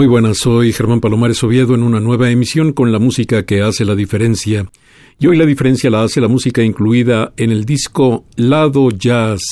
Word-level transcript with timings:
Muy 0.00 0.06
buenas, 0.06 0.38
soy 0.38 0.72
Germán 0.72 1.00
Palomares 1.00 1.44
Oviedo 1.44 1.74
en 1.74 1.82
una 1.82 2.00
nueva 2.00 2.30
emisión 2.30 2.72
con 2.72 2.90
la 2.90 2.98
música 2.98 3.44
que 3.44 3.60
hace 3.60 3.84
la 3.84 3.94
diferencia. 3.94 4.66
Y 5.18 5.26
hoy 5.26 5.36
la 5.36 5.44
diferencia 5.44 5.90
la 5.90 6.02
hace 6.02 6.22
la 6.22 6.28
música 6.28 6.62
incluida 6.62 7.34
en 7.36 7.50
el 7.50 7.66
disco 7.66 8.24
Lado 8.34 8.88
Jazz, 8.88 9.42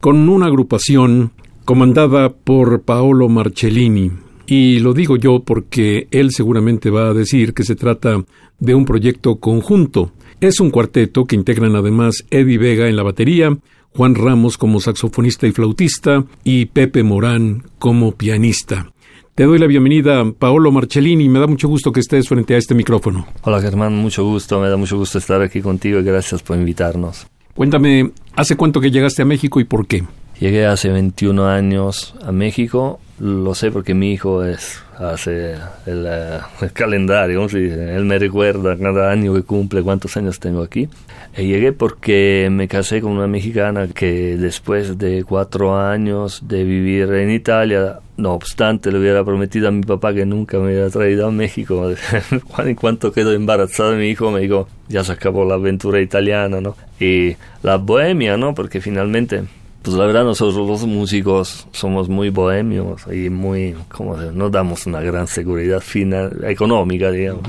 con 0.00 0.28
una 0.28 0.46
agrupación 0.46 1.32
comandada 1.64 2.32
por 2.32 2.82
Paolo 2.82 3.28
Marcellini. 3.28 4.12
Y 4.46 4.78
lo 4.78 4.94
digo 4.94 5.16
yo 5.16 5.40
porque 5.40 6.06
él 6.12 6.30
seguramente 6.30 6.88
va 6.88 7.08
a 7.08 7.14
decir 7.14 7.52
que 7.52 7.64
se 7.64 7.74
trata 7.74 8.24
de 8.60 8.74
un 8.76 8.84
proyecto 8.84 9.40
conjunto. 9.40 10.12
Es 10.40 10.60
un 10.60 10.70
cuarteto 10.70 11.24
que 11.24 11.34
integran 11.34 11.74
además 11.74 12.24
Eddie 12.30 12.58
Vega 12.58 12.88
en 12.88 12.94
la 12.94 13.02
batería, 13.02 13.58
Juan 13.96 14.14
Ramos 14.14 14.58
como 14.58 14.80
saxofonista 14.80 15.48
y 15.48 15.50
flautista 15.50 16.24
y 16.44 16.66
Pepe 16.66 17.02
Morán 17.02 17.64
como 17.80 18.12
pianista. 18.12 18.92
Te 19.34 19.44
doy 19.44 19.58
la 19.58 19.66
bienvenida, 19.66 20.30
Paolo 20.38 20.70
Marcellini. 20.70 21.26
Me 21.30 21.38
da 21.40 21.46
mucho 21.46 21.66
gusto 21.66 21.90
que 21.90 22.00
estés 22.00 22.28
frente 22.28 22.54
a 22.54 22.58
este 22.58 22.74
micrófono. 22.74 23.26
Hola, 23.44 23.62
Germán. 23.62 23.94
Mucho 23.94 24.26
gusto. 24.26 24.60
Me 24.60 24.68
da 24.68 24.76
mucho 24.76 24.98
gusto 24.98 25.16
estar 25.16 25.40
aquí 25.40 25.62
contigo 25.62 26.00
y 26.00 26.02
gracias 26.02 26.42
por 26.42 26.58
invitarnos. 26.58 27.26
Cuéntame, 27.54 28.10
¿hace 28.36 28.56
cuánto 28.56 28.78
que 28.78 28.90
llegaste 28.90 29.22
a 29.22 29.24
México 29.24 29.58
y 29.58 29.64
por 29.64 29.86
qué? 29.86 30.04
Llegué 30.38 30.66
hace 30.66 30.90
21 30.90 31.46
años 31.48 32.14
a 32.22 32.30
México. 32.30 33.00
Lo 33.18 33.54
sé 33.54 33.70
porque 33.70 33.94
mi 33.94 34.12
hijo 34.12 34.42
es 34.44 34.82
hace 34.98 35.54
el, 35.86 36.06
eh, 36.08 36.40
calendario, 36.72 37.46
él 37.46 38.04
me 38.04 38.18
recuerda 38.18 38.76
cada 38.76 39.10
año 39.10 39.34
que 39.34 39.42
cumple 39.42 39.82
cuántos 39.82 40.16
años 40.16 40.38
tengo 40.38 40.62
aquí. 40.62 40.88
Y 41.36 41.44
llegué 41.44 41.72
porque 41.72 42.48
me 42.50 42.68
casé 42.68 43.00
con 43.00 43.12
una 43.12 43.26
mexicana 43.26 43.88
que 43.88 44.36
después 44.36 44.98
de 44.98 45.24
cuatro 45.24 45.78
años 45.78 46.42
de 46.46 46.64
vivir 46.64 47.12
en 47.12 47.30
Italia, 47.30 48.00
no 48.16 48.32
obstante 48.32 48.92
le 48.92 48.98
hubiera 48.98 49.24
prometido 49.24 49.68
a 49.68 49.70
mi 49.70 49.82
papá 49.82 50.12
que 50.12 50.26
nunca 50.26 50.58
me 50.58 50.66
hubiera 50.66 50.90
traído 50.90 51.26
a 51.26 51.30
México, 51.30 51.90
en 52.58 52.74
cuanto 52.74 53.12
quedó 53.12 53.32
embarazado 53.32 53.94
mi 53.94 54.08
hijo 54.08 54.30
me 54.30 54.40
dijo, 54.40 54.68
ya 54.88 55.04
se 55.04 55.12
acabó 55.12 55.44
la 55.44 55.54
aventura 55.54 56.00
italiana, 56.00 56.60
¿no? 56.60 56.76
Y 57.00 57.36
la 57.62 57.76
bohemia, 57.76 58.36
¿no? 58.36 58.54
Porque 58.54 58.80
finalmente 58.80 59.44
pues 59.82 59.96
la 59.96 60.06
verdad 60.06 60.24
nosotros 60.24 60.66
los 60.66 60.86
músicos 60.86 61.66
somos 61.72 62.08
muy 62.08 62.30
bohemios 62.30 63.02
y 63.12 63.30
muy, 63.30 63.74
como 63.88 64.16
no 64.16 64.48
damos 64.48 64.86
una 64.86 65.00
gran 65.00 65.26
seguridad 65.26 65.80
final, 65.80 66.44
económica, 66.44 67.10
digamos. 67.10 67.42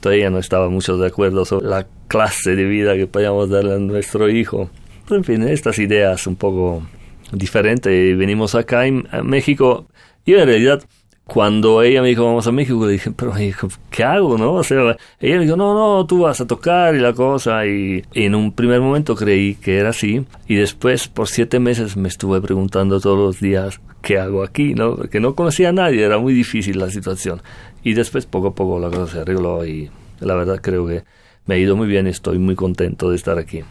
Todavía 0.00 0.30
no 0.30 0.38
estaba 0.38 0.68
mucho 0.68 0.96
de 0.96 1.08
acuerdo 1.08 1.44
sobre 1.44 1.66
la 1.66 1.86
clase 2.08 2.56
de 2.56 2.64
vida 2.64 2.94
que 2.94 3.06
podíamos 3.06 3.50
darle 3.50 3.74
a 3.74 3.78
nuestro 3.78 4.28
hijo. 4.28 4.70
Pero 5.06 5.16
en 5.16 5.24
fin, 5.24 5.42
estas 5.42 5.78
ideas 5.78 6.26
un 6.26 6.36
poco 6.36 6.82
diferentes. 7.32 8.16
Venimos 8.16 8.54
acá 8.54 8.86
en 8.86 9.06
México. 9.22 9.86
Y 10.24 10.34
en 10.34 10.46
realidad 10.46 10.82
cuando 11.26 11.82
ella 11.82 12.02
me 12.02 12.08
dijo 12.08 12.24
vamos 12.24 12.46
a 12.46 12.52
México, 12.52 12.84
le 12.84 12.92
dije, 12.92 13.10
pero 13.10 13.32
¿qué 13.90 14.04
hago, 14.04 14.36
no? 14.36 14.60
Ella 14.60 14.96
me 15.38 15.44
dijo, 15.44 15.56
no, 15.56 15.74
no, 15.74 16.06
tú 16.06 16.20
vas 16.20 16.40
a 16.40 16.46
tocar 16.46 16.94
y 16.94 17.00
la 17.00 17.14
cosa. 17.14 17.66
Y, 17.66 18.04
en 18.12 18.34
un 18.34 18.52
primer 18.52 18.80
momento 18.80 19.16
creí 19.16 19.54
que 19.54 19.78
era 19.78 19.90
así. 19.90 20.26
Y 20.46 20.56
después, 20.56 21.08
por 21.08 21.28
siete 21.28 21.58
meses, 21.60 21.96
me 21.96 22.08
estuve 22.08 22.42
preguntando 22.42 23.00
todos 23.00 23.18
los 23.18 23.40
días, 23.40 23.80
¿qué 24.02 24.18
hago 24.18 24.42
aquí, 24.42 24.74
no? 24.74 24.96
Porque 24.96 25.18
no 25.18 25.34
conocía 25.34 25.70
a 25.70 25.72
nadie, 25.72 26.04
era 26.04 26.18
muy 26.18 26.34
difícil 26.34 26.78
la 26.78 26.90
situación. 26.90 27.40
Y 27.82 27.94
después, 27.94 28.26
poco 28.26 28.48
a 28.48 28.54
poco, 28.54 28.78
la 28.78 28.90
cosa 28.90 29.12
se 29.12 29.20
arregló 29.20 29.64
y 29.64 29.90
la 30.20 30.34
verdad 30.34 30.60
creo 30.60 30.86
que 30.86 31.04
me 31.46 31.54
ha 31.54 31.58
ido 31.58 31.74
muy 31.74 31.86
bien 31.86 32.06
y 32.06 32.10
estoy 32.10 32.38
muy 32.38 32.54
contento 32.54 33.10
de 33.10 33.16
estar 33.16 33.38
aquí. 33.38 33.62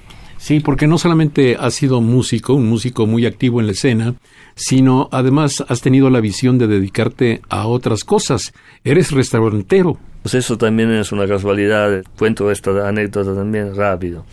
Sí, 0.43 0.59
porque 0.59 0.87
no 0.87 0.97
solamente 0.97 1.55
has 1.57 1.73
sido 1.73 2.01
músico, 2.01 2.53
un 2.53 2.67
músico 2.67 3.07
muy 3.07 3.25
activo 3.25 3.61
en 3.61 3.67
la 3.67 3.71
escena, 3.71 4.15
sino 4.55 5.07
además 5.09 5.63
has 5.69 5.79
tenido 5.79 6.09
la 6.09 6.19
visión 6.19 6.57
de 6.57 6.67
dedicarte 6.67 7.39
a 7.47 7.65
otras 7.65 8.03
cosas. 8.03 8.51
Eres 8.83 9.11
restaurantero. 9.11 9.97
Pues 10.21 10.33
eso 10.33 10.57
también 10.57 10.91
es 10.91 11.13
una 11.13 11.29
casualidad. 11.29 12.03
Cuento 12.19 12.51
esta 12.51 12.85
anécdota 12.85 13.33
también 13.33 13.73
rápido. 13.73 14.25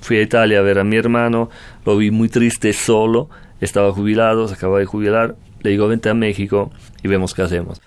Fui 0.00 0.16
a 0.16 0.22
Italia 0.22 0.60
a 0.60 0.62
ver 0.62 0.78
a 0.78 0.84
mi 0.84 0.96
hermano, 0.96 1.50
lo 1.84 1.98
vi 1.98 2.10
muy 2.10 2.30
triste 2.30 2.72
solo, 2.72 3.28
estaba 3.60 3.92
jubilado, 3.92 4.48
se 4.48 4.54
acaba 4.54 4.78
de 4.78 4.86
jubilar. 4.86 5.36
Le 5.60 5.72
digo, 5.72 5.88
vente 5.88 6.08
a 6.08 6.14
México 6.14 6.70
y 7.02 7.08
vemos 7.08 7.34
qué 7.34 7.42
hacemos. 7.42 7.82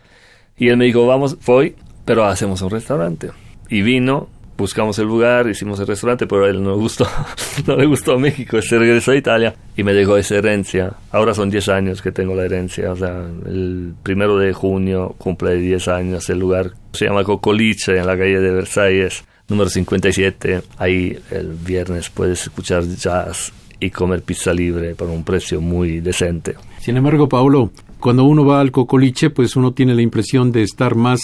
Y 0.59 0.67
él 0.67 0.77
me 0.77 0.85
dijo, 0.85 1.07
vamos, 1.07 1.43
voy, 1.43 1.75
pero 2.05 2.25
hacemos 2.25 2.61
un 2.61 2.69
restaurante. 2.69 3.31
Y 3.67 3.81
vino, 3.81 4.29
buscamos 4.63 4.97
el 4.97 5.07
lugar, 5.07 5.49
hicimos 5.49 5.77
el 5.81 5.87
restaurante, 5.87 6.25
pero 6.25 6.45
a 6.45 6.49
él 6.49 6.63
no 6.63 6.77
gustó, 6.77 7.05
no 7.67 7.75
le 7.75 7.85
gustó 7.85 8.17
México, 8.17 8.61
se 8.61 8.79
regresó 8.79 9.11
a 9.11 9.17
Italia 9.17 9.53
y 9.75 9.83
me 9.83 9.91
dejó 9.91 10.15
esa 10.15 10.37
herencia. 10.37 10.93
Ahora 11.11 11.33
son 11.33 11.49
10 11.49 11.67
años 11.67 12.01
que 12.01 12.13
tengo 12.13 12.33
la 12.33 12.45
herencia, 12.45 12.93
o 12.93 12.95
sea, 12.95 13.25
el 13.45 13.93
primero 14.03 14.37
de 14.37 14.53
junio 14.53 15.15
cumple 15.17 15.55
10 15.55 15.87
años, 15.89 16.29
el 16.29 16.39
lugar 16.39 16.71
se 16.93 17.07
llama 17.07 17.25
Cocoliche, 17.25 17.97
en 17.97 18.07
la 18.07 18.17
calle 18.17 18.39
de 18.39 18.51
Versalles, 18.51 19.25
número 19.49 19.69
57. 19.69 20.61
Ahí 20.77 21.19
el 21.29 21.51
viernes 21.51 22.09
puedes 22.09 22.43
escuchar 22.43 22.83
jazz 22.83 23.51
y 23.81 23.89
comer 23.89 24.21
pizza 24.21 24.53
libre 24.53 24.95
por 24.95 25.09
un 25.09 25.25
precio 25.25 25.59
muy 25.59 25.99
decente. 25.99 26.55
Sin 26.79 26.95
embargo, 26.95 27.27
Paulo, 27.27 27.71
cuando 27.99 28.23
uno 28.23 28.45
va 28.45 28.61
al 28.61 28.71
Cocoliche, 28.71 29.29
pues 29.29 29.57
uno 29.57 29.73
tiene 29.73 29.93
la 29.93 30.01
impresión 30.01 30.53
de 30.53 30.63
estar 30.63 30.95
más 30.95 31.19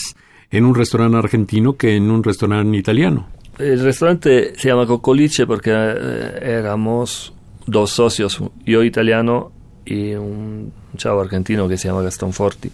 en 0.52 0.66
un 0.66 0.76
restaurante 0.76 1.18
argentino 1.18 1.78
que 1.78 1.96
en 1.96 2.10
un 2.10 2.24
restaurante 2.24 2.78
italiano. 2.78 3.28
El 3.58 3.82
restaurante 3.82 4.54
se 4.56 4.70
llama 4.70 4.88
Cocoliche 4.88 5.46
porque 5.46 5.72
eh, 5.74 6.40
éramos 6.42 7.34
dos 7.66 7.92
socios, 7.92 8.42
yo 8.66 8.84
italiano 8.84 9.52
y 9.86 10.14
un 10.14 10.72
chavo 10.98 11.22
argentino 11.22 11.68
que 11.68 11.78
se 11.78 11.88
llama 11.88 12.02
Gastón 12.02 12.34
Forti. 12.34 12.72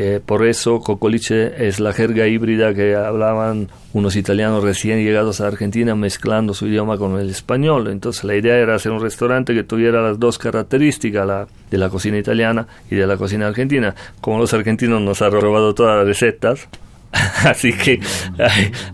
Eh, 0.00 0.20
por 0.24 0.46
eso 0.46 0.78
Cocoliche 0.78 1.66
es 1.66 1.80
la 1.80 1.92
jerga 1.92 2.28
híbrida 2.28 2.72
que 2.72 2.94
hablaban 2.94 3.68
unos 3.92 4.14
italianos 4.14 4.62
recién 4.62 5.02
llegados 5.02 5.40
a 5.40 5.48
Argentina 5.48 5.96
mezclando 5.96 6.54
su 6.54 6.68
idioma 6.68 6.98
con 6.98 7.18
el 7.18 7.30
español. 7.30 7.88
Entonces 7.88 8.22
la 8.22 8.36
idea 8.36 8.56
era 8.56 8.76
hacer 8.76 8.92
un 8.92 9.00
restaurante 9.00 9.54
que 9.54 9.64
tuviera 9.64 10.00
las 10.00 10.20
dos 10.20 10.38
características, 10.38 11.26
la 11.26 11.48
de 11.68 11.78
la 11.78 11.88
cocina 11.90 12.16
italiana 12.16 12.68
y 12.88 12.94
de 12.94 13.08
la 13.08 13.16
cocina 13.16 13.48
argentina. 13.48 13.96
Como 14.20 14.38
los 14.38 14.54
argentinos 14.54 15.00
nos 15.00 15.20
han 15.20 15.32
robado 15.32 15.74
todas 15.74 15.96
las 15.96 16.06
recetas, 16.06 16.68
Así 17.44 17.72
que 17.72 18.00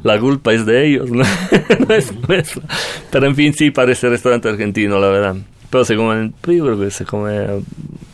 la 0.02 0.18
culpa 0.18 0.52
es 0.52 0.66
de 0.66 0.86
ellos, 0.86 1.10
¿no? 1.10 1.24
es 1.94 2.12
nuestra. 2.28 2.62
Pero 3.10 3.26
en 3.26 3.34
fin, 3.34 3.54
sí 3.54 3.70
parece 3.70 4.08
restaurante 4.08 4.48
argentino, 4.48 4.98
la 4.98 5.08
verdad. 5.08 5.36
Pero 5.70 5.84
se 5.84 5.96
come, 5.96 6.32
yo 6.46 6.64
creo 6.64 6.78
que 6.78 6.90
se 6.90 7.04
come 7.04 7.46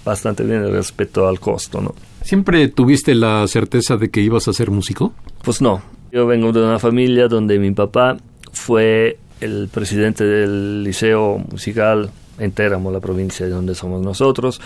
bastante 0.05 0.45
bien 0.45 0.71
respecto 0.73 1.29
al 1.29 1.39
costo, 1.41 1.81
¿no? 1.81 1.95
¿Siempre 2.23 2.69
tuviste 2.69 3.15
la 3.15 3.47
certeza 3.49 3.97
de 3.97 4.11
que 4.11 4.21
ibas 4.21 4.49
a 4.49 4.53
ser 4.53 4.71
músico? 4.71 5.13
Pues 5.43 5.61
no. 5.61 5.83
Yo 6.13 6.27
vengo 6.27 6.53
de 6.53 6.63
una 6.63 6.79
familia 6.79 7.29
donde 7.29 7.59
mi 7.59 7.71
papá 7.71 8.17
fue 8.53 9.19
el 9.41 9.69
presidente 9.69 10.25
del 10.25 10.83
liceo 10.83 11.39
musical 11.51 12.11
en 12.39 12.53
Téramo, 12.53 12.91
la 12.91 13.01
provincia 13.01 13.47
de 13.47 13.53
donde 13.53 13.75
somos 13.75 14.03
nosotros. 14.03 14.61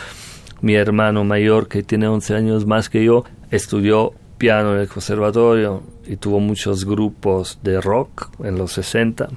Mi 0.61 0.75
hermano 0.75 1.25
mayor, 1.25 1.69
que 1.69 1.83
tiene 1.83 2.09
11 2.09 2.35
años 2.35 2.67
más 2.67 2.89
que 2.89 3.05
yo, 3.05 3.25
estudió 3.51 4.15
piano 4.45 4.75
en 4.75 4.81
el 4.83 4.89
conservatorio 4.89 5.83
y 6.07 6.17
tuvo 6.17 6.39
muchos 6.39 6.85
grupos 6.85 7.59
de 7.63 7.81
rock 7.81 8.29
en 8.45 8.59
los 8.59 8.73
60. 8.73 9.31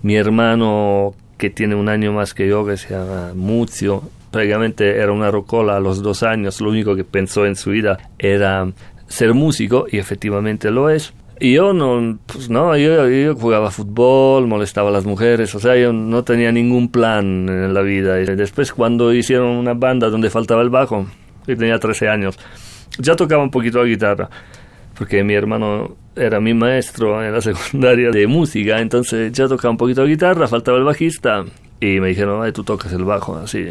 Mi 0.00 0.16
hermano, 0.16 1.14
que 1.36 1.50
tiene 1.50 1.74
un 1.74 1.90
año 1.90 2.14
más 2.14 2.32
que 2.32 2.48
yo, 2.48 2.64
que 2.64 2.78
se 2.78 2.94
llama 2.94 3.32
Muzio, 3.34 4.04
prácticamente 4.30 4.96
era 4.96 5.12
una 5.12 5.30
rocola 5.30 5.76
a 5.76 5.80
los 5.80 6.02
dos 6.02 6.22
años, 6.22 6.62
lo 6.62 6.70
único 6.70 6.96
que 6.96 7.04
pensó 7.04 7.44
en 7.44 7.56
su 7.56 7.72
vida 7.72 7.98
era 8.18 8.66
ser 9.06 9.34
músico 9.34 9.84
y 9.92 9.98
efectivamente 9.98 10.70
lo 10.70 10.88
es. 10.88 11.12
Y 11.38 11.52
yo 11.52 11.74
no, 11.74 12.18
pues 12.24 12.48
no, 12.48 12.74
yo, 12.74 13.06
yo, 13.06 13.34
jugaba 13.34 13.70
fútbol, 13.70 14.46
molestaba 14.46 14.88
a 14.88 14.92
las 14.92 15.04
mujeres, 15.04 15.54
o 15.54 15.60
sea, 15.60 15.76
yo 15.76 15.92
no 15.92 16.24
tenía 16.24 16.52
ningún 16.52 16.88
plan 16.88 17.50
en 17.50 17.74
la 17.74 17.82
vida. 17.82 18.18
Y 18.18 18.24
después 18.24 18.72
cuando 18.72 19.12
hicieron 19.12 19.48
una 19.48 19.74
banda 19.74 20.08
donde 20.08 20.30
faltaba 20.30 20.62
el 20.62 20.70
bajo, 20.70 21.06
yo 21.46 21.54
tenía 21.54 21.78
13 21.78 22.08
años, 22.08 22.38
ya 22.98 23.16
tocaba 23.16 23.42
un 23.42 23.50
poquito 23.50 23.82
la 23.82 23.88
guitarra, 23.88 24.28
porque 24.96 25.22
mi 25.24 25.34
hermano 25.34 25.96
era 26.16 26.40
mi 26.40 26.54
maestro 26.54 27.24
en 27.24 27.32
la 27.32 27.40
secundaria 27.42 28.10
de 28.10 28.26
música, 28.26 28.80
entonces 28.80 29.32
ya 29.32 29.48
tocaba 29.48 29.70
un 29.70 29.76
poquito 29.76 30.02
de 30.02 30.08
guitarra, 30.08 30.48
faltaba 30.48 30.78
el 30.78 30.84
bajista 30.84 31.44
y 31.80 32.00
me 32.00 32.08
dijeron, 32.08 32.42
Ay, 32.42 32.52
tú 32.52 32.64
tocas 32.64 32.92
el 32.92 33.04
bajo, 33.04 33.36
así. 33.36 33.70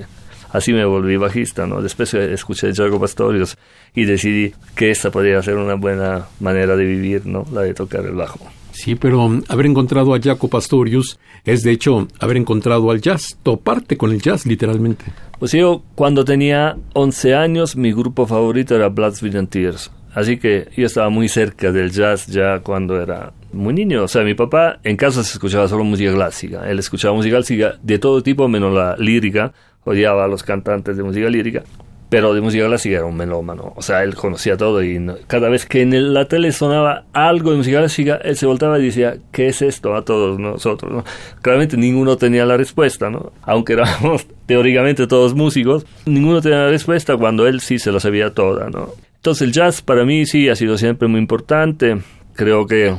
Así 0.52 0.72
me 0.72 0.86
volví 0.86 1.18
bajista, 1.18 1.66
¿no? 1.66 1.82
Después 1.82 2.14
escuché 2.14 2.72
Jaco 2.76 3.00
Pastorius 3.00 3.58
y 3.96 4.06
decidí 4.06 4.54
que 4.76 4.92
esta 4.92 5.10
podría 5.10 5.42
ser 5.42 5.58
una 5.58 5.74
buena 5.74 6.28
manera 6.40 6.76
de 6.76 6.86
vivir, 6.86 7.26
¿no? 7.26 7.44
La 7.52 7.62
de 7.62 7.74
tocar 7.74 8.06
el 8.06 8.14
bajo. 8.14 8.40
Sí, 8.74 8.96
pero 8.96 9.40
haber 9.48 9.66
encontrado 9.68 10.14
a 10.14 10.20
Jaco 10.20 10.48
Pastorius 10.50 11.20
es 11.46 11.62
de 11.62 11.72
hecho 11.72 12.08
haber 12.20 12.38
encontrado 12.38 12.90
al 12.90 13.02
jazz, 13.02 13.38
toparte 13.44 13.98
con 13.98 14.12
el 14.12 14.22
jazz 14.22 14.46
literalmente. 14.46 15.06
Pues 15.40 15.52
yo 15.52 15.84
cuando 15.96 16.26
tenía 16.26 16.76
11 16.94 17.36
años 17.36 17.76
mi 17.76 17.94
grupo 17.94 18.26
favorito 18.26 18.76
era 18.76 18.90
Bloods, 18.90 19.22
Villain 19.22 19.48
Tears. 19.48 19.92
Así 20.14 20.38
que 20.38 20.68
yo 20.76 20.86
estaba 20.86 21.10
muy 21.10 21.28
cerca 21.28 21.72
del 21.72 21.92
jazz 21.92 22.28
ya 22.28 22.60
cuando 22.60 23.02
era 23.02 23.34
muy 23.52 23.74
niño. 23.74 24.04
O 24.04 24.08
sea, 24.08 24.24
mi 24.24 24.34
papá 24.34 24.80
en 24.84 24.98
casa 24.98 25.24
se 25.24 25.34
escuchaba 25.34 25.68
solo 25.68 25.84
música 25.84 26.14
clásica. 26.14 26.70
Él 26.70 26.80
escuchaba 26.80 27.16
música 27.16 27.36
clásica 27.38 27.76
de 27.82 28.00
todo 28.00 28.22
tipo, 28.22 28.48
menos 28.48 28.74
la 28.74 28.96
lírica. 28.98 29.54
Odiaba 29.86 30.26
a 30.26 30.28
los 30.28 30.44
cantantes 30.44 30.98
de 30.98 31.04
música 31.04 31.30
lírica. 31.30 31.64
Pero 32.14 32.36
de 32.36 32.42
música 32.42 32.68
clásica 32.68 32.98
era 32.98 33.06
un 33.06 33.18
melómano. 33.18 33.74
O 33.76 33.82
sea, 33.82 34.04
él 34.04 34.14
conocía 34.14 34.56
todo 34.56 34.84
y 34.84 35.04
cada 35.26 35.50
vez 35.50 35.66
que 35.66 35.82
en 35.82 36.14
la 36.14 36.26
tele 36.26 36.52
sonaba 36.52 37.06
algo 37.12 37.50
de 37.50 37.58
música 37.58 37.80
clásica, 37.80 38.20
él 38.24 38.38
se 38.38 38.46
voltaba 38.46 38.78
y 38.78 38.86
decía, 38.86 39.18
¿qué 39.32 39.48
es 39.48 39.64
esto 39.64 39.96
a 39.96 40.06
todos 40.06 40.38
nosotros? 40.38 40.92
¿no? 40.92 41.04
Claramente 41.42 41.76
ninguno 41.76 42.16
tenía 42.16 42.46
la 42.46 42.56
respuesta, 42.56 43.10
¿no? 43.10 43.32
Aunque 43.42 43.74
éramos 43.74 44.28
teóricamente 44.46 45.08
todos 45.08 45.34
músicos, 45.34 45.88
ninguno 46.06 46.40
tenía 46.40 46.60
la 46.60 46.70
respuesta 46.70 47.18
cuando 47.18 47.48
él 47.48 47.62
sí 47.62 47.80
se 47.80 47.92
la 47.92 48.00
sabía 48.00 48.32
toda, 48.32 48.70
¿no? 48.70 48.90
Entonces 49.16 49.48
el 49.48 49.52
jazz 49.52 49.82
para 49.82 50.06
mí 50.06 50.28
sí 50.28 50.50
ha 50.50 50.56
sido 50.56 50.78
siempre 50.78 51.08
muy 51.08 51.20
importante. 51.20 51.98
Creo 52.36 52.68
que 52.68 52.94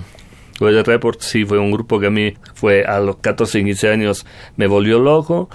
Weather 0.61 0.87
Report 0.87 1.21
sí 1.21 1.45
fue 1.45 1.59
un 1.59 1.71
grupo 1.71 1.99
que 2.01 2.07
a 2.07 2.11
mí 2.11 2.35
fue 2.55 2.85
a 2.85 3.01
los 3.01 3.17
14, 3.17 3.65
15 3.65 3.91
años 3.91 4.27
me 4.57 4.67
volvió 4.67 4.99
loco 4.99 5.49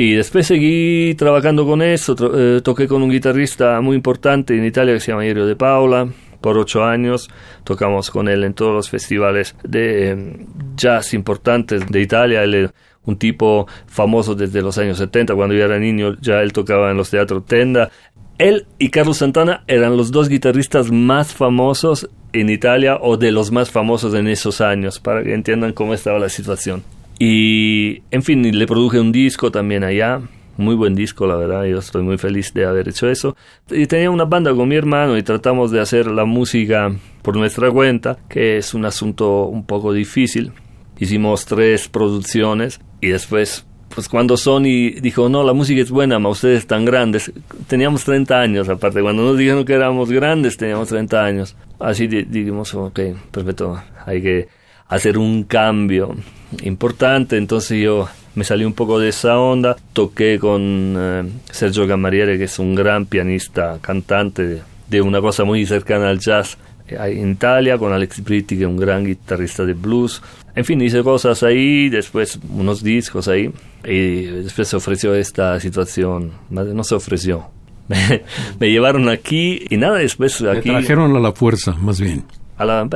y 0.00 0.14
después 0.14 0.46
seguí 0.46 1.14
trabajando 1.14 1.66
con 1.66 1.82
eso, 1.82 2.16
eh, 2.34 2.62
toqué 2.64 2.88
con 2.88 3.02
un 3.02 3.10
guitarrista 3.10 3.82
muy 3.82 3.96
importante 3.96 4.56
en 4.56 4.64
Italia 4.64 4.94
que 4.94 5.00
se 5.00 5.12
llama 5.12 5.26
Irio 5.26 5.44
De 5.44 5.56
Paula 5.56 6.08
por 6.40 6.56
ocho 6.56 6.82
años, 6.82 7.28
tocamos 7.64 8.10
con 8.10 8.26
él 8.26 8.44
en 8.44 8.54
todos 8.54 8.72
los 8.72 8.88
festivales 8.88 9.54
de 9.62 10.10
eh, 10.10 10.46
jazz 10.74 11.12
importantes 11.12 11.86
de 11.86 12.00
Italia, 12.00 12.42
él 12.44 12.70
un 13.04 13.18
tipo 13.18 13.66
famoso 13.88 14.34
desde 14.34 14.62
los 14.62 14.78
años 14.78 14.96
70, 14.96 15.34
cuando 15.34 15.54
yo 15.54 15.66
era 15.66 15.78
niño 15.78 16.16
ya 16.18 16.40
él 16.40 16.54
tocaba 16.54 16.90
en 16.90 16.96
los 16.96 17.10
teatros 17.10 17.44
Tenda, 17.44 17.90
él 18.38 18.64
y 18.78 18.88
Carlos 18.88 19.18
Santana 19.18 19.64
eran 19.66 19.98
los 19.98 20.10
dos 20.10 20.30
guitarristas 20.30 20.90
más 20.90 21.34
famosos 21.34 22.08
en 22.32 22.48
Italia 22.48 22.96
o 23.02 23.18
de 23.18 23.32
los 23.32 23.52
más 23.52 23.70
famosos 23.70 24.14
en 24.14 24.28
esos 24.28 24.62
años, 24.62 24.98
para 24.98 25.22
que 25.22 25.34
entiendan 25.34 25.74
cómo 25.74 25.92
estaba 25.92 26.18
la 26.18 26.30
situación. 26.30 26.82
Y, 27.22 28.02
en 28.10 28.22
fin, 28.22 28.58
le 28.58 28.66
produje 28.66 28.98
un 28.98 29.12
disco 29.12 29.52
también 29.52 29.84
allá, 29.84 30.22
muy 30.56 30.74
buen 30.74 30.94
disco, 30.94 31.26
la 31.26 31.36
verdad, 31.36 31.64
yo 31.64 31.78
estoy 31.78 32.02
muy 32.02 32.16
feliz 32.16 32.54
de 32.54 32.64
haber 32.64 32.88
hecho 32.88 33.10
eso. 33.10 33.36
Y 33.70 33.86
tenía 33.86 34.10
una 34.10 34.24
banda 34.24 34.54
con 34.54 34.66
mi 34.66 34.76
hermano 34.76 35.18
y 35.18 35.22
tratamos 35.22 35.70
de 35.70 35.80
hacer 35.80 36.06
la 36.06 36.24
música 36.24 36.90
por 37.20 37.36
nuestra 37.36 37.70
cuenta, 37.70 38.16
que 38.26 38.56
es 38.56 38.72
un 38.72 38.86
asunto 38.86 39.44
un 39.44 39.66
poco 39.66 39.92
difícil. 39.92 40.52
Hicimos 40.98 41.44
tres 41.44 41.88
producciones 41.88 42.80
y 43.02 43.08
después 43.08 43.66
pues 43.94 44.08
cuando 44.08 44.38
Sony 44.38 45.00
dijo, 45.02 45.28
no, 45.28 45.42
la 45.42 45.52
música 45.52 45.82
es 45.82 45.90
buena, 45.90 46.18
ma 46.18 46.30
ustedes 46.30 46.60
están 46.60 46.86
grandes, 46.86 47.32
teníamos 47.66 48.04
30 48.04 48.40
años, 48.40 48.68
aparte, 48.68 49.02
cuando 49.02 49.24
nos 49.24 49.36
dijeron 49.36 49.64
que 49.64 49.74
éramos 49.74 50.10
grandes, 50.10 50.56
teníamos 50.56 50.88
30 50.88 51.24
años. 51.24 51.56
Así 51.80 52.06
dijimos, 52.06 52.72
ok, 52.72 53.00
perfecto, 53.30 53.82
hay 54.06 54.22
que 54.22 54.59
hacer 54.90 55.16
un 55.16 55.44
cambio 55.44 56.14
importante, 56.62 57.38
entonces 57.38 57.80
yo 57.80 58.08
me 58.34 58.44
salí 58.44 58.64
un 58.64 58.74
poco 58.74 58.98
de 58.98 59.08
esa 59.08 59.38
onda, 59.38 59.76
toqué 59.92 60.38
con 60.38 60.94
eh, 60.98 61.24
Sergio 61.50 61.88
Camariere, 61.88 62.36
que 62.36 62.44
es 62.44 62.58
un 62.58 62.74
gran 62.74 63.06
pianista, 63.06 63.78
cantante 63.80 64.62
de 64.88 65.00
una 65.00 65.20
cosa 65.20 65.44
muy 65.44 65.64
cercana 65.64 66.10
al 66.10 66.18
jazz, 66.18 66.58
en 66.88 67.30
Italia 67.30 67.78
con 67.78 67.92
Alex 67.92 68.22
Britti, 68.24 68.56
que 68.56 68.64
es 68.64 68.68
un 68.68 68.76
gran 68.76 69.04
guitarrista 69.04 69.64
de 69.64 69.74
blues. 69.74 70.20
En 70.56 70.64
fin, 70.64 70.80
hice 70.82 71.02
cosas 71.04 71.42
ahí, 71.44 71.88
después 71.88 72.40
unos 72.50 72.82
discos 72.82 73.28
ahí, 73.28 73.52
y 73.84 74.22
después 74.22 74.66
se 74.68 74.76
ofreció 74.76 75.14
esta 75.14 75.58
situación, 75.60 76.32
no 76.50 76.84
se 76.84 76.94
ofreció. 76.96 77.48
Me, 78.60 78.70
llevaron 78.70 79.08
aquí 79.08 79.64
y 79.68 79.76
nada, 79.76 79.98
después 79.98 80.40
aquí... 80.42 80.70
Me 80.70 80.78
trajeron 80.78 81.16
a 81.16 81.20
la 81.20 81.32
fuerza, 81.32 81.72
más 81.72 82.00
bien. 82.00 82.24
A 82.60 82.66
la, 82.66 82.86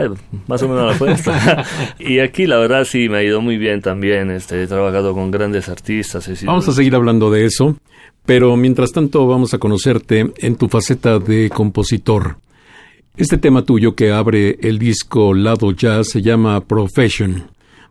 más 0.47 0.63
o 0.63 0.69
menos 0.69 0.83
a 0.83 0.87
la 0.89 0.93
fuerza. 0.93 1.65
y 1.99 2.19
aquí 2.19 2.47
la 2.47 2.59
verdad 2.59 2.85
sí 2.85 3.09
me 3.09 3.17
ha 3.17 3.23
ido 3.23 3.41
muy 3.41 3.57
bien 3.57 3.81
también, 3.81 4.31
este, 4.31 4.63
he 4.63 4.67
trabajado 4.67 5.15
con 5.15 5.31
grandes 5.31 5.71
artistas. 5.71 6.29
Vamos 6.45 6.69
a 6.69 6.73
seguir 6.73 6.95
hablando 6.95 7.31
de 7.31 7.47
eso, 7.47 7.75
pero 8.27 8.59
mientras 8.59 8.93
tanto 8.93 9.27
vamos 9.27 9.55
a 9.55 9.59
conocerte 9.59 10.31
en 10.37 10.57
tu 10.57 10.69
faceta 10.69 11.19
de 11.19 11.49
compositor. 11.49 12.37
Este 13.17 13.39
tema 13.39 13.63
tuyo 13.63 13.95
que 13.95 14.13
abre 14.13 14.59
el 14.61 14.79
disco 14.79 15.33
Lado 15.33 15.73
Jazz 15.73 16.11
se 16.11 16.21
llama 16.21 16.61
Profession. 16.61 17.45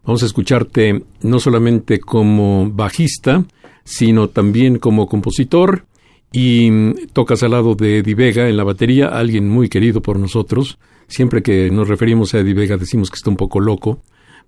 Vamos 0.04 0.22
a 0.22 0.28
escucharte 0.28 1.02
no 1.24 1.40
solamente 1.40 2.00
como 2.00 2.70
bajista, 2.70 3.46
sino 3.84 4.28
también 4.28 4.78
como 4.78 5.08
compositor 5.08 5.86
y 6.32 6.94
tocas 7.14 7.42
al 7.42 7.52
lado 7.52 7.74
de 7.74 7.98
Eddie 7.98 8.14
Vega 8.14 8.48
en 8.48 8.58
la 8.58 8.64
batería, 8.64 9.08
alguien 9.08 9.50
muy 9.50 9.70
querido 9.70 10.02
por 10.02 10.20
nosotros. 10.20 10.78
Siempre 11.08 11.42
que 11.42 11.70
nos 11.70 11.88
referimos 11.88 12.34
a 12.34 12.40
Eddie 12.40 12.54
Vega 12.54 12.78
decimos 12.78 13.10
que 13.10 13.16
está 13.16 13.30
un 13.30 13.38
poco 13.38 13.60
loco, 13.60 14.02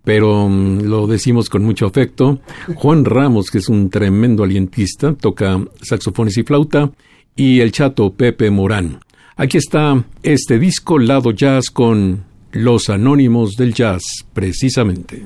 pero 0.03 0.47
mm, 0.47 0.83
lo 0.83 1.07
decimos 1.07 1.49
con 1.49 1.63
mucho 1.63 1.85
afecto. 1.85 2.39
Juan 2.75 3.05
Ramos, 3.05 3.49
que 3.49 3.57
es 3.57 3.69
un 3.69 3.89
tremendo 3.89 4.43
alientista, 4.43 5.13
toca 5.13 5.59
saxofones 5.81 6.37
y 6.37 6.43
flauta, 6.43 6.91
y 7.35 7.59
el 7.59 7.71
chato 7.71 8.13
Pepe 8.13 8.49
Morán. 8.49 8.99
Aquí 9.35 9.57
está 9.57 10.05
este 10.23 10.59
disco 10.59 10.97
Lado 10.97 11.31
Jazz 11.31 11.69
con 11.69 12.23
Los 12.53 12.89
Anónimos 12.89 13.55
del 13.57 13.73
Jazz, 13.73 14.03
precisamente. 14.33 15.25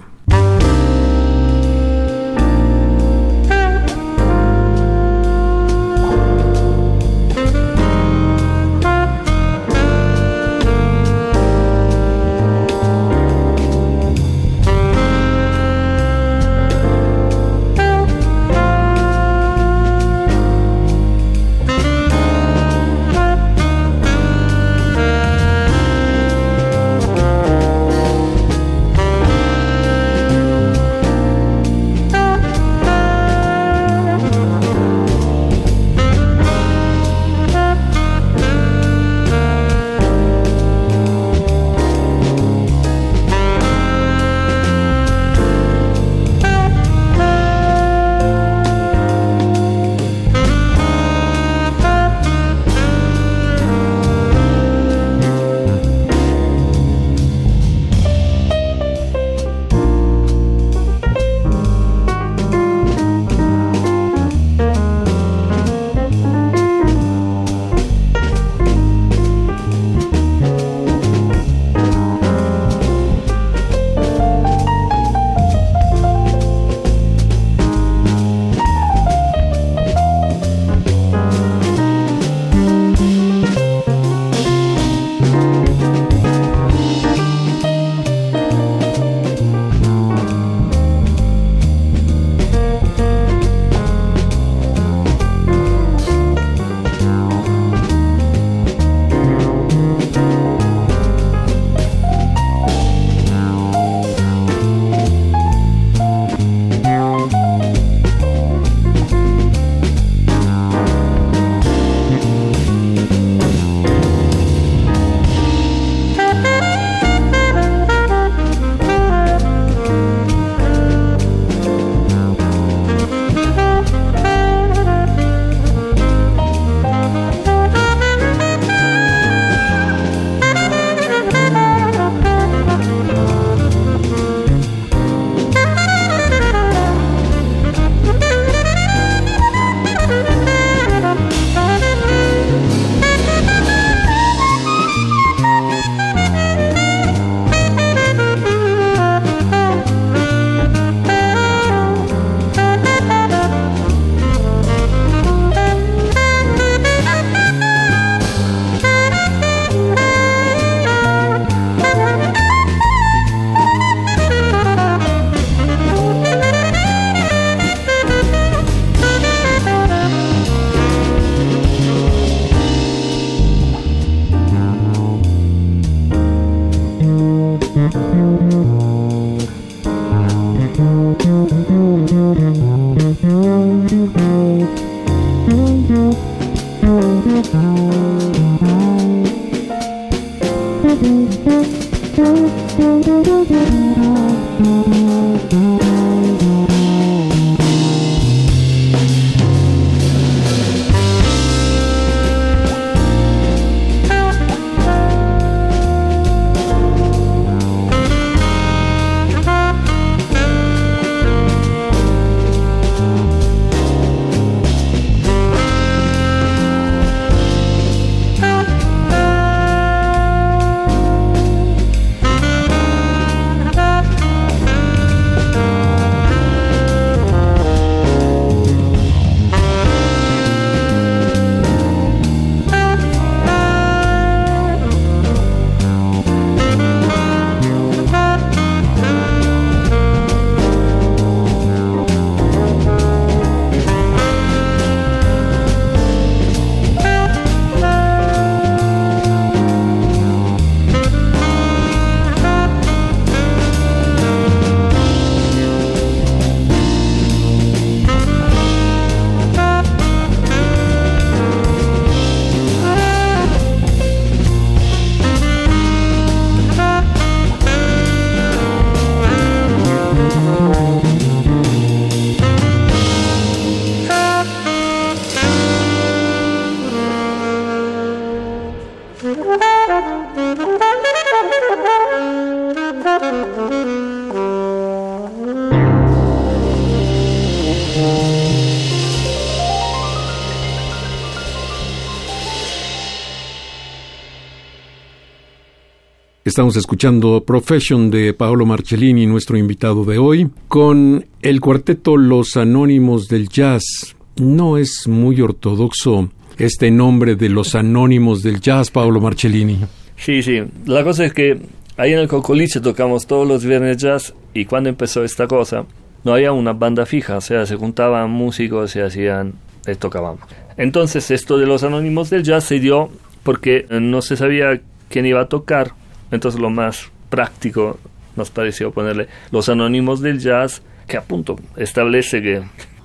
Estamos 296.49 296.75
escuchando 296.77 297.43
Profession 297.45 298.09
de 298.09 298.33
Paolo 298.33 298.65
Marcellini, 298.65 299.27
nuestro 299.27 299.55
invitado 299.55 300.03
de 300.03 300.17
hoy, 300.17 300.49
con 300.67 301.25
el 301.43 301.61
cuarteto 301.61 302.17
Los 302.17 302.57
Anónimos 302.57 303.27
del 303.27 303.49
Jazz. 303.49 304.15
No 304.41 304.77
es 304.77 305.07
muy 305.07 305.39
ortodoxo 305.41 306.31
este 306.57 306.89
nombre 306.89 307.35
de 307.35 307.49
Los 307.49 307.75
Anónimos 307.75 308.41
del 308.41 308.61
Jazz, 308.61 308.89
Paolo 308.89 309.21
Marcellini. 309.21 309.77
Sí, 310.17 310.41
sí. 310.41 310.61
La 310.87 311.03
cosa 311.03 311.25
es 311.25 311.33
que 311.33 311.59
ahí 311.97 312.13
en 312.13 312.19
el 312.19 312.27
Cocoliche 312.27 312.79
tocamos 312.79 313.27
todos 313.27 313.47
los 313.47 313.63
viernes 313.63 313.97
jazz 313.97 314.33
y 314.53 314.65
cuando 314.65 314.89
empezó 314.89 315.23
esta 315.23 315.45
cosa 315.45 315.85
no 316.23 316.33
había 316.33 316.51
una 316.51 316.73
banda 316.73 317.05
fija, 317.05 317.37
o 317.37 317.41
sea, 317.41 317.65
se 317.65 317.75
juntaban 317.75 318.29
músicos 318.29 318.95
y 318.95 319.01
hacían, 319.01 319.53
eh, 319.85 319.95
tocaban. 319.95 320.37
Entonces 320.77 321.31
esto 321.31 321.57
de 321.57 321.65
los 321.65 321.83
Anónimos 321.83 322.29
del 322.29 322.43
Jazz 322.43 322.65
se 322.65 322.79
dio 322.79 323.09
porque 323.43 323.85
no 323.89 324.21
se 324.21 324.37
sabía 324.37 324.81
quién 325.09 325.25
iba 325.25 325.41
a 325.41 325.47
tocar 325.47 325.93
entonces 326.31 326.59
lo 326.59 326.69
más 326.69 327.11
práctico 327.29 327.99
nos 328.35 328.49
pareció 328.51 328.91
ponerle 328.91 329.27
los 329.51 329.69
anónimos 329.69 330.21
del 330.21 330.39
jazz, 330.39 330.81
que 331.07 331.17
a 331.17 331.21
punto 331.21 331.57
establece 331.75 332.41
que 332.41 332.61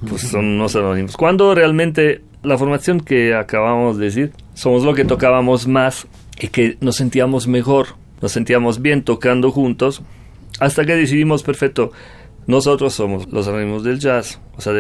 pues, 0.09 0.23
son 0.31 0.45
unos 0.45 0.77
anónimos. 0.77 1.17
Cuando 1.17 1.55
realmente 1.55 2.23
la 2.43 2.59
formación 2.59 3.01
que 3.01 3.35
acabamos 3.35 3.99
de 3.99 4.05
decir, 4.05 4.33
somos 4.55 4.85
lo 4.85 4.95
que 4.95 5.05
tocábamos 5.05 5.67
más 5.67 6.07
y 6.39 6.49
que 6.49 6.77
nos 6.81 6.97
sentíamos 6.97 7.47
mejor, 7.47 7.89
nos 8.21 8.33
sentíamos 8.33 8.83
bien 8.83 9.03
tocando 9.03 9.51
juntos, 9.51 10.03
hasta 10.61 10.85
que 10.85 10.95
decidimos, 10.95 11.43
perfecto, 11.43 11.93
nosotros 12.47 12.95
somos 12.95 13.31
los 13.33 13.49
anónimos 13.49 13.85
del 13.85 13.99
jazz. 13.99 14.41
O 14.57 14.61
sea, 14.61 14.73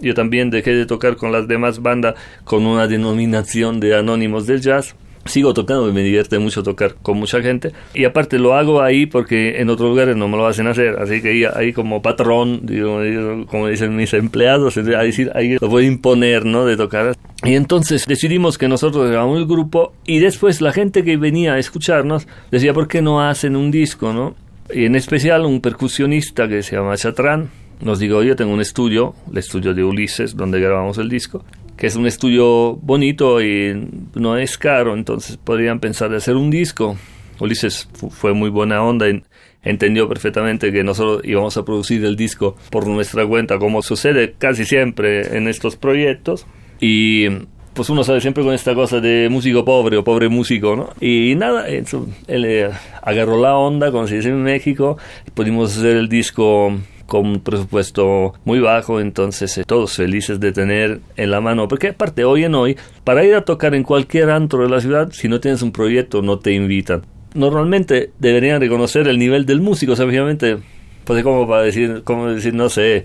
yo 0.00 0.14
también 0.14 0.50
dejé 0.50 0.74
de 0.74 0.86
tocar 0.86 1.16
con 1.16 1.32
las 1.32 1.46
demás 1.46 1.80
bandas 1.80 2.14
con 2.44 2.66
una 2.66 2.86
denominación 2.86 3.80
de 3.80 3.96
anónimos 3.96 4.46
del 4.46 4.60
jazz. 4.60 4.96
Sigo 5.26 5.54
tocando 5.54 5.88
y 5.88 5.92
me 5.92 6.02
divierte 6.02 6.38
mucho 6.38 6.62
tocar 6.62 6.96
con 7.00 7.18
mucha 7.18 7.40
gente. 7.40 7.72
Y 7.94 8.04
aparte 8.04 8.38
lo 8.38 8.54
hago 8.54 8.82
ahí 8.82 9.06
porque 9.06 9.58
en 9.58 9.70
otros 9.70 9.88
lugares 9.88 10.16
no 10.16 10.28
me 10.28 10.36
lo 10.36 10.46
hacen 10.46 10.66
hacer. 10.66 10.96
Así 10.98 11.22
que 11.22 11.48
ahí, 11.54 11.72
como 11.72 12.02
patrón 12.02 12.60
digo, 12.64 13.00
como 13.46 13.68
dicen 13.68 13.96
mis 13.96 14.12
empleados 14.12 14.76
ahí, 14.76 15.12
ahí 15.34 15.56
lo 15.58 15.68
voy 15.68 15.84
a 15.84 15.88
imponer 15.88 16.44
no 16.44 16.66
de 16.66 16.76
tocar. 16.76 17.16
Y 17.42 17.54
entonces 17.54 18.04
decidimos 18.06 18.58
que 18.58 18.68
nosotros 18.68 19.08
grabamos 19.08 19.38
el 19.38 19.46
grupo 19.46 19.94
y 20.04 20.18
después 20.18 20.60
la 20.60 20.72
gente 20.72 21.04
que 21.04 21.16
venía 21.16 21.54
a 21.54 21.58
escucharnos 21.58 22.26
decía 22.50 22.74
por 22.74 22.86
qué 22.86 23.00
no 23.00 23.22
hacen 23.22 23.56
un 23.56 23.70
disco 23.70 24.12
no 24.12 24.34
y 24.72 24.84
en 24.84 24.96
especial 24.96 25.44
un 25.44 25.60
percusionista 25.60 26.48
que 26.48 26.62
se 26.62 26.76
llama 26.76 26.96
Chatrán 26.96 27.50
nos 27.80 27.98
dijo, 27.98 28.22
yo 28.22 28.36
tengo 28.36 28.52
un 28.52 28.60
estudio, 28.60 29.14
el 29.30 29.38
estudio 29.38 29.74
de 29.74 29.84
Ulises, 29.84 30.36
donde 30.36 30.60
grabamos 30.60 30.98
el 30.98 31.08
disco, 31.08 31.44
que 31.76 31.86
es 31.86 31.96
un 31.96 32.06
estudio 32.06 32.76
bonito 32.76 33.42
y 33.42 33.88
no 34.14 34.36
es 34.38 34.56
caro, 34.56 34.94
entonces 34.94 35.36
podrían 35.36 35.80
pensar 35.80 36.10
de 36.10 36.16
hacer 36.16 36.36
un 36.36 36.50
disco. 36.50 36.96
Ulises 37.40 37.88
fue 38.10 38.32
muy 38.32 38.48
buena 38.48 38.82
onda 38.82 39.10
y 39.10 39.22
entendió 39.62 40.08
perfectamente 40.08 40.72
que 40.72 40.84
nosotros 40.84 41.22
íbamos 41.24 41.56
a 41.56 41.64
producir 41.64 42.04
el 42.04 42.16
disco 42.16 42.56
por 42.70 42.86
nuestra 42.86 43.26
cuenta, 43.26 43.58
como 43.58 43.82
sucede 43.82 44.34
casi 44.38 44.64
siempre 44.64 45.36
en 45.36 45.48
estos 45.48 45.76
proyectos. 45.76 46.46
Y 46.80 47.26
pues 47.74 47.90
uno 47.90 48.04
sabe 48.04 48.20
siempre 48.20 48.44
con 48.44 48.54
esta 48.54 48.74
cosa 48.74 49.00
de 49.00 49.28
músico 49.30 49.64
pobre 49.64 49.96
o 49.96 50.04
pobre 50.04 50.28
músico, 50.28 50.76
¿no? 50.76 50.90
Y 51.00 51.34
nada, 51.34 51.68
eso, 51.68 52.06
él 52.28 52.44
eh, 52.44 52.70
agarró 53.02 53.40
la 53.40 53.56
onda, 53.56 53.90
como 53.90 54.06
se 54.06 54.16
dice 54.16 54.28
en 54.28 54.42
México, 54.42 54.96
y 55.26 55.30
pudimos 55.32 55.76
hacer 55.76 55.96
el 55.96 56.08
disco 56.08 56.72
con 57.06 57.26
un 57.26 57.40
presupuesto 57.40 58.34
muy 58.44 58.60
bajo, 58.60 59.00
entonces 59.00 59.58
eh, 59.58 59.64
todos 59.66 59.96
felices 59.96 60.40
de 60.40 60.52
tener 60.52 61.00
en 61.16 61.30
la 61.30 61.40
mano, 61.40 61.68
porque 61.68 61.88
aparte 61.88 62.24
hoy 62.24 62.44
en 62.44 62.54
hoy, 62.54 62.76
para 63.02 63.24
ir 63.24 63.34
a 63.34 63.44
tocar 63.44 63.74
en 63.74 63.82
cualquier 63.82 64.30
antro 64.30 64.62
de 64.62 64.68
la 64.68 64.80
ciudad, 64.80 65.10
si 65.12 65.28
no 65.28 65.40
tienes 65.40 65.62
un 65.62 65.72
proyecto 65.72 66.22
no 66.22 66.38
te 66.38 66.52
invitan. 66.52 67.02
Normalmente 67.34 68.12
deberían 68.20 68.60
reconocer 68.60 69.08
el 69.08 69.18
nivel 69.18 69.44
del 69.46 69.60
músico, 69.60 69.92
o 69.92 69.96
sea, 69.96 70.06
obviamente, 70.06 70.58
pues 71.04 71.22
como 71.24 71.48
para 71.48 71.62
decir, 71.62 72.02
como 72.04 72.28
decir, 72.28 72.54
no 72.54 72.68
sé, 72.68 73.02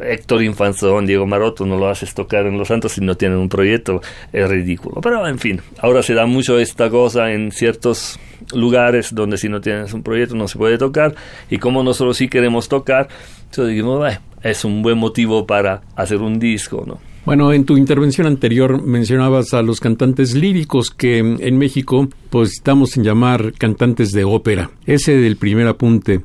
Héctor 0.00 0.42
Infanzón, 0.42 1.06
Diego 1.06 1.26
Maroto, 1.26 1.64
no 1.66 1.76
lo 1.76 1.88
haces 1.88 2.14
tocar 2.14 2.46
en 2.46 2.58
Los 2.58 2.68
Santos 2.68 2.92
si 2.92 3.00
no 3.00 3.16
tienen 3.16 3.38
un 3.38 3.48
proyecto, 3.48 4.00
es 4.32 4.48
ridículo. 4.48 5.00
Pero 5.00 5.26
en 5.26 5.38
fin, 5.38 5.60
ahora 5.78 6.02
se 6.02 6.14
da 6.14 6.26
mucho 6.26 6.58
esta 6.58 6.90
cosa 6.90 7.32
en 7.32 7.52
ciertos 7.52 8.18
lugares 8.52 9.14
donde 9.14 9.38
si 9.38 9.48
no 9.48 9.60
tienes 9.60 9.92
un 9.94 10.02
proyecto 10.02 10.34
no 10.34 10.48
se 10.48 10.58
puede 10.58 10.76
tocar 10.76 11.14
y 11.48 11.58
como 11.58 11.82
nosotros 11.82 12.16
sí 12.16 12.28
queremos 12.28 12.68
tocar, 12.68 13.08
entonces 13.44 13.68
dijimos, 13.68 14.04
es 14.42 14.64
un 14.64 14.82
buen 14.82 14.98
motivo 14.98 15.46
para 15.46 15.82
hacer 15.96 16.18
un 16.18 16.38
disco, 16.38 16.84
¿no? 16.86 16.98
Bueno, 17.24 17.54
en 17.54 17.64
tu 17.64 17.78
intervención 17.78 18.26
anterior 18.26 18.82
mencionabas 18.82 19.54
a 19.54 19.62
los 19.62 19.80
cantantes 19.80 20.34
líricos 20.34 20.90
que 20.90 21.18
en 21.18 21.56
México 21.56 22.08
pues 22.28 22.52
estamos 22.52 22.98
en 22.98 23.04
llamar 23.04 23.54
cantantes 23.54 24.10
de 24.10 24.24
ópera. 24.24 24.70
Ese 24.84 25.16
del 25.16 25.38
primer 25.38 25.66
apunte. 25.66 26.20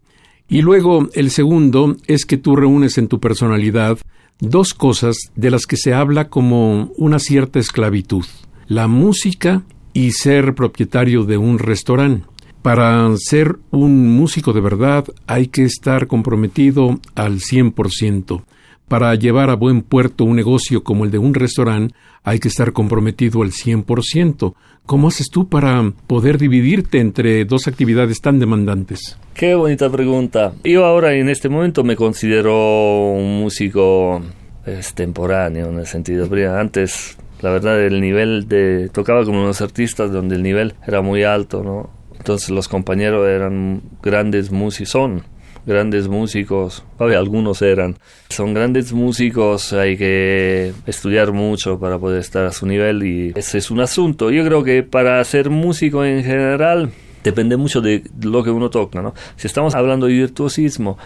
Y 0.50 0.64
luego 0.64 1.10
el 1.14 1.30
segundo 1.30 1.96
es 2.08 2.26
que 2.26 2.38
tú 2.38 2.56
reúnes 2.56 2.98
en 2.98 3.08
tu 3.08 3.20
personalidad 3.20 4.00
dos 4.40 4.74
cosas 4.74 5.16
de 5.36 5.52
las 5.52 5.68
que 5.68 5.78
se 5.78 5.94
habla 5.94 6.30
como 6.30 6.92
una 6.98 7.20
cierta 7.20 7.60
esclavitud. 7.60 8.26
La 8.68 8.88
música 8.88 9.64
y 9.94 10.12
ser 10.12 10.56
propietario 10.56 11.24
de 11.24 11.38
un 11.38 11.60
restaurante. 11.60 12.26
Para 12.64 13.10
ser 13.18 13.58
un 13.72 14.18
músico 14.18 14.52
de 14.52 14.62
verdad 14.62 15.06
hay 15.28 15.48
que 15.48 15.64
estar 15.64 16.08
comprometido 16.08 17.00
al 17.16 17.40
100%. 17.40 18.44
Para 18.90 19.14
llevar 19.16 19.50
a 19.52 19.56
buen 19.56 19.84
puerto 19.84 20.26
un 20.26 20.36
negocio 20.36 20.84
como 20.84 21.06
el 21.06 21.12
de 21.12 21.20
un 21.20 21.34
restaurante 21.34 21.96
hay 22.24 22.40
que 22.40 22.48
estar 22.48 22.74
comprometido 22.74 23.44
al 23.44 23.52
100%. 23.52 24.56
¿Cómo 24.86 25.08
haces 25.08 25.28
tú 25.32 25.48
para 25.48 25.94
poder 26.08 26.40
dividirte 26.40 27.00
entre 27.00 27.46
dos 27.46 27.68
actividades 27.68 28.20
tan 28.20 28.40
demandantes? 28.40 29.18
Qué 29.36 29.54
bonita 29.54 29.92
pregunta. 29.92 30.54
Yo 30.64 30.86
ahora 30.86 31.14
en 31.14 31.30
este 31.30 31.50
momento 31.50 31.84
me 31.84 31.96
considero 31.96 33.12
un 33.14 33.40
músico 33.40 34.22
extemporáneo 34.66 35.70
en 35.70 35.78
el 35.78 35.86
sentido, 35.86 36.28
antes 36.58 37.16
la 37.42 37.52
verdad 37.52 37.82
el 37.82 38.02
nivel 38.02 38.48
de 38.48 38.90
tocaba 38.90 39.24
como 39.24 39.42
unos 39.42 39.62
artistas 39.62 40.12
donde 40.12 40.36
el 40.36 40.44
nivel 40.44 40.74
era 40.86 41.02
muy 41.02 41.24
alto 41.24 41.64
no 41.64 41.90
entonces 42.18 42.50
los 42.50 42.68
compañeros 42.68 43.26
eran 43.28 43.82
grandes 44.02 44.52
músicos 44.52 44.90
son 44.90 45.24
grandes 45.70 46.10
músicos 46.10 46.84
algunos 46.98 47.62
eran. 47.62 47.98
Son 48.30 48.54
grandes 48.54 48.92
músicos 48.92 49.72
hay 49.72 49.96
que 49.96 50.74
estudiar 50.86 51.32
mucho 51.32 51.80
para 51.80 51.98
poder 51.98 52.20
estar 52.20 52.46
a 52.46 52.52
su 52.52 52.66
nivel 52.66 53.04
y 53.04 53.32
ese 53.36 53.60
es 53.60 53.72
un 53.72 53.80
asunto. 53.80 54.32
Yo 54.32 54.44
creo 54.44 54.64
que 54.64 54.84
para 54.84 55.24
ser 55.24 55.50
músico 55.50 56.04
en 56.04 56.24
general 56.24 56.92
depende 57.24 57.56
mucho 57.56 57.80
de 57.80 58.04
lo 58.22 58.44
que 58.44 58.50
uno 58.50 58.70
toca 58.70 59.02
no 59.02 59.14
si 59.36 59.46
estamos 59.46 59.76
hablando 59.76 60.06
de 60.06 60.14
virtuosismo 60.14 60.98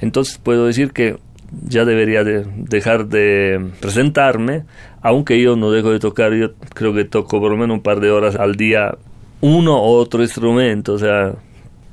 entonces 0.00 0.38
puedo 0.38 0.64
decir 0.64 0.92
que 0.92 1.18
ya 1.66 1.84
debería 1.84 2.24
de 2.24 2.44
dejar 2.56 3.06
de 3.06 3.70
presentarme, 3.80 4.64
aunque 5.02 5.40
yo 5.40 5.56
no 5.56 5.70
dejo 5.70 5.90
de 5.90 5.98
tocar, 5.98 6.32
yo 6.34 6.54
creo 6.74 6.94
que 6.94 7.04
toco 7.04 7.40
por 7.40 7.50
lo 7.50 7.56
menos 7.56 7.76
un 7.76 7.82
par 7.82 8.00
de 8.00 8.10
horas 8.10 8.36
al 8.36 8.56
día 8.56 8.96
uno 9.40 9.82
u 9.82 9.86
otro 9.94 10.22
instrumento, 10.22 10.94
o 10.94 10.98
sea, 10.98 11.34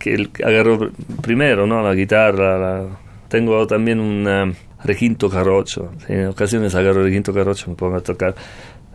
que 0.05 0.13
el, 0.13 0.29
agarro 0.45 0.91
primero, 1.23 1.65
¿no? 1.65 1.81
La 1.81 1.95
guitarra, 1.95 2.85
tengo 3.27 3.65
también 3.65 3.99
un 3.99 4.55
requinto 4.83 5.31
carrocho, 5.31 5.91
en 6.07 6.27
ocasiones 6.27 6.75
agarro 6.75 6.99
el 6.99 7.07
requinto 7.07 7.33
carrocho, 7.33 7.71
me 7.71 7.75
pongo 7.75 7.95
a 7.95 8.01
tocar 8.01 8.35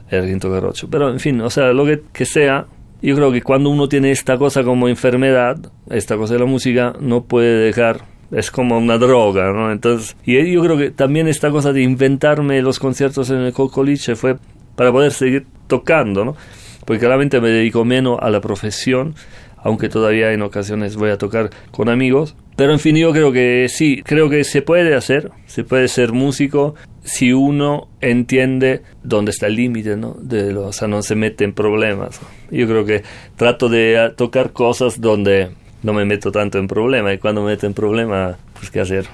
el 0.08 0.22
requinto 0.22 0.52
carrocho, 0.52 0.88
pero 0.88 1.10
en 1.10 1.18
fin, 1.18 1.40
o 1.40 1.50
sea, 1.50 1.72
lo 1.72 1.84
que, 1.84 2.02
que 2.12 2.24
sea, 2.24 2.66
yo 3.02 3.16
creo 3.16 3.32
que 3.32 3.42
cuando 3.42 3.70
uno 3.70 3.88
tiene 3.88 4.12
esta 4.12 4.38
cosa 4.38 4.62
como 4.62 4.88
enfermedad, 4.88 5.58
esta 5.90 6.16
cosa 6.16 6.34
de 6.34 6.40
la 6.40 6.46
música, 6.46 6.94
no 7.00 7.24
puede 7.24 7.64
dejar 7.64 8.02
es 8.30 8.52
como 8.52 8.78
una 8.78 8.96
droga, 8.96 9.52
¿no? 9.52 9.72
Entonces, 9.72 10.16
y 10.24 10.52
yo 10.52 10.62
creo 10.62 10.78
que 10.78 10.90
también 10.90 11.26
esta 11.26 11.50
cosa 11.50 11.72
de 11.72 11.82
inventarme 11.82 12.62
los 12.62 12.78
conciertos 12.78 13.30
en 13.30 13.38
el 13.38 13.52
Cocoliche 13.52 14.14
fue 14.14 14.36
para 14.76 14.92
poder 14.92 15.10
seguir 15.10 15.46
tocando, 15.66 16.24
¿no? 16.24 16.36
Porque 16.84 17.00
claramente 17.00 17.40
me 17.40 17.48
dedico 17.48 17.84
menos 17.84 18.18
a 18.22 18.30
la 18.30 18.40
profesión, 18.40 19.16
aunque 19.62 19.88
todavía 19.88 20.32
en 20.32 20.42
ocasiones 20.42 20.96
voy 20.96 21.10
a 21.10 21.18
tocar 21.18 21.50
con 21.70 21.88
amigos. 21.88 22.34
Pero 22.56 22.72
en 22.72 22.78
fin, 22.78 22.96
yo 22.96 23.12
creo 23.12 23.32
que 23.32 23.66
sí, 23.68 24.02
creo 24.04 24.28
que 24.28 24.44
se 24.44 24.62
puede 24.62 24.94
hacer, 24.94 25.30
se 25.46 25.64
puede 25.64 25.88
ser 25.88 26.12
músico 26.12 26.74
si 27.02 27.32
uno 27.32 27.88
entiende 28.00 28.82
dónde 29.02 29.30
está 29.30 29.46
el 29.46 29.56
límite, 29.56 29.96
¿no? 29.96 30.16
De, 30.20 30.54
o 30.54 30.72
sea, 30.72 30.86
no 30.86 31.02
se 31.02 31.14
mete 31.14 31.44
en 31.44 31.52
problemas. 31.52 32.20
Yo 32.50 32.66
creo 32.66 32.84
que 32.84 33.02
trato 33.36 33.68
de 33.68 34.12
tocar 34.16 34.52
cosas 34.52 35.00
donde 35.00 35.50
no 35.82 35.92
me 35.92 36.04
meto 36.04 36.30
tanto 36.30 36.58
en 36.58 36.68
problema 36.68 37.12
y 37.12 37.18
cuando 37.18 37.42
me 37.42 37.52
meto 37.52 37.66
en 37.66 37.74
problema, 37.74 38.36
pues 38.54 38.70
qué 38.70 38.80
hacer. 38.80 39.06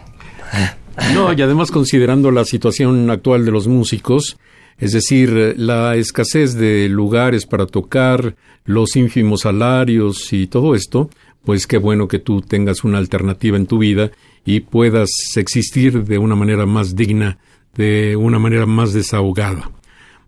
No, 1.15 1.33
y 1.33 1.43
además 1.43 1.71
considerando 1.71 2.31
la 2.31 2.45
situación 2.45 3.11
actual 3.11 3.45
de 3.45 3.53
los 3.53 3.69
músicos, 3.69 4.39
es 4.79 4.93
decir, 4.93 5.55
la 5.57 5.97
escasez 5.97 6.55
de 6.55 6.89
lugares 6.89 7.47
para 7.47 7.67
tocar, 7.67 8.37
los 8.65 8.97
ínfimos 8.97 9.43
salarios 9.43 10.33
y 10.33 10.47
todo 10.47 10.75
esto, 10.75 11.11
pues 11.45 11.67
qué 11.67 11.79
bueno 11.79 12.09
que 12.09 12.19
tú 12.19 12.41
tengas 12.41 12.85
una 12.85 12.99
alternativa 12.99 13.57
en 13.57 13.67
tu 13.67 13.79
vida 13.79 14.11
y 14.45 14.61
puedas 14.61 15.11
existir 15.37 16.05
de 16.05 16.19
una 16.19 16.35
manera 16.35 16.67
más 16.67 16.95
digna 16.97 17.39
de 17.77 18.17
una 18.17 18.39
manera 18.39 18.67
más 18.67 18.93
desahogada. 18.93 19.71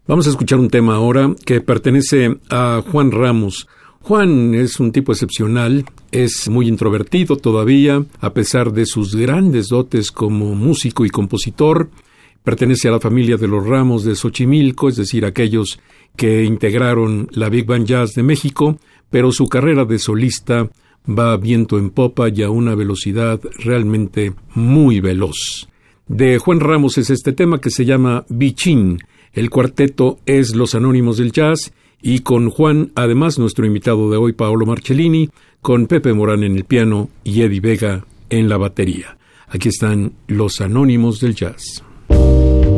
Vamos 0.07 0.27
a 0.27 0.31
escuchar 0.31 0.59
un 0.59 0.71
tema 0.71 0.95
ahora 0.95 1.35
que 1.45 1.61
pertenece 1.61 2.39
a 2.51 2.83
Juan 2.91 3.11
Ramos. 3.11 3.69
Juan 4.01 4.55
es 4.55 4.81
un 4.81 4.93
tipo 4.93 5.13
excepcional, 5.13 5.85
es 6.13 6.49
muy 6.49 6.69
introvertido 6.69 7.37
todavía, 7.37 8.05
a 8.21 8.33
pesar 8.33 8.73
de 8.73 8.87
sus 8.87 9.15
grandes 9.15 9.69
dotes 9.69 10.11
como 10.11 10.55
músico 10.55 11.05
y 11.05 11.11
compositor. 11.11 11.91
Pertenece 12.49 12.89
a 12.89 12.93
la 12.93 12.99
familia 12.99 13.37
de 13.37 13.47
los 13.47 13.67
Ramos 13.67 14.05
de 14.05 14.15
Xochimilco, 14.15 14.89
es 14.89 14.97
decir, 14.97 15.27
aquellos 15.27 15.79
que 16.17 16.45
integraron 16.45 17.29
la 17.33 17.51
Big 17.51 17.67
Band 17.67 17.85
Jazz 17.85 18.15
de 18.15 18.23
México, 18.23 18.79
pero 19.11 19.33
su 19.33 19.49
carrera 19.49 19.85
de 19.85 19.99
solista 19.99 20.67
va 21.07 21.37
viento 21.37 21.77
en 21.77 21.91
popa 21.91 22.31
y 22.31 22.43
a 22.43 22.49
una 22.49 22.75
velocidad 22.75 23.39
realmente 23.59 24.33
muy 24.55 25.01
veloz. 25.01 25.69
De 26.07 26.39
Juan 26.39 26.61
Ramos 26.61 26.97
es 26.97 27.11
este 27.11 27.35
tema 27.35 27.61
que 27.61 27.69
se 27.69 27.85
llama 27.85 28.25
Bichín. 28.31 29.01
El 29.35 29.51
cuarteto 29.51 30.19
es 30.25 30.55
Los 30.55 30.75
Anónimos 30.75 31.19
del 31.19 31.33
Jazz 31.33 31.75
y 32.01 32.21
con 32.21 32.49
Juan, 32.49 32.93
además 32.95 33.39
nuestro 33.39 33.67
invitado 33.67 34.11
de 34.11 34.17
hoy, 34.17 34.33
Paolo 34.33 34.65
Marcellini, 34.65 35.29
con 35.61 35.87
Pepe 35.87 36.15
Morán 36.15 36.45
en 36.45 36.57
el 36.57 36.65
piano 36.65 37.11
y 37.25 37.43
Eddie 37.43 37.61
Vega 37.61 38.07
en 38.31 38.49
la 38.49 38.57
batería. 38.57 39.19
Aquí 39.49 39.69
están 39.69 40.15
Los 40.29 40.63
Anónimos 40.63 41.21
del 41.21 41.35
Jazz. 41.35 41.85
you. 42.29 42.78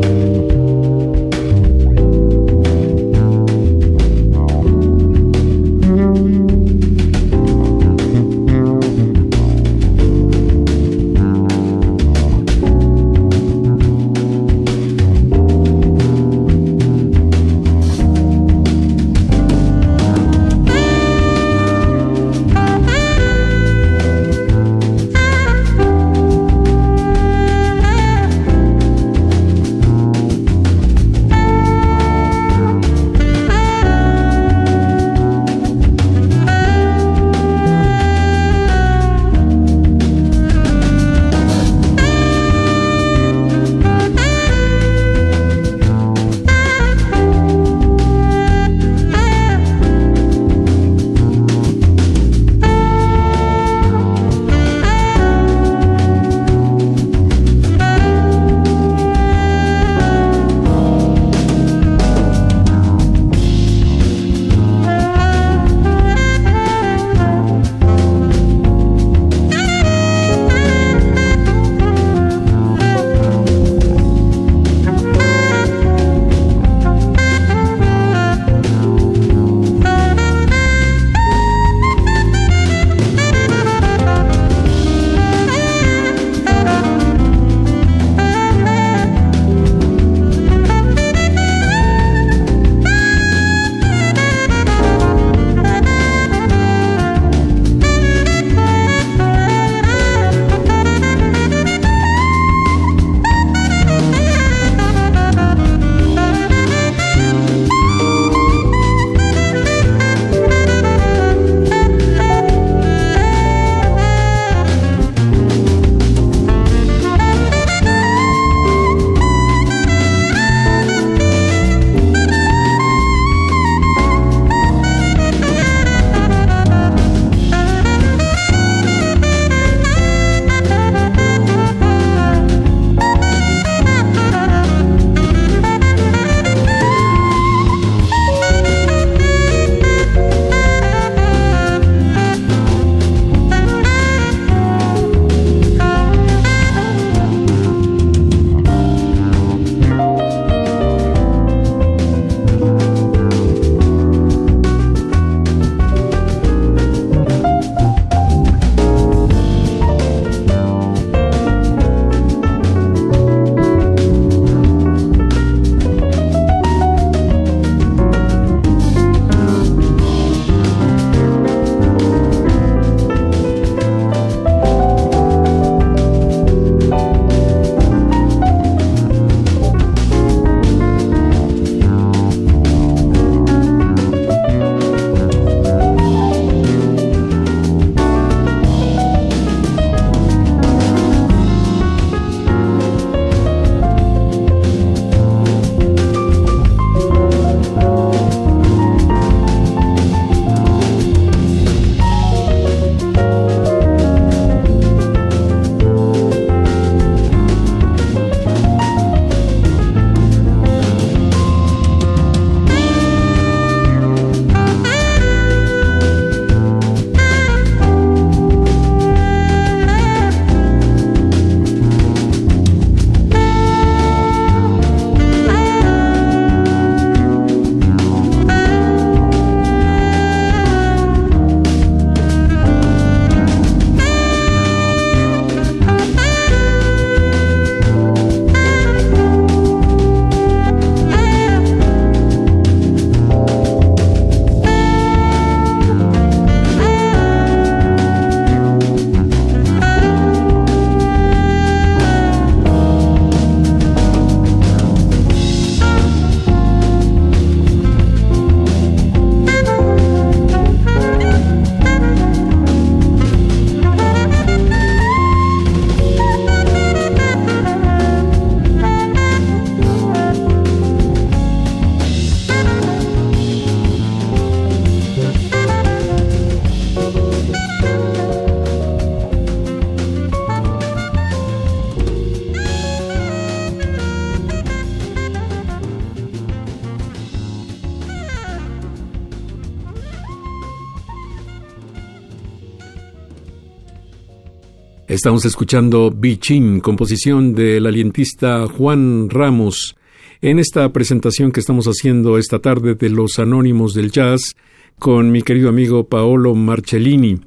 Estamos 295.21 295.45
escuchando 295.45 296.11
Bichín, 296.11 296.81
composición 296.81 297.55
del 297.55 297.85
alientista 297.85 298.67
Juan 298.67 299.29
Ramos, 299.29 299.95
en 300.41 300.59
esta 300.59 300.91
presentación 300.95 301.53
que 301.53 301.61
estamos 301.61 301.85
haciendo 301.85 302.39
esta 302.39 302.61
tarde 302.61 302.95
de 302.95 303.11
los 303.11 303.39
Anónimos 303.39 303.93
del 303.93 304.13
Jazz 304.13 304.57
con 304.99 305.31
mi 305.31 305.43
querido 305.43 305.69
amigo 305.69 306.05
Paolo 306.05 306.55
Marcellini. 306.55 307.39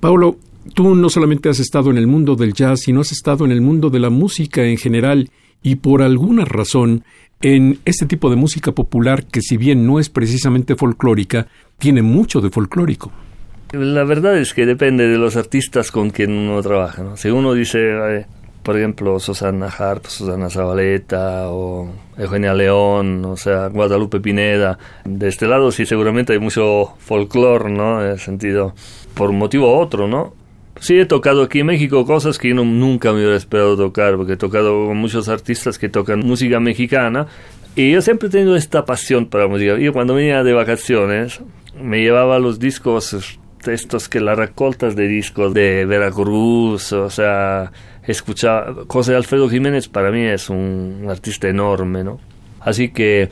Paolo, 0.00 0.38
tú 0.72 0.94
no 0.94 1.10
solamente 1.10 1.50
has 1.50 1.60
estado 1.60 1.90
en 1.90 1.98
el 1.98 2.06
mundo 2.06 2.36
del 2.36 2.54
jazz, 2.54 2.80
sino 2.84 3.02
has 3.02 3.12
estado 3.12 3.44
en 3.44 3.52
el 3.52 3.60
mundo 3.60 3.90
de 3.90 4.00
la 4.00 4.08
música 4.08 4.64
en 4.64 4.78
general 4.78 5.28
y 5.62 5.74
por 5.74 6.00
alguna 6.00 6.46
razón 6.46 7.04
en 7.42 7.80
este 7.84 8.06
tipo 8.06 8.30
de 8.30 8.36
música 8.36 8.72
popular 8.72 9.26
que 9.26 9.42
si 9.42 9.58
bien 9.58 9.86
no 9.86 10.00
es 10.00 10.08
precisamente 10.08 10.74
folclórica, 10.74 11.48
tiene 11.78 12.00
mucho 12.00 12.40
de 12.40 12.48
folclórico. 12.48 13.12
La 13.72 14.02
verdad 14.02 14.36
es 14.36 14.52
que 14.52 14.66
depende 14.66 15.06
de 15.06 15.16
los 15.16 15.36
artistas 15.36 15.92
con 15.92 16.10
quien 16.10 16.32
uno 16.32 16.60
trabaja. 16.60 17.04
¿no? 17.04 17.16
Si 17.16 17.28
uno 17.28 17.54
dice, 17.54 18.26
por 18.64 18.76
ejemplo, 18.76 19.20
Susana 19.20 19.66
Harp, 19.66 20.06
Susana 20.06 20.50
Zabaleta 20.50 21.48
o 21.50 21.88
Eugenia 22.18 22.52
León, 22.52 23.24
o 23.24 23.36
sea, 23.36 23.68
Guadalupe 23.68 24.18
Pineda. 24.18 24.76
De 25.04 25.28
este 25.28 25.46
lado 25.46 25.70
sí 25.70 25.86
seguramente 25.86 26.32
hay 26.32 26.40
mucho 26.40 26.94
folclore, 26.98 27.70
¿no? 27.70 28.02
En 28.02 28.10
el 28.10 28.18
sentido, 28.18 28.74
por 29.14 29.30
un 29.30 29.38
motivo 29.38 29.72
u 29.72 29.80
otro, 29.80 30.08
¿no? 30.08 30.34
Sí 30.80 30.98
he 30.98 31.06
tocado 31.06 31.42
aquí 31.42 31.60
en 31.60 31.66
México 31.66 32.04
cosas 32.04 32.38
que 32.38 32.48
yo 32.48 32.54
nunca 32.56 33.12
me 33.12 33.18
hubiera 33.18 33.36
esperado 33.36 33.76
tocar, 33.76 34.16
porque 34.16 34.32
he 34.32 34.36
tocado 34.36 34.86
con 34.86 34.96
muchos 34.96 35.28
artistas 35.28 35.78
que 35.78 35.88
tocan 35.88 36.20
música 36.20 36.58
mexicana, 36.58 37.26
y 37.76 37.92
yo 37.92 38.02
siempre 38.02 38.28
he 38.28 38.30
tenido 38.32 38.56
esta 38.56 38.84
pasión 38.84 39.26
para 39.26 39.44
la 39.44 39.50
música. 39.50 39.78
Yo 39.78 39.92
cuando 39.92 40.14
venía 40.14 40.42
de 40.42 40.52
vacaciones 40.54 41.40
me 41.80 42.00
llevaba 42.00 42.38
los 42.38 42.58
discos 42.58 43.38
estos 43.66 44.08
que 44.08 44.20
las 44.20 44.36
recoltas 44.36 44.96
de 44.96 45.08
discos 45.08 45.54
de 45.54 45.84
Veracruz, 45.86 46.92
o 46.92 47.10
sea, 47.10 47.72
escuchar 48.06 48.74
José 48.88 49.14
Alfredo 49.14 49.48
Jiménez 49.48 49.88
para 49.88 50.10
mí 50.10 50.22
es 50.22 50.50
un, 50.50 51.06
artista 51.08 51.48
enorme, 51.48 52.04
¿no? 52.04 52.20
Así 52.60 52.90
que 52.90 53.30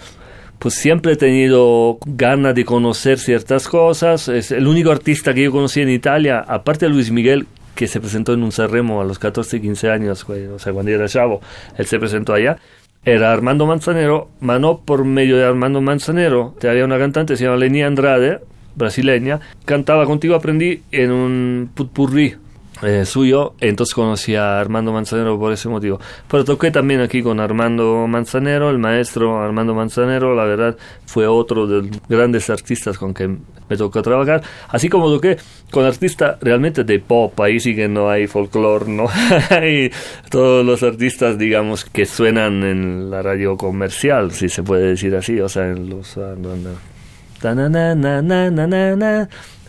pues 0.58 0.74
siempre 0.74 1.12
he 1.12 1.16
tenido 1.16 1.98
ganas 2.04 2.54
de 2.54 2.64
conocer 2.64 3.18
ciertas 3.18 3.68
cosas. 3.68 4.28
Es 4.28 4.50
el 4.50 4.66
único 4.66 4.90
artista 4.90 5.32
que 5.32 5.44
yo 5.44 5.52
conocí 5.52 5.80
en 5.80 5.90
Italia, 5.90 6.44
aparte 6.46 6.86
de 6.86 6.92
Luis 6.92 7.12
Miguel, 7.12 7.46
que 7.74 7.86
se 7.86 8.00
presentó 8.00 8.32
en 8.32 8.42
un 8.42 8.50
Sanremo 8.50 9.00
a 9.00 9.04
los 9.04 9.20
14, 9.20 9.60
15 9.60 9.90
años, 9.90 10.26
o 10.28 10.58
sea, 10.58 10.72
cuando 10.72 10.90
era 10.90 11.06
chavo, 11.06 11.40
él 11.76 11.86
se 11.86 11.98
presentó 11.98 12.34
allá. 12.34 12.58
Era 13.04 13.32
Armando 13.32 13.66
Manzanero, 13.66 14.30
no 14.40 14.80
por 14.80 15.04
medio 15.04 15.36
de 15.36 15.44
Armando 15.44 15.80
Manzanero, 15.80 16.56
había 16.68 16.84
una 16.84 16.98
cantante, 16.98 17.36
se 17.36 17.44
llama 17.44 17.56
Leni 17.56 17.82
Andrade, 17.82 18.40
brasileña, 18.78 19.40
cantaba 19.64 20.06
contigo, 20.06 20.34
aprendí 20.34 20.82
en 20.92 21.10
un 21.10 21.70
putpurrí 21.74 22.36
eh, 22.82 23.04
suyo, 23.04 23.54
entonces 23.60 23.92
conocí 23.92 24.36
a 24.36 24.60
Armando 24.60 24.92
Manzanero 24.92 25.36
por 25.38 25.52
ese 25.52 25.68
motivo. 25.68 25.98
Pero 26.30 26.44
toqué 26.44 26.70
también 26.70 27.00
aquí 27.00 27.22
con 27.22 27.40
Armando 27.40 28.06
Manzanero, 28.06 28.70
el 28.70 28.78
maestro 28.78 29.42
Armando 29.42 29.74
Manzanero, 29.74 30.34
la 30.36 30.44
verdad 30.44 30.76
fue 31.04 31.26
otro 31.26 31.66
de 31.66 31.82
los 31.82 32.00
grandes 32.08 32.48
artistas 32.50 32.96
con 32.96 33.14
que 33.14 33.26
me 33.26 33.76
tocó 33.76 34.00
trabajar, 34.00 34.42
así 34.68 34.88
como 34.88 35.10
toqué 35.10 35.38
con 35.70 35.84
artistas 35.84 36.38
realmente 36.40 36.84
de 36.84 37.00
pop, 37.00 37.38
ahí 37.40 37.58
sí 37.58 37.74
que 37.74 37.88
no 37.88 38.08
hay 38.08 38.28
folclore, 38.28 38.88
¿no? 38.88 39.06
hay 39.50 39.90
todos 40.30 40.64
los 40.64 40.82
artistas, 40.84 41.36
digamos, 41.36 41.84
que 41.84 42.06
suenan 42.06 42.62
en 42.62 43.10
la 43.10 43.22
radio 43.22 43.56
comercial, 43.56 44.30
si 44.30 44.48
se 44.48 44.62
puede 44.62 44.90
decir 44.90 45.16
así, 45.16 45.40
o 45.40 45.48
sea, 45.48 45.68
en 45.68 45.90
los... 45.90 46.16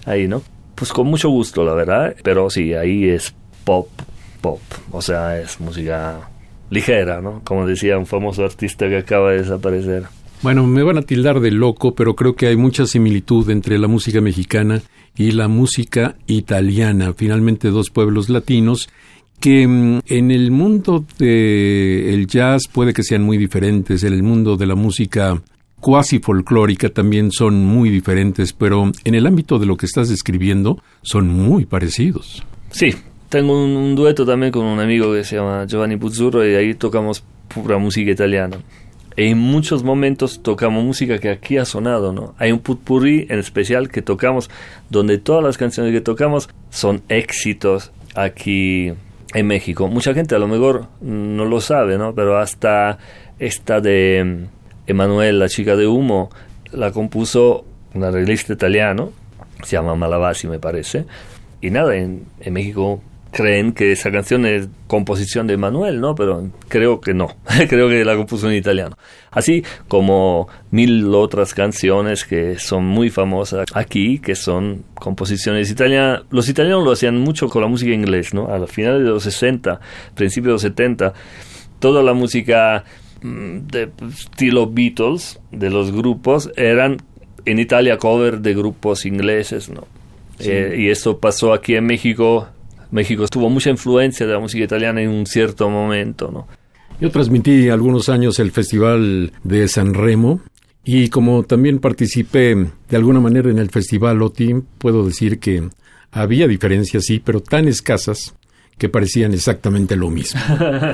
Ahí, 0.05 0.27
¿no? 0.27 0.41
Pues 0.75 0.91
con 0.91 1.07
mucho 1.07 1.29
gusto, 1.29 1.63
la 1.63 1.73
verdad. 1.73 2.15
Pero 2.23 2.49
sí, 2.49 2.73
ahí 2.73 3.09
es 3.09 3.33
pop, 3.63 3.87
pop. 4.41 4.61
O 4.91 5.01
sea, 5.01 5.39
es 5.39 5.59
música 5.59 6.29
ligera, 6.69 7.21
¿no? 7.21 7.41
Como 7.43 7.65
decía 7.65 7.97
un 7.97 8.05
famoso 8.05 8.43
artista 8.43 8.87
que 8.87 8.97
acaba 8.97 9.31
de 9.31 9.39
desaparecer. 9.39 10.03
Bueno, 10.41 10.65
me 10.65 10.83
van 10.83 10.97
a 10.97 11.01
tildar 11.01 11.41
de 11.41 11.51
loco, 11.51 11.95
pero 11.95 12.15
creo 12.15 12.35
que 12.35 12.47
hay 12.47 12.55
mucha 12.55 12.85
similitud 12.85 13.49
entre 13.49 13.77
la 13.77 13.87
música 13.87 14.21
mexicana 14.21 14.81
y 15.17 15.31
la 15.31 15.49
música 15.49 16.15
italiana. 16.27 17.13
Finalmente, 17.13 17.69
dos 17.69 17.89
pueblos 17.89 18.29
latinos 18.29 18.89
que 19.39 19.67
mm, 19.67 19.99
en 20.07 20.31
el 20.31 20.51
mundo 20.51 21.05
del 21.17 22.25
jazz 22.27 22.63
puede 22.71 22.93
que 22.93 23.03
sean 23.03 23.23
muy 23.23 23.37
diferentes, 23.37 24.03
en 24.03 24.13
el 24.13 24.23
mundo 24.23 24.55
de 24.55 24.65
la 24.65 24.75
música 24.75 25.41
cuasi 25.79 26.19
folclórica 26.19 26.89
también 26.89 27.31
son 27.31 27.65
muy 27.65 27.89
diferentes, 27.89 28.53
pero 28.53 28.91
en 29.03 29.15
el 29.15 29.25
ámbito 29.25 29.59
de 29.59 29.65
lo 29.65 29.77
que 29.77 29.85
estás 29.85 30.09
describiendo 30.09 30.81
son 31.01 31.27
muy 31.27 31.65
parecidos. 31.65 32.43
Sí, 32.71 32.93
tengo 33.29 33.63
un, 33.63 33.95
dueto 33.95 34.25
también 34.25 34.51
con 34.51 34.65
un 34.65 34.79
amigo 34.79 35.13
que 35.13 35.23
se 35.23 35.37
llama 35.37 35.65
Giovanni 35.65 35.97
Puzzurro 35.97 36.47
y 36.47 36.55
ahí 36.55 36.73
tocamos 36.73 37.23
pura 37.53 37.77
música 37.77 38.11
italiana. 38.11 38.57
En 39.15 39.37
muchos 39.37 39.83
momentos 39.83 40.41
tocamos 40.41 40.83
música 40.83 41.19
que 41.19 41.29
aquí 41.29 41.57
ha 41.57 41.65
sonado, 41.65 42.13
¿no? 42.13 42.35
Hay 42.37 42.51
un 42.51 42.59
putpurri 42.59 43.27
en 43.29 43.39
especial 43.39 43.89
que 43.89 44.01
tocamos, 44.01 44.49
donde 44.89 45.17
todas 45.17 45.43
las 45.43 45.57
canciones 45.57 45.91
que 45.91 45.99
tocamos 45.99 46.49
son 46.69 47.01
éxitos 47.09 47.91
aquí 48.15 48.93
en 49.33 49.47
México. 49.47 49.87
Mucha 49.87 50.13
gente 50.13 50.35
a 50.35 50.39
lo 50.39 50.47
mejor 50.47 50.87
no 51.01 51.45
lo 51.45 51.59
sabe, 51.59 51.97
¿no? 51.97 52.13
Pero 52.15 52.37
hasta 52.37 52.97
esta 53.39 53.81
de 53.81 54.47
Emanuel, 54.89 55.39
la 55.39 55.47
chica 55.49 55.75
de 55.75 55.87
humo, 55.87 56.29
la 56.71 56.91
compuso 56.91 57.65
un 57.93 58.03
arreglista 58.03 58.53
italiano, 58.53 59.11
se 59.63 59.75
llama 59.75 59.95
Malavasi 59.95 60.47
me 60.47 60.59
parece, 60.59 61.05
y 61.61 61.69
nada, 61.69 61.95
en, 61.95 62.25
México 62.51 63.01
creen 63.31 63.73
que 63.73 63.91
esa 63.91 64.11
canción 64.11 64.47
es 64.47 64.67
composición 64.87 65.45
de 65.45 65.53
Emanuel, 65.53 66.01
¿no? 66.01 66.15
Pero 66.15 66.49
creo 66.67 66.99
que 66.99 67.13
no, 67.13 67.35
creo 67.69 67.87
que 67.87 68.03
la 68.03 68.15
compuso 68.15 68.49
en 68.49 68.55
italiano. 68.55 68.97
Así 69.29 69.63
como 69.87 70.47
mil 70.71 71.13
otras 71.13 71.53
canciones 71.53 72.25
que 72.25 72.57
son 72.57 72.85
muy 72.85 73.11
famosas 73.11 73.65
aquí, 73.75 74.17
que 74.17 74.33
son 74.33 74.83
composiciones 74.95 75.69
italianas. 75.69 76.23
Los 76.31 76.49
italianos 76.49 76.83
lo 76.83 76.91
hacían 76.91 77.19
mucho 77.19 77.49
con 77.49 77.61
la 77.61 77.67
música 77.67 77.91
inglés, 77.91 78.33
¿no? 78.33 78.51
A 78.51 78.65
finales 78.65 79.03
de 79.03 79.09
los 79.09 79.23
60, 79.23 79.79
principios 80.15 80.47
de 80.47 80.53
los 80.53 80.61
70, 80.63 81.13
toda 81.79 82.01
la 82.01 82.13
música 82.13 82.83
de 83.21 83.89
estilo 84.09 84.69
Beatles, 84.69 85.39
de 85.51 85.69
los 85.69 85.91
grupos, 85.91 86.51
eran 86.55 86.97
en 87.45 87.59
Italia 87.59 87.97
cover 87.97 88.39
de 88.39 88.53
grupos 88.53 89.05
ingleses, 89.05 89.69
¿no? 89.69 89.87
Eh, 90.39 90.77
y 90.79 90.89
eso 90.89 91.19
pasó 91.19 91.53
aquí 91.53 91.75
en 91.75 91.85
México. 91.85 92.47
México 92.91 93.27
tuvo 93.27 93.49
mucha 93.49 93.69
influencia 93.69 94.25
de 94.25 94.33
la 94.33 94.39
música 94.39 94.63
italiana 94.63 95.01
en 95.01 95.09
un 95.09 95.25
cierto 95.25 95.69
momento, 95.69 96.31
¿no? 96.31 96.47
Yo 96.99 97.11
transmití 97.11 97.69
algunos 97.69 98.09
años 98.09 98.39
el 98.39 98.51
Festival 98.51 99.31
de 99.43 99.67
San 99.67 99.93
Remo 99.93 100.41
y 100.83 101.09
como 101.09 101.43
también 101.43 101.79
participé 101.79 102.55
de 102.89 102.97
alguna 102.97 103.19
manera 103.19 103.49
en 103.49 103.59
el 103.59 103.69
Festival 103.69 104.21
OTI, 104.21 104.55
puedo 104.77 105.05
decir 105.05 105.39
que 105.39 105.69
había 106.11 106.47
diferencias, 106.47 107.05
sí, 107.05 107.21
pero 107.23 107.41
tan 107.41 107.67
escasas 107.67 108.33
que 108.79 108.89
parecían 108.89 109.33
exactamente 109.33 109.95
lo 109.95 110.09
mismo. 110.09 110.41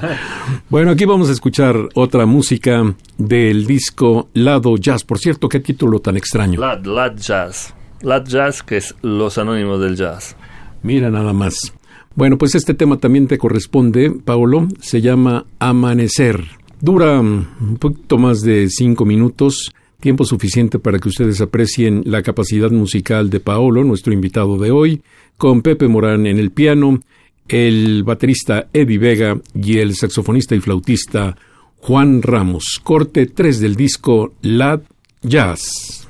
bueno, 0.70 0.92
aquí 0.92 1.06
vamos 1.06 1.30
a 1.30 1.32
escuchar 1.32 1.88
otra 1.94 2.26
música 2.26 2.94
del 3.18 3.66
disco 3.66 4.28
Lado 4.34 4.76
Jazz. 4.76 5.04
Por 5.06 5.20
cierto, 5.20 5.48
qué 5.48 5.62
título 5.62 6.00
tan 6.00 6.18
extraño. 6.18 6.60
Lad, 6.60 6.84
Lad 6.84 7.16
Jazz. 7.16 7.74
Lad 8.02 8.26
Jazz, 8.26 8.64
que 8.64 8.78
es 8.78 8.96
Los 9.02 9.38
Anónimos 9.38 9.80
del 9.80 9.96
Jazz. 9.96 10.36
Mira 10.84 11.10
nada 11.10 11.32
más. 11.32 11.74
Bueno, 12.16 12.38
pues 12.38 12.56
este 12.56 12.74
tema 12.74 12.98
también 12.98 13.28
te 13.28 13.38
corresponde, 13.38 14.12
Paolo. 14.12 14.68
Se 14.82 15.00
llama 15.00 15.46
Amanecer. 15.60 16.44
Dura 16.82 17.20
un 17.20 17.78
poquito 17.80 18.18
más 18.18 18.42
de 18.42 18.68
cinco 18.70 19.06
minutos 19.06 19.72
tiempo 20.06 20.24
suficiente 20.24 20.78
para 20.78 21.00
que 21.00 21.10
ustedes 21.10 21.42
aprecien 21.42 22.04
la 22.06 22.22
capacidad 22.22 22.70
musical 22.70 23.32
de 23.32 23.40
Paolo, 23.40 23.84
nuestro 23.84 24.14
invitado 24.14 24.60
de 24.60 24.70
hoy, 24.70 25.02
con 25.36 25.64
Pepe 25.64 25.88
Morán 25.88 26.28
en 26.28 26.38
el 26.38 26.52
piano 26.52 27.00
el 27.48 28.04
baterista 28.04 28.68
Eddie 28.74 28.98
Vega 28.98 29.40
y 29.54 29.78
el 29.78 29.96
saxofonista 29.96 30.56
y 30.56 30.62
flautista 30.62 31.36
Juan 31.78 32.22
Ramos. 32.22 32.80
Corte 32.84 33.28
3 33.28 33.60
del 33.60 33.76
disco 33.76 34.34
Lad 34.42 34.82
Jazz. 35.22 36.05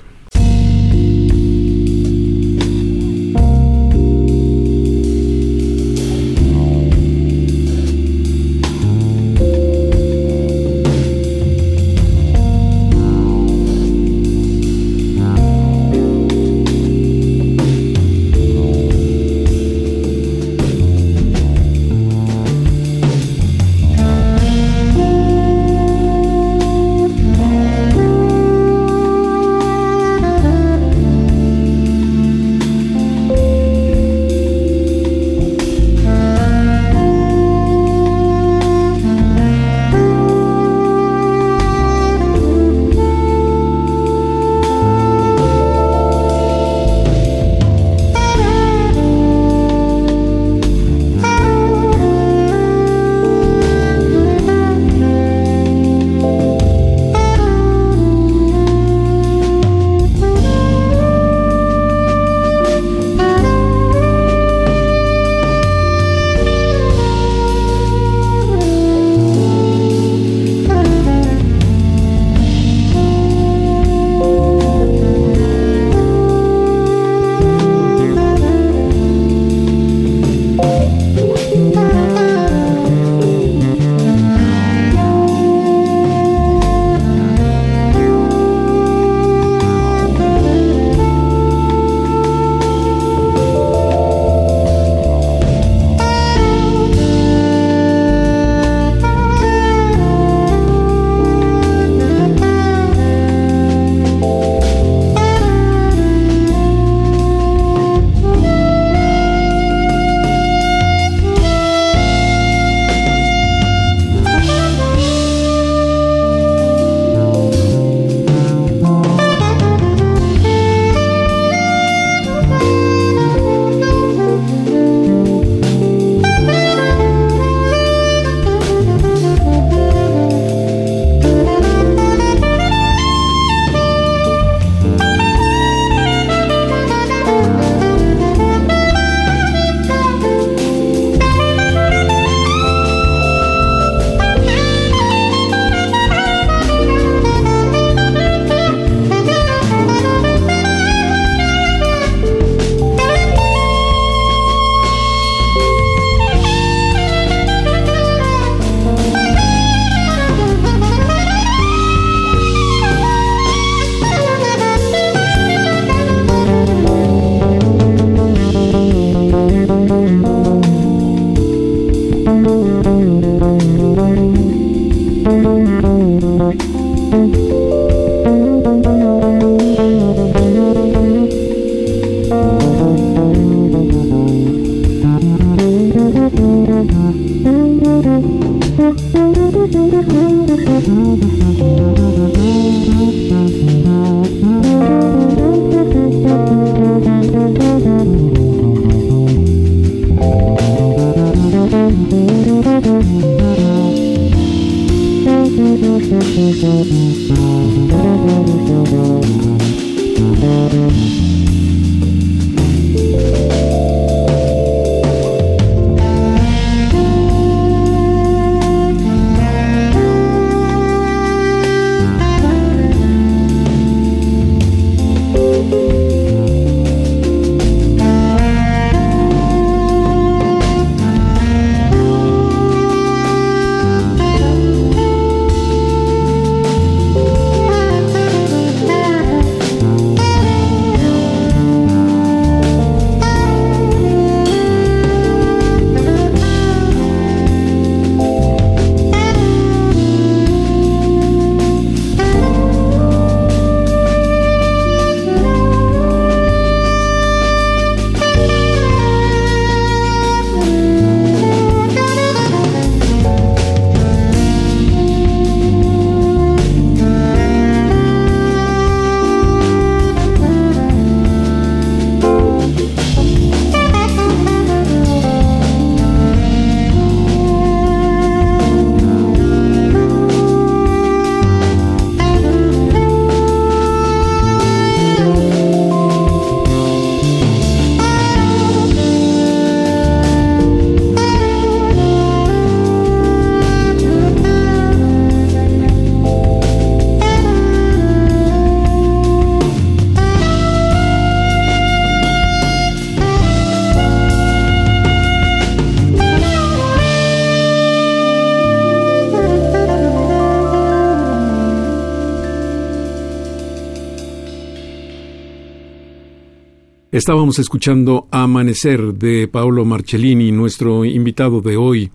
Estábamos 317.25 317.57
escuchando 317.57 318.27
Amanecer 318.29 319.15
de 319.15 319.47
Paolo 319.47 319.83
Marcellini, 319.83 320.51
nuestro 320.51 321.05
invitado 321.05 321.59
de 321.59 321.75
hoy, 321.75 322.11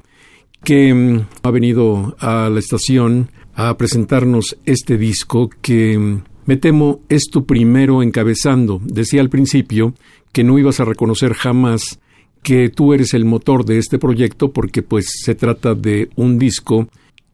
que 0.62 0.94
mm, 0.94 1.26
ha 1.42 1.50
venido 1.50 2.14
a 2.20 2.48
la 2.48 2.61
estación 2.61 3.28
a 3.56 3.76
presentarnos 3.76 4.56
este 4.66 4.98
disco 4.98 5.50
que 5.62 5.98
mm, 5.98 6.22
me 6.46 6.56
temo 6.58 7.00
es 7.08 7.24
tu 7.24 7.44
primero 7.44 8.04
encabezando. 8.04 8.80
Decía 8.84 9.20
al 9.20 9.30
principio 9.30 9.94
que 10.30 10.44
no 10.44 10.61
ibas 10.61 10.78
a 10.78 10.84
reconocer 10.84 11.34
jamás 11.34 11.98
que 12.44 12.68
tú 12.68 12.94
eres 12.94 13.12
el 13.12 13.24
motor 13.24 13.64
de 13.64 13.78
este 13.78 13.98
proyecto 13.98 14.52
porque 14.52 14.82
pues 14.82 15.06
se 15.24 15.34
trata 15.34 15.74
de 15.74 16.08
un 16.14 16.38
disco 16.38 16.86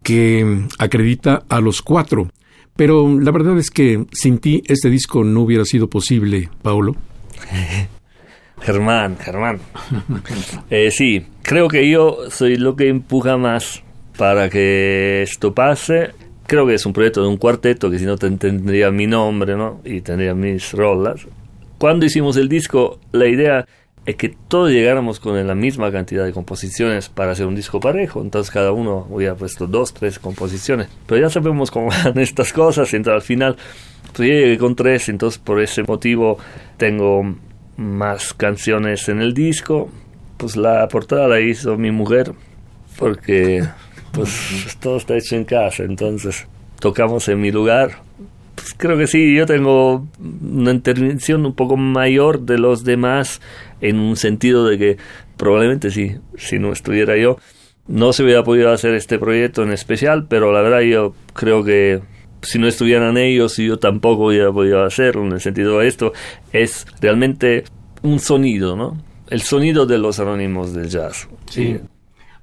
que 0.02 0.42
mm, 0.42 0.68
acredita 0.78 1.44
a 1.50 1.60
los 1.60 1.82
cuatro. 1.82 2.30
Pero 2.74 3.20
la 3.20 3.32
verdad 3.32 3.58
es 3.58 3.70
que 3.70 4.06
sin 4.12 4.38
ti 4.38 4.62
este 4.64 4.88
disco 4.88 5.24
no 5.24 5.42
hubiera 5.42 5.66
sido 5.66 5.90
posible, 5.90 6.48
Paolo. 6.62 6.96
Germán, 8.60 9.16
Germán. 9.18 9.60
Eh, 10.70 10.90
sí, 10.90 11.26
creo 11.42 11.68
que 11.68 11.88
yo 11.88 12.30
soy 12.30 12.56
lo 12.56 12.74
que 12.74 12.88
empuja 12.88 13.36
más 13.36 13.82
para 14.16 14.48
que 14.48 15.22
esto 15.22 15.54
pase. 15.54 16.10
Creo 16.46 16.66
que 16.66 16.74
es 16.74 16.86
un 16.86 16.92
proyecto 16.92 17.22
de 17.22 17.28
un 17.28 17.36
cuarteto 17.36 17.90
que 17.90 17.98
si 17.98 18.06
no 18.06 18.16
tendría 18.16 18.90
mi 18.90 19.06
nombre, 19.06 19.56
¿no? 19.56 19.80
Y 19.84 20.00
tendría 20.00 20.34
mis 20.34 20.72
rolas. 20.72 21.26
Cuando 21.78 22.06
hicimos 22.06 22.36
el 22.36 22.48
disco, 22.48 22.98
la 23.12 23.26
idea 23.26 23.66
es 24.06 24.14
que 24.14 24.34
todos 24.48 24.70
llegáramos 24.70 25.18
con 25.18 25.44
la 25.44 25.54
misma 25.56 25.90
cantidad 25.90 26.24
de 26.24 26.32
composiciones 26.32 27.08
para 27.08 27.32
hacer 27.32 27.46
un 27.46 27.56
disco 27.56 27.80
parejo. 27.80 28.22
Entonces 28.22 28.52
cada 28.52 28.70
uno 28.70 29.06
hubiera 29.10 29.34
puesto 29.34 29.66
dos, 29.66 29.92
tres 29.92 30.20
composiciones. 30.20 30.88
Pero 31.06 31.20
ya 31.20 31.28
sabemos 31.28 31.72
cómo 31.72 31.88
van 32.04 32.18
estas 32.18 32.52
cosas. 32.52 32.94
Entonces 32.94 33.22
al 33.22 33.26
final 33.26 33.56
llegué 34.24 34.58
con 34.58 34.74
tres. 34.76 35.08
Entonces 35.08 35.38
por 35.38 35.60
ese 35.60 35.82
motivo 35.82 36.38
tengo 36.76 37.36
más 37.76 38.34
canciones 38.34 39.08
en 39.08 39.20
el 39.20 39.34
disco. 39.34 39.90
Pues 40.36 40.56
la 40.56 40.86
portada 40.88 41.28
la 41.28 41.40
hizo 41.40 41.76
mi 41.76 41.90
mujer 41.90 42.32
porque 42.98 43.64
pues 44.12 44.76
todo 44.80 44.96
está 44.96 45.16
hecho 45.16 45.36
en 45.36 45.44
casa. 45.44 45.84
Entonces 45.84 46.46
tocamos 46.80 47.28
en 47.28 47.40
mi 47.40 47.50
lugar. 47.50 47.98
Pues 48.54 48.74
creo 48.74 48.96
que 48.96 49.06
sí, 49.06 49.34
yo 49.34 49.44
tengo 49.44 50.06
una 50.18 50.70
intervención 50.70 51.44
un 51.44 51.54
poco 51.54 51.76
mayor 51.76 52.40
de 52.40 52.58
los 52.58 52.84
demás 52.84 53.42
en 53.80 53.98
un 53.98 54.16
sentido 54.16 54.66
de 54.66 54.78
que 54.78 54.96
probablemente 55.36 55.90
sí, 55.90 56.16
si 56.38 56.58
no 56.58 56.72
estuviera 56.72 57.16
yo, 57.18 57.36
no 57.86 58.12
se 58.12 58.24
hubiera 58.24 58.42
podido 58.42 58.72
hacer 58.72 58.94
este 58.94 59.18
proyecto 59.18 59.62
en 59.62 59.72
especial, 59.72 60.26
pero 60.28 60.52
la 60.52 60.62
verdad 60.62 60.80
yo 60.80 61.14
creo 61.34 61.62
que 61.64 62.00
si 62.46 62.58
no 62.58 62.66
estuvieran 62.66 63.16
ellos 63.16 63.56
yo 63.56 63.78
tampoco 63.78 64.26
hubiera 64.26 64.52
podido 64.52 64.84
hacerlo 64.84 65.26
en 65.26 65.32
el 65.32 65.40
sentido 65.40 65.78
de 65.78 65.88
esto, 65.88 66.12
es 66.52 66.86
realmente 67.00 67.64
un 68.02 68.18
sonido, 68.20 68.76
¿no? 68.76 68.96
El 69.28 69.42
sonido 69.42 69.86
de 69.86 69.98
los 69.98 70.20
anónimos 70.20 70.72
del 70.72 70.88
jazz. 70.88 71.28
Sí. 71.50 71.78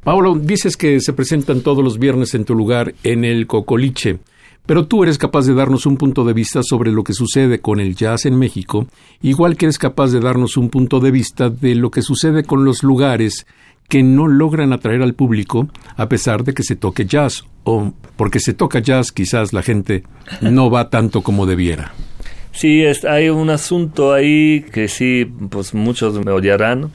Pablo, 0.04 0.36
dices 0.36 0.76
que 0.76 1.00
se 1.00 1.14
presentan 1.14 1.62
todos 1.62 1.84
los 1.84 1.98
viernes 1.98 2.34
en 2.34 2.44
tu 2.44 2.56
lugar 2.56 2.94
en 3.04 3.24
el 3.24 3.48
Cocoliche, 3.48 4.20
pero 4.66 4.86
tú 4.86 5.04
eres 5.04 5.18
capaz 5.18 5.46
de 5.46 5.54
darnos 5.54 5.86
un 5.86 5.96
punto 5.96 6.26
de 6.26 6.34
vista 6.34 6.62
sobre 6.62 6.92
lo 6.92 7.04
que 7.04 7.14
sucede 7.14 7.60
con 7.60 7.80
el 7.80 7.96
jazz 7.96 8.26
en 8.26 8.38
México, 8.38 8.88
igual 9.22 9.56
que 9.56 9.66
eres 9.66 9.78
capaz 9.78 10.12
de 10.12 10.20
darnos 10.20 10.58
un 10.58 10.70
punto 10.70 11.00
de 11.00 11.12
vista 11.12 11.50
de 11.50 11.76
lo 11.76 11.90
que 11.90 12.02
sucede 12.02 12.44
con 12.44 12.66
los 12.66 12.84
lugares 12.84 13.46
que 13.88 14.04
no 14.04 14.28
logran 14.28 14.74
atraer 14.74 15.02
al 15.02 15.14
público 15.14 15.70
a 15.96 16.10
pesar 16.10 16.44
de 16.44 16.54
que 16.54 16.64
se 16.64 16.76
toque 16.76 17.06
jazz, 17.06 17.46
o 17.64 17.94
porque 18.16 18.40
se 18.40 18.54
toca 18.54 18.80
jazz 18.80 19.12
quizás 19.12 19.54
la 19.54 19.62
gente 19.62 20.04
no 20.42 20.70
va 20.70 20.90
tanto 20.90 21.22
como 21.22 21.46
debiera. 21.46 21.94
Sí, 22.52 22.84
hay 23.10 23.30
un 23.30 23.50
asunto 23.50 24.14
ahí 24.14 24.66
que 24.72 24.88
sí, 24.88 25.26
pues 25.50 25.74
muchos 25.74 26.24
me 26.24 26.32
odiarán. 26.32 26.92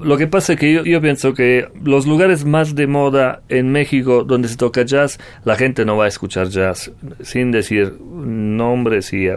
Lo 0.00 0.16
que 0.16 0.26
pasa 0.26 0.54
es 0.54 0.58
que 0.58 0.72
yo, 0.72 0.84
yo, 0.84 1.00
pienso 1.00 1.34
que 1.34 1.68
los 1.82 2.06
lugares 2.06 2.44
más 2.44 2.74
de 2.74 2.86
moda 2.86 3.42
en 3.48 3.70
México 3.70 4.24
donde 4.24 4.48
se 4.48 4.56
toca 4.56 4.84
jazz, 4.84 5.18
la 5.44 5.56
gente 5.56 5.84
no 5.84 5.96
va 5.96 6.06
a 6.06 6.08
escuchar 6.08 6.48
jazz, 6.48 6.92
sin 7.22 7.50
decir 7.50 7.94
nombres 8.00 9.12
y... 9.12 9.28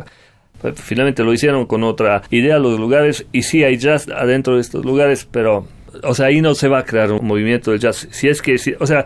Finalmente 0.73 1.23
lo 1.23 1.33
hicieron 1.33 1.65
con 1.65 1.83
otra 1.83 2.23
idea 2.31 2.57
los 2.57 2.79
lugares 2.79 3.25
y 3.31 3.43
sí 3.43 3.63
hay 3.63 3.77
jazz 3.77 4.07
adentro 4.07 4.55
de 4.55 4.61
estos 4.61 4.83
lugares, 4.83 5.27
pero 5.29 5.67
o 6.03 6.13
sea, 6.13 6.27
ahí 6.27 6.41
no 6.41 6.55
se 6.55 6.67
va 6.67 6.79
a 6.79 6.85
crear 6.85 7.11
un 7.11 7.25
movimiento 7.25 7.71
de 7.71 7.79
jazz. 7.79 8.07
Si 8.11 8.27
es 8.27 8.41
que, 8.41 8.55
o 8.79 8.87
sea, 8.87 9.05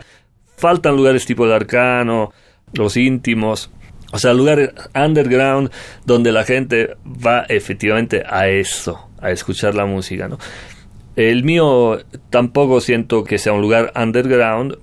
faltan 0.56 0.96
lugares 0.96 1.26
tipo 1.26 1.44
el 1.44 1.52
arcano, 1.52 2.32
los 2.72 2.96
íntimos, 2.96 3.70
o 4.12 4.18
sea, 4.18 4.34
lugares 4.34 4.70
underground 4.94 5.70
donde 6.04 6.32
la 6.32 6.44
gente 6.44 6.96
va 7.04 7.44
efectivamente 7.48 8.22
a 8.28 8.48
eso, 8.48 9.08
a 9.20 9.30
escuchar 9.30 9.74
la 9.74 9.86
música, 9.86 10.28
¿no? 10.28 10.38
El 11.16 11.44
mío 11.44 12.00
tampoco 12.30 12.80
siento 12.80 13.24
que 13.24 13.38
sea 13.38 13.52
un 13.52 13.60
lugar 13.60 13.92
underground, 13.94 14.78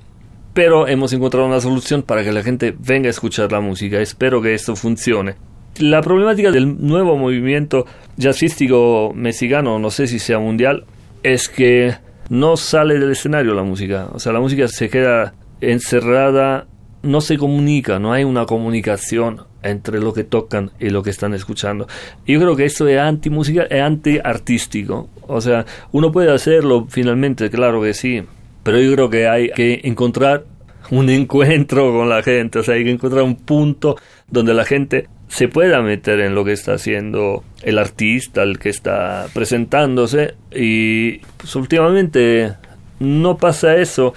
pero 0.54 0.88
hemos 0.88 1.14
encontrado 1.14 1.46
una 1.46 1.62
solución 1.62 2.04
para 2.04 2.24
que 2.24 2.32
la 2.32 2.44
gente 2.44 2.76
venga 2.78 3.08
a 3.08 3.12
escuchar 3.12 3.52
la 3.52 3.60
música. 3.60 4.00
Espero 4.00 4.42
que 4.42 4.54
esto 4.54 4.76
funcione. 4.76 5.36
La 5.80 6.02
problemática 6.02 6.52
del 6.52 6.86
nuevo 6.86 7.18
movimiento 7.18 7.86
jazzístico 8.18 9.14
mexicano, 9.14 9.78
no 9.78 9.92
sé 9.92 10.08
si 10.08 10.20
sea 10.20 10.40
mundial, 10.40 10.86
es 11.34 11.50
que 11.50 11.96
no 12.30 12.58
sale 12.58 13.00
del 13.00 13.12
escenario 13.12 13.54
la 13.54 13.64
música. 13.64 14.10
O 14.14 14.20
sea, 14.20 14.32
la 14.32 14.40
música 14.40 14.68
se 14.68 14.90
queda 14.90 15.34
encerrada, 15.62 16.68
no 17.04 17.22
se 17.22 17.38
comunica, 17.38 18.00
no 18.00 18.14
hay 18.14 18.24
una 18.24 18.46
comunicación 18.46 19.42
entre 19.64 20.00
lo 20.00 20.14
que 20.14 20.24
tocan 20.24 20.72
y 20.80 20.90
lo 20.90 21.04
que 21.04 21.10
están 21.10 21.34
escuchando. 21.34 21.88
Yo 22.26 22.40
creo 22.40 22.56
que 22.56 22.66
esto 22.66 22.88
es 22.88 23.00
anti 23.00 23.30
música, 23.30 23.64
es 23.64 23.82
anti 23.82 24.20
artístico. 24.24 25.10
O 25.28 25.42
sea, 25.42 25.66
uno 25.92 26.12
puede 26.12 26.32
hacerlo 26.32 26.88
finalmente, 26.90 27.50
claro 27.50 27.82
que 27.82 27.94
sí, 27.94 28.24
pero 28.64 28.80
yo 28.80 28.94
creo 28.94 29.10
que 29.10 29.28
hay 29.28 29.50
que 29.52 29.82
encontrar 29.84 30.46
un 30.92 31.10
encuentro 31.10 31.92
con 31.92 32.08
la 32.08 32.24
gente, 32.24 32.60
o 32.60 32.64
sea, 32.64 32.76
hay 32.76 32.86
que 32.86 32.92
encontrar 32.92 33.24
un 33.24 33.36
punto 33.36 33.98
donde 34.30 34.54
la 34.54 34.64
gente 34.64 35.10
se 35.28 35.48
pueda 35.48 35.82
meter 35.82 36.20
en 36.20 36.36
lo 36.36 36.46
que 36.46 36.54
está 36.54 36.74
haciendo 36.74 37.44
el 37.64 37.78
artista, 37.78 38.44
el 38.44 38.60
que 38.60 38.70
está 38.70 39.28
presentándose 39.34 40.36
y 40.52 41.20
pues, 41.38 41.56
últimamente 41.56 42.54
no 43.00 43.38
pasa 43.38 43.76
eso, 43.76 44.14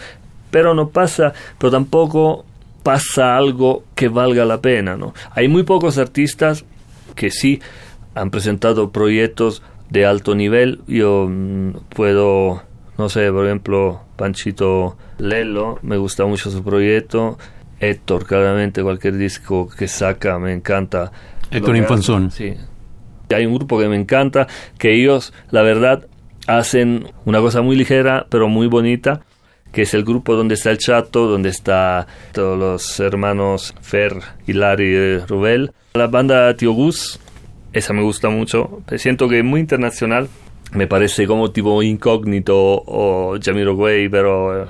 pero 0.51 0.75
no 0.75 0.89
pasa, 0.89 1.33
pero 1.59 1.71
tampoco 1.71 2.45
pasa 2.83 3.37
algo 3.37 3.85
que 3.95 4.09
valga 4.09 4.45
la 4.45 4.61
pena, 4.61 4.97
¿no? 4.97 5.15
Hay 5.33 5.49
muy 5.49 5.65
pocos 5.65 5.99
artistas 5.99 6.65
que 7.15 7.31
sí 7.31 7.61
han 8.15 8.31
presentado 8.31 8.91
proyectos 8.91 9.63
de 9.91 10.07
alto 10.07 10.35
nivel. 10.35 10.81
Yo 10.87 11.27
mm, 11.29 11.73
puedo, 11.95 12.63
no 12.97 13.09
sé, 13.09 13.31
por 13.31 13.47
ejemplo, 13.47 14.01
Panchito 14.17 14.97
Lelo, 15.19 15.79
me 15.83 15.97
gusta 15.97 16.25
mucho 16.27 16.51
su 16.51 16.63
proyecto. 16.63 17.39
Héctor, 17.81 18.27
claramente, 18.27 18.83
cualquier 18.83 19.17
disco 19.17 19.69
que 19.69 19.89
saca 19.89 20.39
me 20.39 20.53
encanta. 20.53 21.11
Héctor 21.51 21.77
Infanzón. 21.77 22.31
Sí. 22.31 22.55
Hay 23.35 23.47
un 23.47 23.55
grupo 23.55 23.79
que 23.79 23.89
me 23.89 23.97
encanta, 23.97 24.47
que 24.79 24.95
ellos, 24.95 25.33
la 25.51 25.63
verdad, 25.63 26.07
hacen 26.47 27.09
una 27.25 27.41
cosa 27.41 27.63
muy 27.63 27.77
ligera, 27.77 28.27
pero 28.29 28.49
muy 28.49 28.67
bonita, 28.67 29.23
que 29.73 29.83
es 29.83 29.95
el 29.95 30.05
grupo 30.05 30.35
donde 30.35 30.55
está 30.55 30.71
el 30.71 30.79
Chato, 30.79 31.27
donde 31.27 31.49
está 31.49 32.07
todos 32.33 32.59
los 32.59 33.01
hermanos 33.01 33.75
Fer, 33.81 34.15
Hilari 34.47 34.85
y 34.85 35.19
Rubel. 35.19 35.73
La 35.95 36.09
banda 36.09 36.55
Tío 36.57 36.73
Gus, 36.73 37.21
esa 37.73 37.93
me 37.93 38.03
gusta 38.03 38.29
mucho. 38.31 38.83
Siento 38.97 39.29
que 39.29 39.39
es 39.39 39.45
muy 39.45 39.61
internacional. 39.61 40.29
Me 40.73 40.87
parece 40.87 41.27
como 41.27 41.51
tipo 41.51 41.83
incógnito 41.83 42.57
o 42.57 43.39
Jamiroquai, 43.41 44.09
pero 44.09 44.63
eh, 44.63 44.67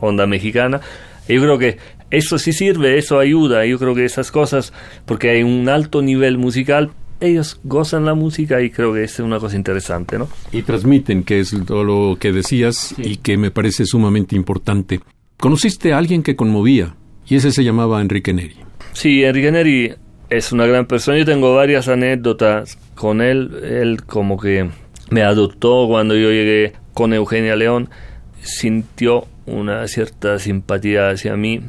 onda 0.00 0.26
mexicana. 0.26 0.80
yo 1.26 1.40
creo 1.40 1.58
que 1.58 1.78
eso 2.10 2.38
sí 2.38 2.52
sirve, 2.52 2.98
eso 2.98 3.18
ayuda. 3.18 3.64
Yo 3.66 3.78
creo 3.78 3.94
que 3.94 4.04
esas 4.04 4.30
cosas, 4.30 4.72
porque 5.04 5.30
hay 5.30 5.42
un 5.42 5.68
alto 5.68 6.02
nivel 6.02 6.38
musical, 6.38 6.90
ellos 7.20 7.60
gozan 7.64 8.04
la 8.04 8.14
música 8.14 8.62
y 8.62 8.70
creo 8.70 8.94
que 8.94 9.04
es 9.04 9.18
una 9.18 9.38
cosa 9.38 9.56
interesante, 9.56 10.18
¿no? 10.18 10.28
Y 10.52 10.62
transmiten, 10.62 11.24
que 11.24 11.40
es 11.40 11.54
todo 11.66 11.84
lo 11.84 12.16
que 12.18 12.32
decías 12.32 12.94
y 12.96 13.16
que 13.16 13.36
me 13.36 13.50
parece 13.50 13.86
sumamente 13.86 14.36
importante. 14.36 15.00
Conociste 15.36 15.92
a 15.92 15.98
alguien 15.98 16.22
que 16.22 16.36
conmovía 16.36 16.94
y 17.26 17.36
ese 17.36 17.50
se 17.50 17.64
llamaba 17.64 18.00
Enrique 18.00 18.32
Neri. 18.32 18.56
Sí, 18.92 19.22
Enrique 19.24 19.52
Neri 19.52 19.94
es 20.30 20.52
una 20.52 20.66
gran 20.66 20.86
persona. 20.86 21.18
Yo 21.18 21.24
tengo 21.24 21.54
varias 21.54 21.88
anécdotas 21.88 22.78
con 22.94 23.20
él. 23.20 23.50
Él 23.62 24.04
como 24.04 24.38
que 24.38 24.68
me 25.10 25.22
adoptó 25.22 25.86
cuando 25.88 26.14
yo 26.14 26.30
llegué 26.30 26.72
con 26.94 27.12
Eugenia 27.12 27.56
León. 27.56 27.90
Sintió 28.40 29.26
una 29.46 29.86
cierta 29.88 30.38
simpatía 30.38 31.10
hacia 31.10 31.36
mí. 31.36 31.62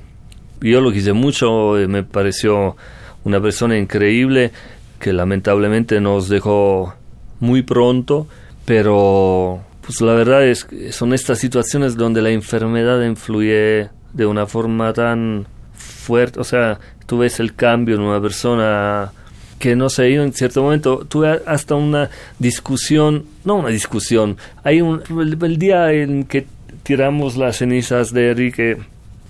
Yo 0.61 0.81
lo 0.81 0.91
quise 0.91 1.13
mucho, 1.13 1.75
me 1.87 2.03
pareció 2.03 2.75
una 3.23 3.41
persona 3.41 3.77
increíble 3.77 4.51
que 4.99 5.13
lamentablemente 5.13 6.01
nos 6.01 6.29
dejó 6.29 6.93
muy 7.39 7.61
pronto, 7.61 8.27
pero 8.65 9.61
pues 9.81 10.01
la 10.01 10.13
verdad 10.13 10.45
es 10.45 10.65
que 10.65 10.91
son 10.91 11.13
estas 11.13 11.39
situaciones 11.39 11.95
donde 11.95 12.21
la 12.21 12.29
enfermedad 12.29 13.01
influye 13.03 13.89
de 14.13 14.25
una 14.25 14.45
forma 14.45 14.93
tan 14.93 15.47
fuerte, 15.73 16.39
o 16.39 16.43
sea, 16.43 16.79
tú 17.05 17.19
ves 17.19 17.39
el 17.39 17.55
cambio 17.55 17.95
en 17.95 18.01
una 18.01 18.21
persona 18.21 19.11
que 19.59 19.75
no 19.75 19.89
sé, 19.89 20.11
yo 20.11 20.23
en 20.23 20.33
cierto 20.33 20.63
momento. 20.63 21.05
Tuve 21.07 21.41
hasta 21.45 21.75
una 21.75 22.09
discusión, 22.39 23.25
no 23.43 23.55
una 23.55 23.69
discusión, 23.69 24.37
hay 24.63 24.81
un, 24.81 25.01
el, 25.19 25.59
día 25.59 25.91
en 25.91 26.23
que 26.23 26.47
tiramos 26.83 27.35
las 27.35 27.57
cenizas 27.57 28.13
de 28.13 28.31
Enrique 28.31 28.77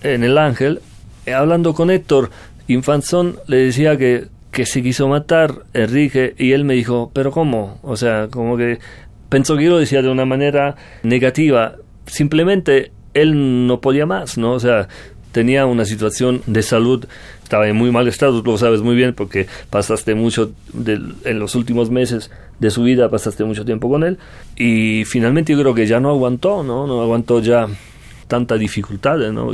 en 0.04 0.24
el 0.24 0.38
Ángel, 0.38 0.78
eh, 0.78 0.89
hablando 1.34 1.74
con 1.74 1.92
Héctor 1.92 2.30
Infanzón, 2.68 3.38
le 3.48 3.58
decía 3.58 3.98
que 3.98 4.28
que 4.52 4.66
se 4.66 4.82
quiso 4.82 5.08
matar 5.08 5.64
Enrique 5.74 6.34
y 6.38 6.54
él 6.54 6.64
me 6.64 6.74
dijo, 6.74 7.12
pero 7.14 7.32
¿cómo? 7.32 7.80
O 7.84 7.96
sea, 7.96 8.28
como 8.32 8.58
que 8.58 8.80
pensó 9.30 9.56
que 9.56 9.66
yo 9.66 9.70
lo 9.72 9.78
decía 9.78 10.02
de 10.02 10.10
una 10.10 10.26
manera 10.26 10.76
negativa. 11.04 11.76
Simplemente 12.08 12.92
él 13.14 13.68
no 13.68 13.80
podía 13.80 14.06
más, 14.06 14.38
¿no? 14.38 14.54
O 14.54 14.60
sea, 14.60 14.88
tenía 15.32 15.68
una 15.68 15.86
situación 15.86 16.42
de 16.48 16.64
salud, 16.64 17.06
estaba 17.44 17.68
en 17.68 17.76
muy 17.76 17.92
mal 17.92 18.08
estado, 18.08 18.42
lo 18.44 18.58
sabes 18.58 18.82
muy 18.82 18.96
bien 18.96 19.14
porque 19.14 19.46
pasaste 19.70 20.16
mucho, 20.16 20.52
en 20.84 21.40
los 21.40 21.54
últimos 21.54 21.92
meses 21.92 22.32
de 22.60 22.72
su 22.72 22.84
vida 22.84 23.10
pasaste 23.10 23.44
mucho 23.44 23.66
tiempo 23.66 23.90
con 23.90 24.04
él 24.04 24.18
y 24.56 25.06
finalmente 25.06 25.54
yo 25.54 25.60
creo 25.60 25.76
que 25.76 25.86
ya 25.86 26.00
no 26.00 26.10
aguantó, 26.10 26.64
¿no? 26.64 26.88
No 26.88 27.02
aguantó 27.02 27.40
ya 27.42 27.68
tanta 28.28 28.56
dificultades, 28.56 29.32
¿no? 29.32 29.52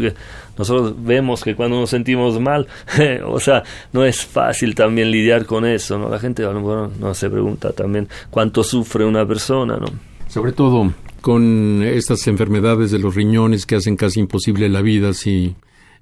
Nosotros 0.58 0.95
vemos 1.03 1.43
que 1.43 1.56
cuando 1.56 1.80
nos 1.80 1.89
sentimos 1.89 2.39
mal, 2.39 2.68
o 3.26 3.39
sea, 3.39 3.64
no 3.93 4.06
es 4.06 4.26
fácil 4.26 4.76
también 4.76 5.12
lidiar 5.12 5.45
con 5.45 5.66
eso, 5.66 5.97
¿no? 5.97 6.10
La 6.10 6.20
gente 6.20 6.43
a 6.43 6.51
lo 6.51 6.60
mejor 6.60 6.91
no 6.99 7.14
se 7.14 7.30
pregunta 7.30 7.72
también 7.72 8.08
cuánto 8.30 8.64
sufre 8.64 9.06
una 9.06 9.26
persona, 9.26 9.78
¿no? 9.78 9.88
Sobre 10.28 10.51
todo 10.51 10.93
con 11.22 11.82
estas 11.84 12.28
enfermedades 12.28 12.91
de 12.91 12.99
los 12.99 13.16
riñones 13.16 13.66
que 13.66 13.76
hacen 13.76 13.95
casi 13.95 14.20
imposible 14.20 14.70
la 14.70 14.82
vida 14.82 15.14
si 15.14 15.56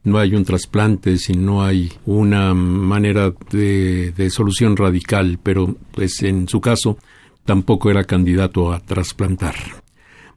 no 0.04 0.18
hay 0.18 0.36
un 0.36 0.44
trasplante, 0.44 1.18
si 1.18 1.34
no 1.34 1.64
hay 1.64 1.92
una 2.06 2.54
manera 2.54 3.34
de, 3.52 4.12
de 4.12 4.30
solución 4.30 4.76
radical, 4.76 5.40
pero 5.42 5.76
pues 5.94 6.22
en 6.24 6.50
su 6.50 6.60
caso 6.60 6.98
tampoco 7.46 7.90
era 7.90 8.04
candidato 8.04 8.74
a 8.74 8.80
trasplantar. 8.80 9.56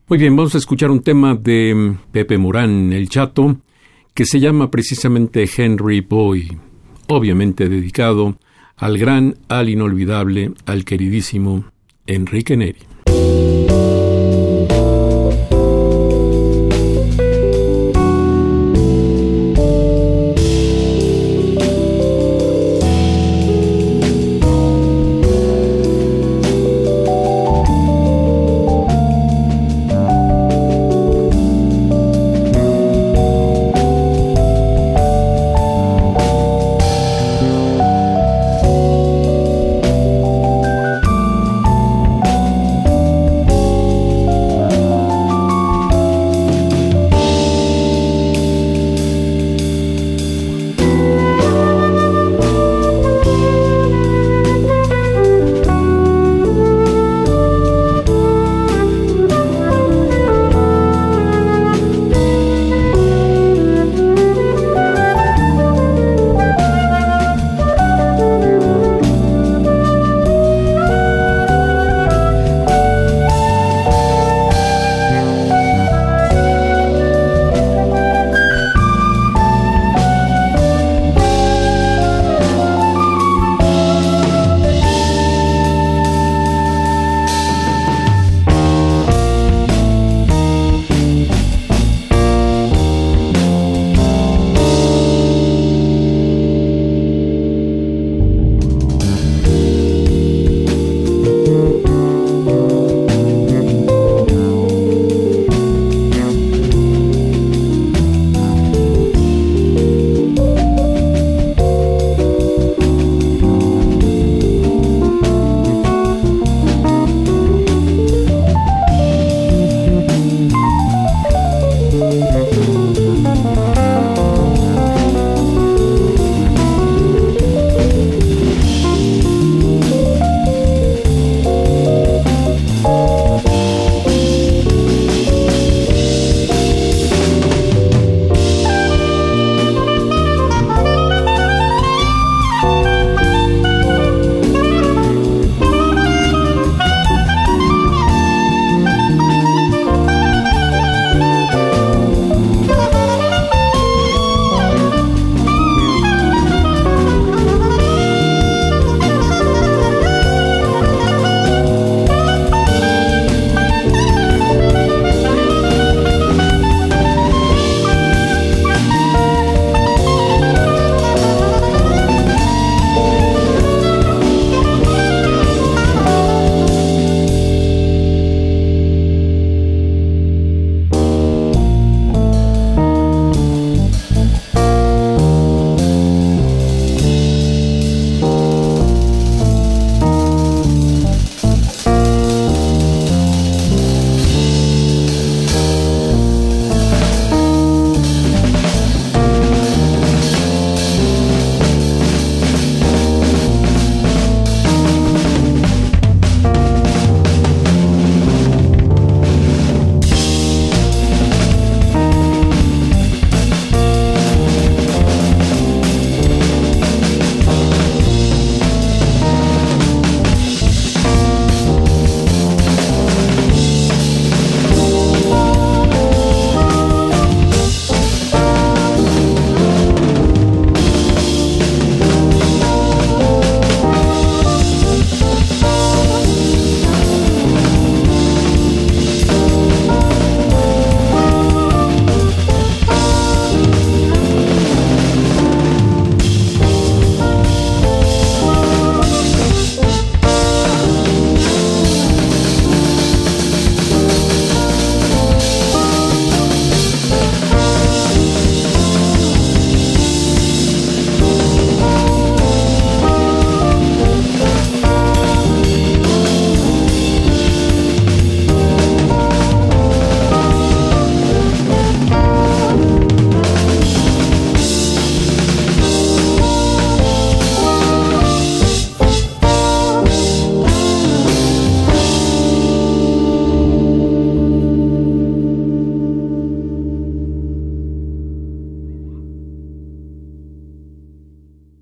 Muy 0.09 0.19
bien, 0.19 0.37
vamos 0.37 0.55
a 0.55 0.59
escuchar 0.59 0.91
un 0.91 1.03
tema 1.03 1.35
de 1.35 1.97
Pepe 2.12 2.39
Morán, 2.39 2.93
el 2.93 3.09
chato, 3.09 3.57
que 4.17 4.25
se 4.25 4.41
llama 4.41 4.71
precisamente 4.71 5.47
Henry 5.59 6.01
Boy, 6.01 6.57
obviamente 7.07 7.69
dedicado 7.69 8.39
al 8.75 8.97
gran, 8.97 9.37
al 9.49 9.69
inolvidable, 9.69 10.53
al 10.64 10.87
queridísimo 10.87 11.67
Enrique 12.07 12.57
Neri. 12.57 12.95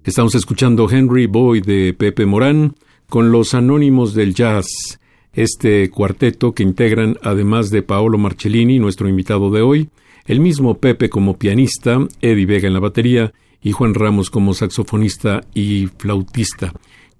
Estamos 0.04 0.34
escuchando 0.34 0.86
Henry 0.90 1.24
Boy 1.24 1.62
de 1.62 1.94
Pepe 1.94 2.26
Morán 2.26 2.74
con 3.08 3.32
los 3.32 3.54
Anónimos 3.54 4.12
del 4.12 4.34
Jazz, 4.34 5.00
este 5.32 5.88
cuarteto 5.88 6.52
que 6.52 6.62
integran, 6.62 7.16
además 7.22 7.70
de 7.70 7.80
Paolo 7.80 8.18
Marcellini, 8.18 8.78
nuestro 8.78 9.08
invitado 9.08 9.50
de 9.50 9.62
hoy, 9.62 9.88
el 10.26 10.40
mismo 10.40 10.76
Pepe 10.76 11.08
como 11.08 11.38
pianista, 11.38 12.06
Eddie 12.20 12.44
Vega 12.44 12.68
en 12.68 12.74
la 12.74 12.80
batería 12.80 13.32
y 13.62 13.72
Juan 13.72 13.94
Ramos 13.94 14.28
como 14.28 14.52
saxofonista 14.52 15.40
y 15.54 15.86
flautista. 15.96 16.74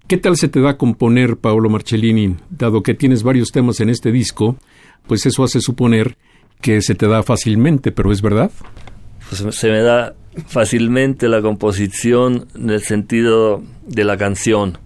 ¿Qué 0.07 0.18
tal 0.18 0.37
se 0.37 0.49
te 0.49 0.61
da 0.61 0.76
componer, 0.76 1.39
Paolo 1.39 1.70
Marcellini? 1.70 2.37
Dado 2.51 2.82
que 2.82 2.93
tienes 2.93 3.22
varios 3.22 3.51
temas 3.51 3.80
en 3.80 3.89
este 3.89 4.12
disco, 4.12 4.59
pues 5.07 5.24
eso 5.24 5.43
hace 5.43 5.62
suponer 5.62 6.18
que 6.61 6.82
se 6.82 6.95
te 6.95 7.09
da 7.09 7.22
fácilmente, 7.22 7.93
pero 7.93 8.12
¿es 8.12 8.20
verdad? 8.20 8.51
Pues 9.30 9.57
se 9.57 9.70
me 9.70 9.80
da 9.80 10.14
fácilmente 10.47 11.28
la 11.28 11.43
composición 11.43 12.47
en 12.55 12.70
el 12.70 12.82
sentido 12.82 13.62
de 13.87 14.05
la 14.05 14.16
canción. 14.16 14.78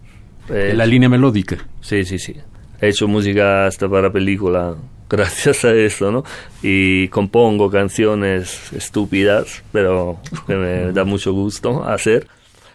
Eh, 0.49 0.73
la 0.75 0.87
línea 0.87 1.09
melódica. 1.09 1.59
Sí, 1.81 2.05
sí, 2.05 2.19
sí. 2.19 2.35
He 2.81 2.89
hecho 2.89 3.09
música 3.09 3.67
hasta 3.67 3.89
para 3.89 4.13
película 4.13 4.77
gracias 5.11 5.65
a 5.65 5.75
eso, 5.75 6.11
¿no? 6.11 6.25
Y 6.63 7.09
compongo 7.09 7.71
canciones 7.71 8.73
estúpidas, 8.73 9.63
pero 9.73 10.21
que 10.47 10.55
me 10.55 10.93
da 10.93 11.05
mucho 11.05 11.33
gusto 11.33 11.85
hacer. 11.85 12.27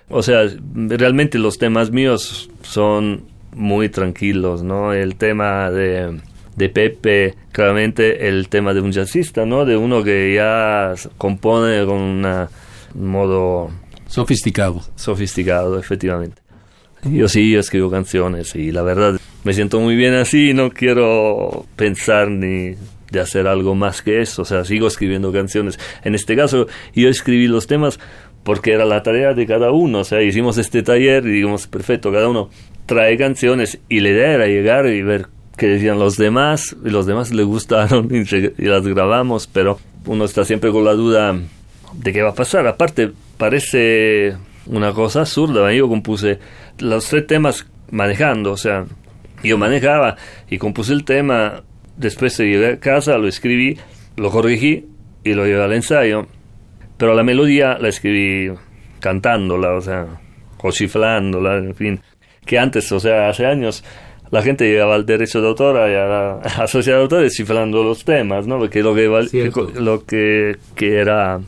O 0.10 0.22
sea, 0.22 0.44
realmente 0.74 1.40
los 1.40 1.58
temas 1.58 1.92
míos 1.92 2.50
son 2.62 3.26
muy 3.56 3.90
tranquilos, 3.90 4.64
¿no? 4.64 4.94
El 4.94 5.16
tema 5.16 5.72
de 5.72 6.20
de 6.56 6.70
Pepe, 6.70 7.34
claramente 7.52 8.28
el 8.28 8.48
tema 8.50 8.74
de 8.74 8.82
un 8.82 8.92
jazzista, 8.92 9.46
¿no? 9.46 9.66
De 9.66 9.78
uno 9.78 10.04
que 10.04 10.34
ya 10.36 10.94
compone 11.18 11.86
con 11.86 11.98
un 11.98 12.48
modo... 12.94 13.72
Sofisticado. 14.08 14.82
Sofisticado, 14.96 15.80
efectivamente. 15.80 16.42
Yo 17.04 17.28
sí, 17.28 17.56
escribo 17.56 17.90
canciones 17.90 18.56
y 18.56 18.72
la 18.72 18.82
verdad 18.82 19.20
me 19.44 19.54
siento 19.54 19.80
muy 19.80 19.96
bien 19.96 20.14
así, 20.14 20.54
no 20.54 20.70
quiero 20.70 21.66
pensar 21.76 22.30
ni 22.30 22.76
de 23.12 23.20
hacer 23.20 23.46
algo 23.46 23.76
más 23.76 24.02
que 24.02 24.22
eso, 24.22 24.44
o 24.44 24.46
sea, 24.46 24.64
sigo 24.64 24.88
escribiendo 24.88 25.32
canciones. 25.32 25.78
En 26.04 26.16
este 26.16 26.36
caso, 26.36 26.68
yo 26.96 27.10
escribí 27.10 27.48
los 27.48 27.68
temas 27.68 28.00
porque 28.44 28.74
era 28.74 28.86
la 28.86 29.04
tarea 29.04 29.34
de 29.34 29.46
cada 29.46 29.72
uno, 29.72 30.00
o 30.00 30.04
sea, 30.04 30.22
hicimos 30.22 30.58
este 30.58 30.82
taller 30.82 31.26
y 31.26 31.32
digamos, 31.32 31.68
perfecto, 31.68 32.12
cada 32.12 32.30
uno 32.30 32.50
trae 32.86 33.18
canciones 33.18 33.80
y 33.90 34.00
la 34.00 34.10
idea 34.10 34.34
era 34.34 34.48
llegar 34.48 34.88
y 34.88 35.02
ver 35.02 35.28
que 35.58 35.68
decían 35.68 36.00
los 36.00 36.18
demás, 36.18 36.76
y 36.84 36.90
los 36.90 37.06
demás 37.06 37.32
le 37.32 37.44
gustaron 37.44 38.10
y, 38.58 38.66
las 38.66 38.88
grabamos, 38.88 39.48
pero 39.48 39.78
uno 40.06 40.26
está 40.26 40.46
siempre 40.46 40.72
con 40.72 40.84
la 40.84 40.94
duda 40.94 41.38
de 41.94 42.14
qué 42.14 42.22
va 42.22 42.30
a 42.30 42.36
pasar. 42.36 42.68
Aparte, 42.68 43.12
parece 43.38 44.36
una 44.66 44.94
cosa 44.94 45.22
absurda. 45.22 45.72
Yo 45.74 45.88
compuse 45.88 46.40
los 46.80 47.08
tres 47.08 47.28
temas 47.28 47.68
manejando, 47.92 48.52
o 48.52 48.58
sea, 48.58 48.86
yo 49.44 49.58
manejaba 49.58 50.16
y 50.50 50.58
compuse 50.58 50.94
el 50.94 51.04
tema, 51.04 51.64
después 51.98 52.38
llegué 52.38 52.74
a 52.74 52.80
casa, 52.80 53.18
lo 53.18 53.28
escribí, 53.28 53.78
lo 54.18 54.32
corregí 54.32 54.88
y 55.24 55.34
lo 55.34 55.46
llevé 55.46 55.64
al 55.64 55.74
ensayo, 55.74 56.28
pero 56.98 57.14
la 57.14 57.24
melodía 57.24 57.78
la 57.80 57.90
escribí 57.90 58.54
cantándola, 59.00 59.74
o 59.74 59.82
sea, 59.82 60.08
o 60.62 60.72
chiflándola, 60.72 61.58
en 61.58 61.76
fin, 61.76 62.00
que 62.46 62.58
antes, 62.58 62.90
o 62.92 63.00
sea, 63.00 63.30
hace 63.30 63.46
años 63.46 63.84
la 64.32 64.42
gente 64.42 64.66
llegaba 64.66 64.96
al 64.96 65.06
derecho 65.06 65.42
de 65.42 65.48
autor 65.50 65.76
y 65.90 65.94
a 65.96 66.40
la 66.58 66.68
sociedad 66.68 66.98
de 66.98 67.04
autores 67.04 67.36
cifrando 67.36 67.84
los 67.84 68.04
temas, 68.04 68.48
¿no? 68.48 68.58
Porque 68.58 68.82
lo 68.82 68.96
que, 68.96 69.06
lo 69.76 70.06
que, 70.06 70.58
que, 70.76 70.98
era 70.98 71.40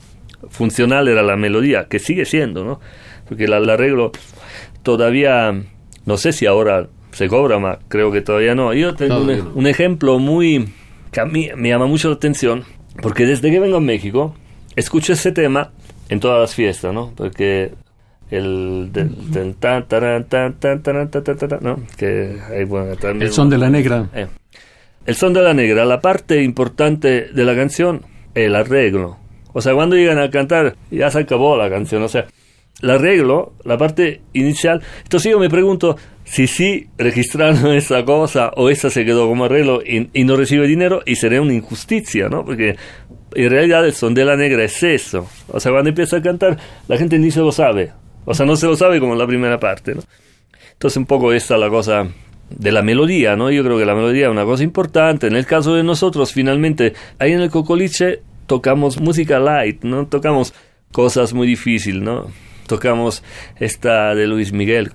funcional 0.50 1.08
era 1.08 1.24
la 1.24 1.36
melodía, 1.36 1.86
que 1.86 2.00
sigue 2.00 2.26
siendo, 2.26 2.64
¿no? 2.64 2.80
Porque 3.28 3.46
el 3.46 3.54
arreglo 3.54 4.12
todavía, 4.84 5.54
no 6.06 6.18
sé 6.18 6.32
si 6.32 6.46
ahora 6.46 6.88
se 7.12 7.28
cobra 7.28 7.60
más, 7.60 7.80
creo 7.88 8.12
que 8.12 8.22
todavía 8.22 8.56
no. 8.56 8.74
Yo 8.74 8.94
tengo 8.96 9.20
un, 9.20 9.52
un, 9.56 9.68
ejemplo 9.68 10.20
muy 10.20 10.70
que 11.12 11.22
a 11.22 11.26
mí 11.26 11.50
me 11.56 11.70
llama 11.70 11.88
mucho 11.88 12.10
la 12.10 12.16
atención, 12.16 12.64
porque 13.02 13.26
desde 13.26 13.50
que 13.50 13.60
vengo 13.60 13.78
a 13.78 13.82
México, 13.82 14.36
escucho 14.76 15.14
ese 15.14 15.32
tema 15.32 15.72
en 16.10 16.20
todas 16.20 16.40
las 16.40 16.54
fiestas, 16.54 16.94
¿no? 16.94 17.14
Porque 17.16 17.72
el 18.32 18.90
del, 18.92 19.56
¿no? 21.62 21.80
que 21.96 22.40
el 23.20 23.32
son 23.32 23.50
de 23.50 23.58
la 23.58 23.70
negra 23.70 24.10
eh. 24.16 24.28
el 25.06 25.16
son 25.16 25.34
de 25.34 25.44
la 25.44 25.54
negra 25.54 25.86
la 25.86 26.02
parte 26.02 26.42
importante 26.42 27.28
de 27.32 27.46
la 27.46 27.56
canción 27.56 28.02
el 28.34 28.56
arreglo 28.56 29.18
o 29.56 29.62
sea 29.62 29.74
cuando 29.74 29.96
llegan 29.96 30.20
a 30.20 30.30
cantar 30.30 30.76
ya 30.92 31.10
se 31.10 31.20
acabó 31.20 31.58
la 31.58 31.70
canción 31.70 32.04
o 32.04 32.08
sea 32.08 32.28
el 32.82 32.90
arreglo 32.90 33.54
la 33.64 33.78
parte 33.78 34.22
inicial 34.34 34.82
entonces 35.04 35.32
yo 35.32 35.40
me 35.40 35.50
pregunto 35.50 35.98
si 36.26 36.48
sí 36.48 36.88
registraron 36.98 37.72
esa 37.76 38.04
cosa 38.04 38.52
o 38.56 38.70
esa 38.70 38.90
se 38.90 39.06
quedó 39.06 39.28
como 39.28 39.46
arreglo 39.46 39.82
y, 39.82 40.10
y 40.14 40.24
no 40.26 40.36
recibe 40.36 40.68
dinero 40.68 41.02
y 41.06 41.16
sería 41.16 41.42
una 41.42 41.54
injusticia 41.54 42.30
no 42.30 42.44
porque 42.44 42.76
en 43.34 43.50
realidad 43.50 43.86
el 43.86 43.94
son 43.94 44.14
de 44.14 44.26
la 44.26 44.36
negra 44.36 44.64
es 44.64 44.84
eso 44.84 45.28
o 45.48 45.60
sea 45.60 45.72
cuando 45.72 45.90
empieza 45.90 46.18
a 46.18 46.22
cantar 46.22 46.58
la 46.88 46.98
gente 46.98 47.18
ni 47.18 47.32
se 47.32 47.40
lo 47.40 47.52
sabe 47.52 47.92
o 48.26 48.34
sea, 48.34 48.46
no 48.46 48.56
se 48.56 48.66
lo 48.66 48.76
sabe 48.76 49.00
como 49.00 49.14
en 49.14 49.20
la 49.20 49.28
primera 49.28 49.60
parte, 49.60 49.94
¿no? 49.96 50.02
Entonces 50.74 50.98
un 50.98 51.06
poco 51.06 51.32
esta 51.32 51.58
la 51.58 51.70
cosa 51.70 52.08
de 52.50 52.72
la 52.72 52.82
melodía, 52.82 53.36
¿no? 53.36 53.52
Yo 53.52 53.64
creo 53.64 53.78
que 53.78 53.86
la 53.86 53.96
melodía 53.96 54.26
es 54.26 54.32
una 54.32 54.44
cosa 54.44 54.64
importante. 54.64 55.28
En 55.28 55.36
el 55.36 55.46
caso 55.46 55.76
de 55.76 55.84
nosotros, 55.84 56.34
finalmente, 56.34 56.94
ahí 57.20 57.32
en 57.32 57.42
el 57.42 57.50
Cocoliche 57.50 58.22
tocamos 58.48 59.00
música 59.00 59.40
light, 59.40 59.84
¿no? 59.84 60.08
Tocamos 60.08 60.54
cosas 60.92 61.34
muy 61.34 61.48
difíciles, 61.48 62.02
¿no? 62.02 62.28
Tocamos 62.68 63.24
esta 63.60 64.16
de 64.16 64.28
Luis 64.28 64.52
Miguel. 64.52 64.92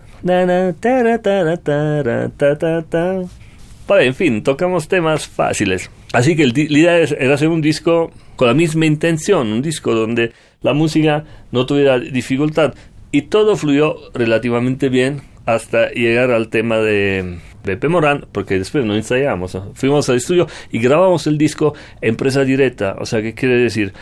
Vale, 3.86 4.06
en 4.06 4.14
fin, 4.14 4.42
tocamos 4.42 4.88
temas 4.88 5.26
fáciles. 5.26 5.90
Así 6.12 6.36
que 6.36 6.46
la 6.46 6.52
idea 6.78 6.98
era 6.98 7.34
hacer 7.34 7.48
un 7.48 7.60
disco 7.60 8.10
con 8.36 8.48
la 8.48 8.54
misma 8.54 8.86
intención, 8.86 9.52
un 9.52 9.62
disco 9.62 9.94
donde 9.94 10.32
la 10.62 10.72
música 10.74 11.24
no 11.52 11.66
tuviera 11.66 11.98
dificultad. 11.98 12.74
Y 13.12 13.22
todo 13.22 13.56
fluyó 13.56 13.96
relativamente 14.14 14.88
bien 14.88 15.22
hasta 15.54 15.90
llegar 15.90 16.30
al 16.30 16.48
tema 16.48 16.78
de 16.78 17.38
Pepe 17.62 17.88
Morán, 17.88 18.26
porque 18.32 18.58
después 18.58 18.84
no 18.84 18.94
ensayamos. 18.94 19.56
Fuimos 19.74 20.08
al 20.08 20.16
estudio 20.16 20.46
y 20.70 20.78
grabamos 20.78 21.26
el 21.26 21.38
disco 21.38 21.74
empresa 22.00 22.44
directa. 22.44 22.96
O 22.98 23.06
sea, 23.06 23.22
¿qué 23.22 23.34
quiere 23.34 23.56
decir? 23.56 23.92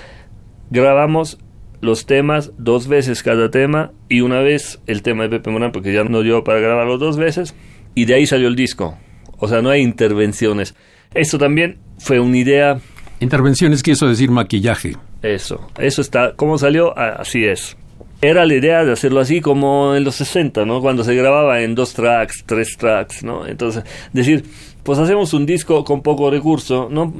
Grabamos 0.70 1.38
los 1.80 2.06
temas 2.06 2.52
dos 2.58 2.88
veces 2.88 3.22
cada 3.22 3.50
tema 3.50 3.92
y 4.08 4.20
una 4.20 4.40
vez 4.40 4.80
el 4.86 5.02
tema 5.02 5.24
de 5.24 5.30
Pepe 5.30 5.50
Morán, 5.50 5.72
porque 5.72 5.92
ya 5.92 6.04
no 6.04 6.22
dio 6.22 6.44
para 6.44 6.60
grabarlo 6.60 6.98
dos 6.98 7.16
veces, 7.16 7.54
y 7.94 8.04
de 8.04 8.14
ahí 8.14 8.26
salió 8.26 8.48
el 8.48 8.56
disco. 8.56 8.98
O 9.38 9.48
sea, 9.48 9.62
no 9.62 9.70
hay 9.70 9.82
intervenciones. 9.82 10.74
Esto 11.14 11.38
también 11.38 11.78
fue 11.98 12.20
una 12.20 12.36
idea. 12.36 12.80
Intervenciones 13.20 13.82
quiso 13.82 14.08
decir 14.08 14.30
maquillaje. 14.30 14.96
Eso, 15.22 15.70
eso 15.78 16.00
está. 16.00 16.34
¿Cómo 16.34 16.58
salió? 16.58 16.96
Así 16.96 17.44
es 17.44 17.76
era 18.20 18.44
la 18.46 18.54
idea 18.54 18.84
de 18.84 18.92
hacerlo 18.92 19.20
así 19.20 19.40
como 19.40 19.94
en 19.94 20.04
los 20.04 20.16
60, 20.16 20.64
¿no? 20.64 20.80
Cuando 20.80 21.04
se 21.04 21.14
grababa 21.14 21.60
en 21.62 21.74
dos 21.74 21.94
tracks, 21.94 22.44
tres 22.46 22.76
tracks, 22.76 23.22
¿no? 23.22 23.46
Entonces, 23.46 23.84
decir, 24.12 24.44
pues 24.82 24.98
hacemos 24.98 25.32
un 25.34 25.46
disco 25.46 25.84
con 25.84 26.02
poco 26.02 26.30
recurso, 26.30 26.88
¿no? 26.90 27.12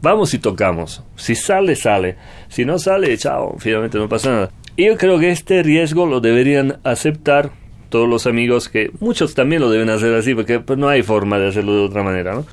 Vamos 0.00 0.32
y 0.34 0.38
tocamos. 0.38 1.02
Si 1.16 1.34
sale, 1.34 1.76
sale. 1.76 2.16
Si 2.48 2.64
no 2.64 2.78
sale, 2.78 3.16
chao, 3.18 3.56
finalmente 3.58 3.98
no 3.98 4.08
pasa 4.08 4.30
nada. 4.30 4.50
Y 4.76 4.86
yo 4.86 4.96
creo 4.96 5.18
que 5.18 5.30
este 5.30 5.62
riesgo 5.62 6.06
lo 6.06 6.20
deberían 6.20 6.78
aceptar 6.84 7.50
todos 7.90 8.08
los 8.08 8.26
amigos 8.26 8.68
que 8.68 8.90
muchos 9.00 9.34
también 9.34 9.60
lo 9.62 9.70
deben 9.70 9.88
hacer 9.88 10.14
así 10.14 10.34
porque 10.34 10.58
pues, 10.60 10.78
no 10.78 10.88
hay 10.88 11.02
forma 11.02 11.38
de 11.38 11.48
hacerlo 11.48 11.74
de 11.74 11.84
otra 11.84 12.02
manera, 12.02 12.34
¿no? 12.34 12.46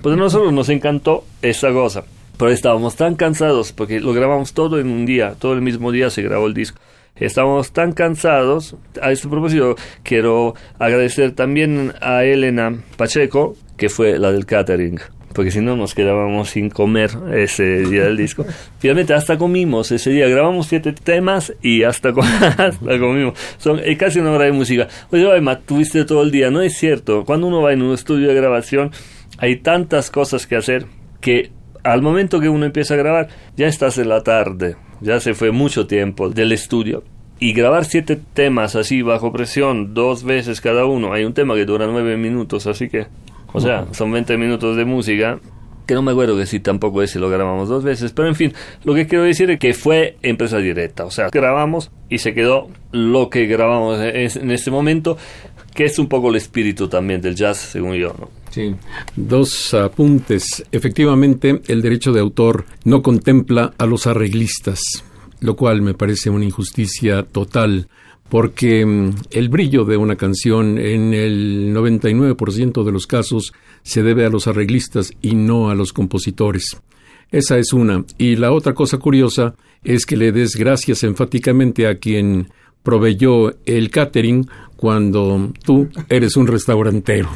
Pues 0.00 0.14
a 0.14 0.18
nosotros 0.18 0.52
nos 0.52 0.68
encantó 0.68 1.24
esa 1.42 1.72
cosa, 1.72 2.04
pero 2.38 2.50
estábamos 2.50 2.96
tan 2.96 3.14
cansados 3.14 3.72
porque 3.72 3.98
lo 4.00 4.12
grabamos 4.12 4.52
todo 4.52 4.78
en 4.78 4.88
un 4.88 5.04
día, 5.04 5.34
todo 5.38 5.52
el 5.54 5.60
mismo 5.60 5.90
día 5.90 6.08
se 6.10 6.22
grabó 6.22 6.46
el 6.46 6.54
disco 6.54 6.80
Estamos 7.18 7.72
tan 7.72 7.92
cansados. 7.92 8.76
A 9.00 9.10
este 9.10 9.28
propósito, 9.28 9.76
quiero 10.02 10.54
agradecer 10.78 11.32
también 11.32 11.94
a 12.00 12.24
Elena 12.24 12.76
Pacheco, 12.96 13.56
que 13.76 13.88
fue 13.88 14.18
la 14.18 14.32
del 14.32 14.46
catering 14.46 15.00
porque 15.36 15.50
si 15.50 15.60
no 15.60 15.76
nos 15.76 15.94
quedábamos 15.94 16.48
sin 16.48 16.70
comer 16.70 17.10
ese 17.34 17.82
día 17.82 18.04
del 18.04 18.16
disco. 18.16 18.46
Finalmente 18.78 19.12
hasta 19.12 19.36
comimos 19.36 19.92
ese 19.92 20.08
día, 20.08 20.26
grabamos 20.28 20.66
siete 20.66 20.94
temas 20.94 21.52
y 21.60 21.82
hasta, 21.82 22.14
comimos. 22.80 23.38
Son 23.58 23.78
casi 23.98 24.18
una 24.18 24.32
hora 24.32 24.46
de 24.46 24.52
música. 24.52 24.88
Oye, 25.10 25.36
Emma, 25.36 25.60
tuviste 25.60 26.06
todo 26.06 26.22
el 26.22 26.30
día, 26.30 26.50
no 26.50 26.62
es 26.62 26.78
cierto. 26.78 27.26
Cuando 27.26 27.48
uno 27.48 27.60
va 27.60 27.74
en 27.74 27.82
un 27.82 27.92
estudio 27.92 28.28
de 28.28 28.34
grabación 28.34 28.92
hay 29.36 29.56
tantas 29.56 30.10
cosas 30.10 30.46
que 30.46 30.56
hacer 30.56 30.86
que 31.20 31.50
al 31.84 32.00
momento 32.00 32.40
que 32.40 32.48
uno 32.48 32.64
empieza 32.64 32.94
a 32.94 32.96
grabar 32.96 33.28
ya 33.56 33.66
estás 33.66 33.98
en 33.98 34.08
la 34.08 34.22
tarde 34.22 34.76
ya 35.00 35.20
se 35.20 35.34
fue 35.34 35.50
mucho 35.50 35.86
tiempo 35.86 36.30
del 36.30 36.52
estudio. 36.52 37.02
Y 37.38 37.52
grabar 37.52 37.84
siete 37.84 38.18
temas 38.32 38.76
así 38.76 39.02
bajo 39.02 39.30
presión, 39.32 39.92
dos 39.92 40.24
veces 40.24 40.60
cada 40.60 40.86
uno. 40.86 41.12
Hay 41.12 41.24
un 41.24 41.34
tema 41.34 41.54
que 41.54 41.66
dura 41.66 41.86
nueve 41.86 42.16
minutos, 42.16 42.66
así 42.66 42.88
que, 42.88 43.08
o 43.52 43.60
sea, 43.60 43.86
son 43.92 44.10
20 44.10 44.38
minutos 44.38 44.76
de 44.76 44.86
música. 44.86 45.38
que 45.86 45.94
no 45.94 46.02
me 46.02 46.12
acuerdo 46.12 46.36
que 46.36 46.46
si 46.46 46.60
tampoco 46.60 47.02
ese 47.02 47.18
lo 47.18 47.28
grabamos 47.28 47.68
dos 47.68 47.84
veces, 47.84 48.12
pero 48.12 48.26
en 48.26 48.34
fin, 48.34 48.52
lo 48.84 48.94
que 48.94 49.06
quiero 49.06 49.24
decir 49.24 49.50
es 49.50 49.58
que 49.58 49.72
fue 49.72 50.16
empresa 50.22 50.58
directa, 50.58 51.04
o 51.04 51.10
sea, 51.10 51.28
grabamos 51.28 51.92
y 52.08 52.18
se 52.18 52.34
quedó 52.34 52.68
lo 52.90 53.30
que 53.30 53.46
grabamos 53.46 54.00
en 54.00 54.50
este 54.50 54.70
momento, 54.70 55.16
que 55.76 55.84
es 55.84 55.98
un 55.98 56.08
poco 56.08 56.30
el 56.30 56.36
espíritu 56.36 56.88
también 56.88 57.20
del 57.20 57.36
jazz, 57.36 57.58
según 57.58 57.94
yo. 57.94 58.14
Sí. 58.50 58.74
Dos 59.14 59.74
apuntes. 59.74 60.64
Efectivamente, 60.72 61.60
el 61.68 61.82
derecho 61.82 62.12
de 62.12 62.20
autor 62.20 62.64
no 62.84 63.02
contempla 63.02 63.74
a 63.76 63.86
los 63.86 64.06
arreglistas, 64.06 64.80
lo 65.40 65.54
cual 65.54 65.82
me 65.82 65.94
parece 65.94 66.30
una 66.30 66.46
injusticia 66.46 67.22
total 67.22 67.88
porque 68.28 68.84
mm, 68.84 69.14
el 69.30 69.48
brillo 69.48 69.84
de 69.84 69.96
una 69.96 70.16
canción 70.16 70.78
en 70.78 71.14
el 71.14 71.74
99% 71.74 72.82
de 72.82 72.92
los 72.92 73.06
casos 73.06 73.52
se 73.82 74.02
debe 74.02 74.24
a 74.24 74.30
los 74.30 74.48
arreglistas 74.48 75.12
y 75.22 75.34
no 75.34 75.70
a 75.70 75.74
los 75.74 75.92
compositores. 75.92 76.80
Esa 77.30 77.58
es 77.58 77.72
una. 77.72 78.04
Y 78.18 78.36
la 78.36 78.52
otra 78.52 78.74
cosa 78.74 78.98
curiosa 78.98 79.54
es 79.84 80.06
que 80.06 80.16
le 80.16 80.32
des 80.32 80.56
gracias 80.56 81.04
enfáticamente 81.04 81.86
a 81.86 81.98
quien 81.98 82.48
proveyó 82.82 83.54
el 83.66 83.90
catering 83.90 84.48
cuando 84.76 85.52
tú 85.64 85.88
eres 86.08 86.36
un 86.36 86.46
restaurantero. 86.46 87.28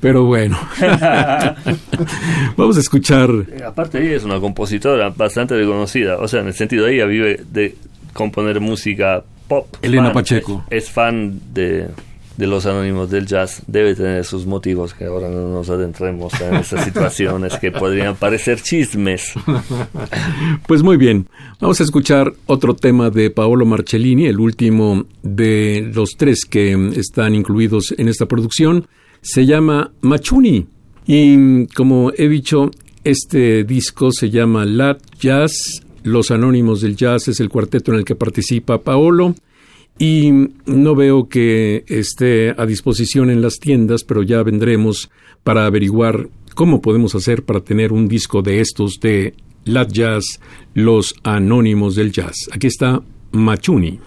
Pero 0.00 0.24
bueno, 0.24 0.58
vamos 2.56 2.76
a 2.76 2.80
escuchar. 2.80 3.30
Aparte, 3.64 4.04
ella 4.04 4.16
es 4.16 4.24
una 4.24 4.40
compositora 4.40 5.10
bastante 5.10 5.56
reconocida, 5.56 6.18
o 6.18 6.28
sea, 6.28 6.40
en 6.40 6.48
el 6.48 6.54
sentido, 6.54 6.86
ella 6.88 7.06
vive 7.06 7.40
de 7.50 7.76
componer 8.12 8.60
música 8.60 9.24
pop. 9.48 9.66
Elena 9.82 10.12
Pacheco. 10.12 10.64
Es, 10.68 10.90
fan 10.90 11.40
de, 11.54 11.88
de 12.36 12.46
los 12.46 12.66
anónimos 12.66 13.10
del 13.10 13.26
jazz 13.26 13.62
debe 13.66 13.94
tener 13.94 14.24
sus 14.24 14.46
motivos 14.46 14.94
que 14.94 15.04
ahora 15.04 15.28
no 15.28 15.48
nos 15.48 15.70
adentremos 15.70 16.32
en 16.40 16.54
esas 16.56 16.84
situaciones 16.86 17.56
que 17.58 17.70
podrían 17.70 18.16
parecer 18.16 18.60
chismes. 18.60 19.32
Pues 20.66 20.82
muy 20.82 20.96
bien, 20.96 21.28
vamos 21.60 21.80
a 21.80 21.84
escuchar 21.84 22.32
otro 22.46 22.74
tema 22.74 23.10
de 23.10 23.30
Paolo 23.30 23.66
Marcellini, 23.66 24.26
el 24.26 24.40
último 24.40 25.04
de 25.22 25.90
los 25.94 26.10
tres 26.16 26.44
que 26.44 26.72
están 26.96 27.34
incluidos 27.34 27.94
en 27.96 28.08
esta 28.08 28.26
producción. 28.26 28.86
Se 29.20 29.46
llama 29.46 29.92
Machuni 30.00 30.66
y 31.06 31.66
como 31.68 32.12
he 32.16 32.28
dicho, 32.28 32.70
este 33.04 33.64
disco 33.64 34.10
se 34.10 34.30
llama 34.30 34.64
Lat 34.64 35.00
Jazz 35.18 35.84
los 36.04 36.30
Anónimos 36.30 36.82
del 36.82 36.96
Jazz 36.96 37.28
es 37.28 37.40
el 37.40 37.48
cuarteto 37.48 37.90
en 37.90 37.98
el 37.98 38.04
que 38.04 38.14
participa 38.14 38.82
Paolo 38.82 39.34
y 39.98 40.30
no 40.66 40.94
veo 40.94 41.28
que 41.28 41.84
esté 41.88 42.54
a 42.56 42.66
disposición 42.66 43.30
en 43.30 43.42
las 43.42 43.58
tiendas, 43.58 44.04
pero 44.04 44.22
ya 44.22 44.42
vendremos 44.42 45.10
para 45.42 45.66
averiguar 45.66 46.28
cómo 46.54 46.80
podemos 46.80 47.14
hacer 47.14 47.44
para 47.44 47.60
tener 47.60 47.92
un 47.92 48.08
disco 48.08 48.42
de 48.42 48.60
estos 48.60 48.98
de 49.00 49.34
Lat 49.64 49.92
Jazz, 49.92 50.40
Los 50.74 51.14
Anónimos 51.22 51.94
del 51.94 52.12
Jazz. 52.12 52.48
Aquí 52.52 52.66
está 52.66 53.02
Machuni. 53.32 54.00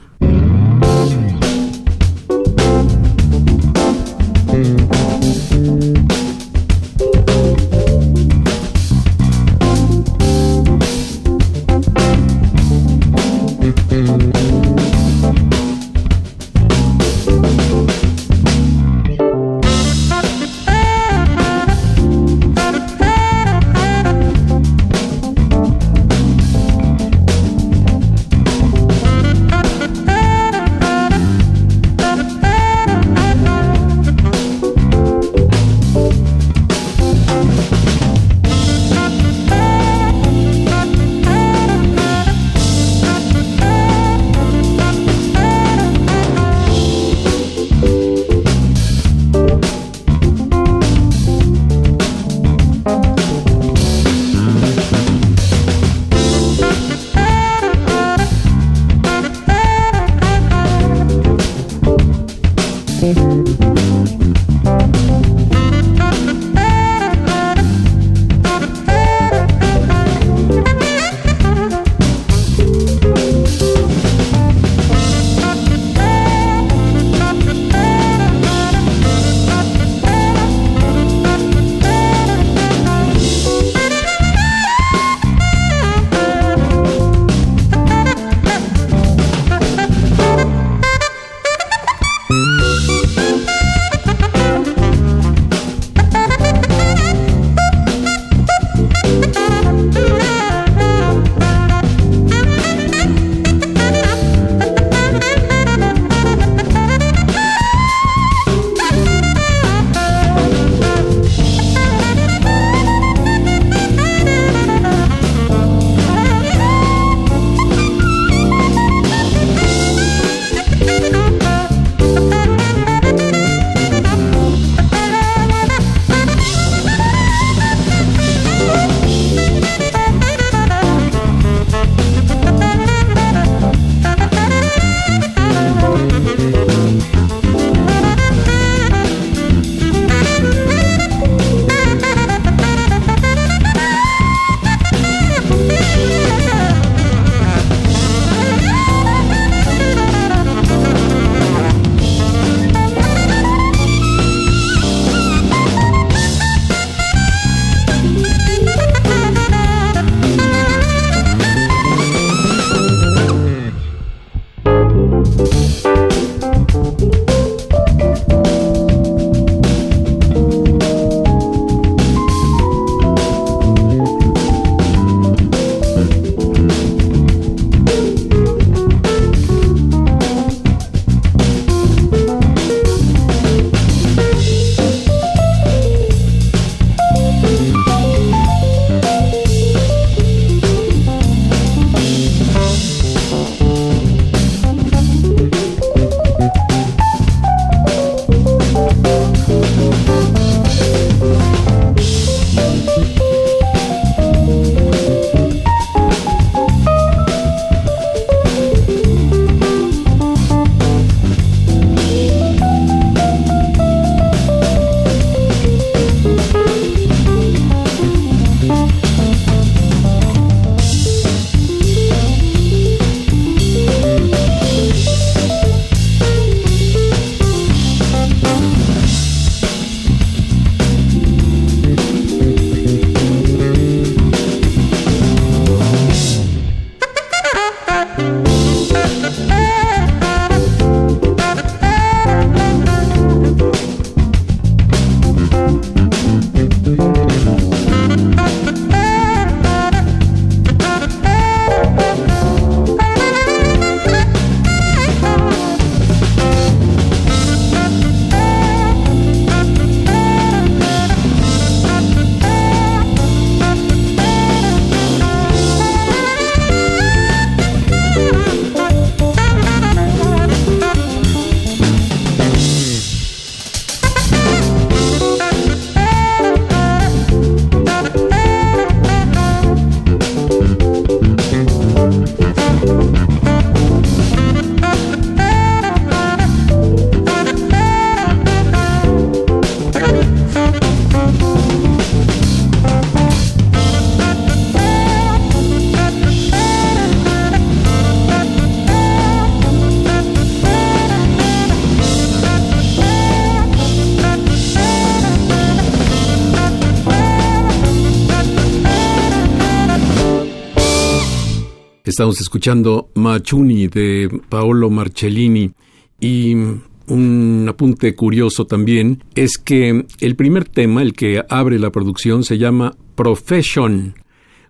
Estamos 312.17 312.41
escuchando 312.41 313.11
Machuni 313.13 313.89
de 313.89 314.41
Paolo 314.49 314.89
Marcellini 314.89 315.71
y 316.19 316.55
un 316.55 317.67
apunte 317.69 318.15
curioso 318.15 318.65
también 318.65 319.23
es 319.35 319.59
que 319.59 320.03
el 320.19 320.35
primer 320.35 320.67
tema, 320.67 321.03
el 321.03 321.13
que 321.13 321.43
abre 321.47 321.77
la 321.77 321.91
producción, 321.91 322.43
se 322.43 322.57
llama 322.57 322.97
Profession, 323.13 324.15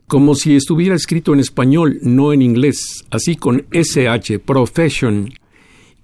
como 0.07 0.35
si 0.35 0.57
estuviera 0.57 0.93
escrito 0.93 1.33
en 1.33 1.39
español, 1.39 1.99
no 2.01 2.33
en 2.33 2.41
inglés, 2.41 3.05
así 3.11 3.37
con 3.37 3.65
SH, 3.71 4.39
Profession. 4.39 5.29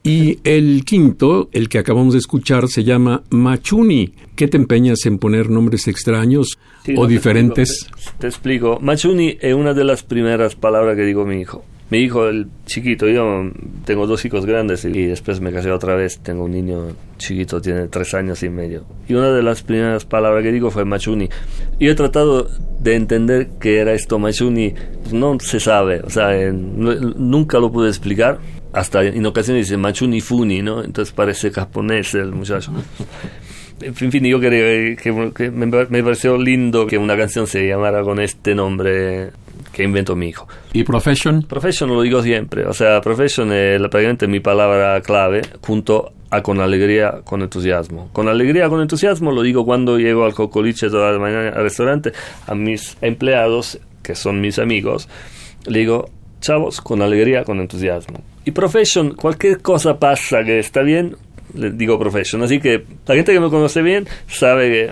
Y 0.06 0.39
el 0.43 0.84
quinto, 0.84 1.47
el 1.54 1.70
que 1.70 1.80
acabamos 1.80 2.12
de 2.12 2.20
escuchar, 2.20 2.68
se 2.68 2.84
llama 2.84 3.24
Machuni. 3.30 4.14
¿Qué 4.36 4.49
te 4.49 4.58
empeñas 4.58 5.06
en 5.06 5.18
poner 5.18 5.49
nombres 5.49 5.88
extraños 5.88 6.58
o 6.97 7.08
diferentes? 7.08 7.88
Te 8.20 8.28
explico, 8.28 8.80
Machuni 8.82 9.38
es 9.39 9.54
una 9.56 9.74
de 9.74 9.86
las 9.86 10.04
primeras 10.04 10.56
palabras 10.56 10.97
que 10.97 11.04
digo 11.04 11.26
mi 11.26 11.39
hijo. 11.39 11.64
Mi 11.89 11.99
hijo, 11.99 12.28
el 12.28 12.47
chiquito, 12.66 13.08
yo 13.08 13.49
tengo 13.86 14.06
dos 14.06 14.26
hijos 14.26 14.45
grandes 14.45 14.84
y 14.84 15.06
después 15.06 15.39
me 15.39 15.54
casé 15.54 15.72
otra 15.72 15.95
vez. 15.95 16.20
Tengo 16.20 16.45
un 16.45 16.51
niño 16.51 16.95
chiquito, 17.18 17.62
tiene 17.62 17.88
tres 17.88 18.14
años 18.14 18.43
y 18.43 18.49
medio. 18.49 18.84
Y 19.08 19.14
una 19.14 19.32
de 19.32 19.43
las 19.43 19.64
primeras 19.64 20.04
palabras 20.04 20.43
que 20.43 20.51
digo 20.51 20.70
fue 20.70 20.84
Machuni. 20.84 21.30
Y 21.80 21.88
he 21.88 21.95
tratado 21.95 22.49
de 22.80 22.95
entender 22.95 23.51
qué 23.60 23.78
era 23.78 23.93
esto 23.93 24.20
Machuni. 24.20 24.74
No 25.14 25.38
se 25.39 25.60
sabe, 25.60 26.01
o 26.01 26.10
sea, 26.10 26.51
nunca 26.51 27.60
lo 27.60 27.72
pude 27.72 27.89
explicar. 27.89 28.39
Hasta 28.74 29.03
en 29.03 29.26
ocasiones 29.26 29.67
dice 29.67 29.78
Machuni 29.78 30.19
Funi, 30.19 30.61
¿no? 30.61 30.84
Entonces 30.84 31.13
parece 31.13 31.51
japonés 31.51 32.13
el 32.15 32.32
muchacho. 32.32 32.71
En 33.82 33.95
fin, 33.95 34.24
yo 34.24 34.39
creo 34.39 34.95
que, 34.97 35.51
me, 35.51 35.65
me, 35.67 36.03
pareció 36.03 36.38
lindo 36.38 36.88
que 36.88 36.97
una 36.97 37.17
canción 37.17 37.47
se 37.47 37.67
llamara 37.67 38.01
con 38.01 38.19
este 38.19 38.55
nombre 38.55 39.32
que 39.74 39.84
inventó 39.84 40.15
mi 40.15 40.30
hijo. 40.30 40.47
¿Y 40.71 40.84
profession? 40.84 41.43
Profession 41.43 41.89
lo 41.89 42.01
digo 42.01 42.21
siempre, 42.21 42.65
o 42.65 42.74
sea, 42.74 43.01
profession 43.01 43.51
es 43.51 43.80
prácticamente 43.80 44.28
mi 44.28 44.39
palabra 44.39 45.01
clave 45.01 45.41
junto 45.61 46.13
a 46.30 46.41
con 46.41 46.59
alegría, 46.61 47.21
con 47.24 47.41
entusiasmo. 47.41 48.09
Con 48.13 48.28
alegría, 48.28 48.69
con 48.69 48.82
entusiasmo 48.82 49.32
lo 49.32 49.41
digo 49.41 49.65
cuando 49.65 49.99
llego 49.99 50.26
al 50.26 50.34
cocoliche 50.34 50.89
toda 50.89 51.11
la 51.11 51.19
mañana 51.19 51.49
al 51.49 51.63
restaurante, 51.63 52.13
a 52.47 52.55
mis 52.55 52.97
empleados, 53.01 53.80
que 54.01 54.15
son 54.15 54.41
mis 54.41 54.59
amigos, 54.59 55.09
le 55.65 55.80
digo, 55.80 56.09
chavos, 56.44 56.82
con 56.82 57.02
alegría, 57.02 57.44
con 57.44 57.60
entusiasmo. 57.60 58.22
Y 58.46 58.52
profession, 58.52 59.16
cualquier 59.16 59.62
cosa 59.62 59.98
pasa 59.98 60.44
que 60.44 60.60
está 60.60 60.82
bien, 60.84 61.16
le 61.56 61.72
digo 61.72 61.98
profession. 61.98 62.44
Así 62.44 62.60
que 62.60 62.84
la 63.08 63.16
gente 63.16 63.34
que 63.34 63.39
me 63.39 63.50
conoce 63.50 63.82
bien 63.82 64.08
sabe 64.28 64.70
que 64.70 64.91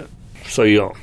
soy 0.50 0.76
yo. 0.76 0.94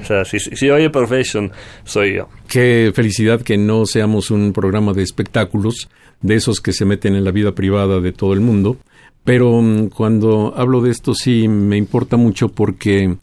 O 0.00 0.04
sea, 0.04 0.24
si, 0.24 0.38
si 0.38 0.70
oye 0.70 0.88
Profession, 0.88 1.52
soy 1.84 2.16
yo. 2.16 2.28
Qué 2.48 2.90
felicidad 2.94 3.42
que 3.42 3.58
no 3.58 3.84
seamos 3.84 4.30
un 4.30 4.54
programa 4.54 4.94
de 4.94 5.02
espectáculos, 5.02 5.90
de 6.22 6.36
esos 6.36 6.60
que 6.60 6.72
se 6.72 6.86
meten 6.86 7.14
en 7.14 7.24
la 7.24 7.32
vida 7.32 7.52
privada 7.52 8.00
de 8.00 8.12
todo 8.12 8.32
el 8.32 8.40
mundo. 8.40 8.78
Pero 9.24 9.60
mm, 9.60 9.88
cuando 9.88 10.54
hablo 10.56 10.80
de 10.80 10.90
esto 10.90 11.14
sí 11.14 11.48
me 11.48 11.76
importa 11.76 12.16
mucho 12.16 12.48
porque 12.48 13.16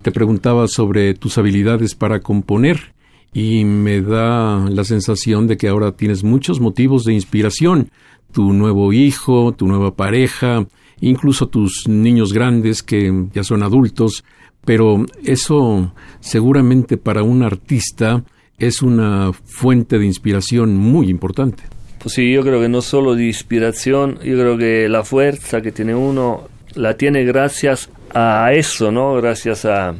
te 0.00 0.10
preguntaba 0.10 0.68
sobre 0.68 1.12
tus 1.12 1.36
habilidades 1.36 1.94
para 1.94 2.20
componer 2.20 2.94
y 3.32 3.64
me 3.64 4.00
da 4.00 4.68
la 4.68 4.84
sensación 4.84 5.46
de 5.46 5.56
que 5.56 5.68
ahora 5.68 5.92
tienes 5.92 6.24
muchos 6.24 6.60
motivos 6.60 7.04
de 7.04 7.14
inspiración. 7.14 7.90
Tu 8.32 8.52
nuevo 8.52 8.92
hijo, 8.92 9.52
tu 9.52 9.66
nueva 9.66 9.94
pareja, 9.94 10.66
incluso 11.00 11.48
tus 11.48 11.88
niños 11.88 12.32
grandes 12.32 12.82
que 12.82 13.26
ya 13.32 13.44
son 13.44 13.62
adultos, 13.62 14.24
pero 14.64 15.04
eso 15.24 15.92
seguramente 16.20 16.96
para 16.96 17.22
un 17.22 17.42
artista 17.42 18.24
es 18.58 18.82
una 18.82 19.32
fuente 19.32 19.98
de 19.98 20.06
inspiración 20.06 20.76
muy 20.76 21.08
importante. 21.08 21.62
Pues 21.98 22.14
sí, 22.14 22.32
yo 22.32 22.42
creo 22.42 22.60
que 22.60 22.68
no 22.68 22.82
solo 22.82 23.14
de 23.14 23.26
inspiración, 23.26 24.18
yo 24.22 24.36
creo 24.38 24.56
que 24.56 24.88
la 24.88 25.04
fuerza 25.04 25.60
que 25.60 25.72
tiene 25.72 25.94
uno 25.94 26.48
la 26.74 26.96
tiene 26.96 27.24
gracias 27.24 27.90
a 28.14 28.52
eso, 28.52 28.90
¿no? 28.90 29.14
Gracias 29.14 29.64
a... 29.64 29.94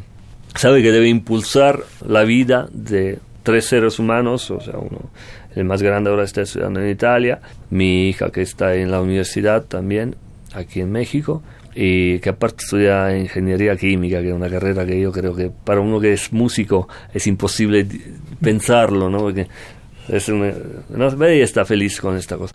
Sabe 0.54 0.82
que 0.82 0.92
debe 0.92 1.08
impulsar 1.08 1.84
la 2.06 2.24
vida 2.24 2.68
de 2.72 3.18
tres 3.42 3.66
seres 3.66 3.98
humanos, 3.98 4.50
o 4.50 4.60
sea, 4.60 4.78
uno, 4.78 5.10
el 5.54 5.64
más 5.64 5.82
grande 5.82 6.10
ahora 6.10 6.24
está 6.24 6.42
estudiando 6.42 6.80
en 6.80 6.90
Italia, 6.90 7.40
mi 7.70 8.08
hija 8.08 8.30
que 8.30 8.42
está 8.42 8.74
en 8.74 8.90
la 8.90 9.00
universidad 9.00 9.64
también, 9.64 10.16
aquí 10.52 10.80
en 10.80 10.92
México, 10.92 11.42
y 11.74 12.18
que 12.18 12.30
aparte 12.30 12.64
estudia 12.64 13.16
ingeniería 13.16 13.76
química, 13.76 14.20
que 14.20 14.28
es 14.28 14.34
una 14.34 14.48
carrera 14.48 14.84
que 14.84 15.00
yo 15.00 15.12
creo 15.12 15.34
que 15.34 15.50
para 15.50 15.80
uno 15.80 16.00
que 16.00 16.12
es 16.12 16.32
músico 16.32 16.88
es 17.14 17.26
imposible 17.26 17.86
pensarlo, 18.40 19.08
¿no? 19.08 19.18
Porque 19.18 19.46
es 20.08 20.28
una, 20.28 20.52
no, 20.88 21.06
ella 21.24 21.44
está 21.44 21.64
feliz 21.64 22.00
con 22.00 22.16
esta 22.16 22.36
cosa. 22.36 22.54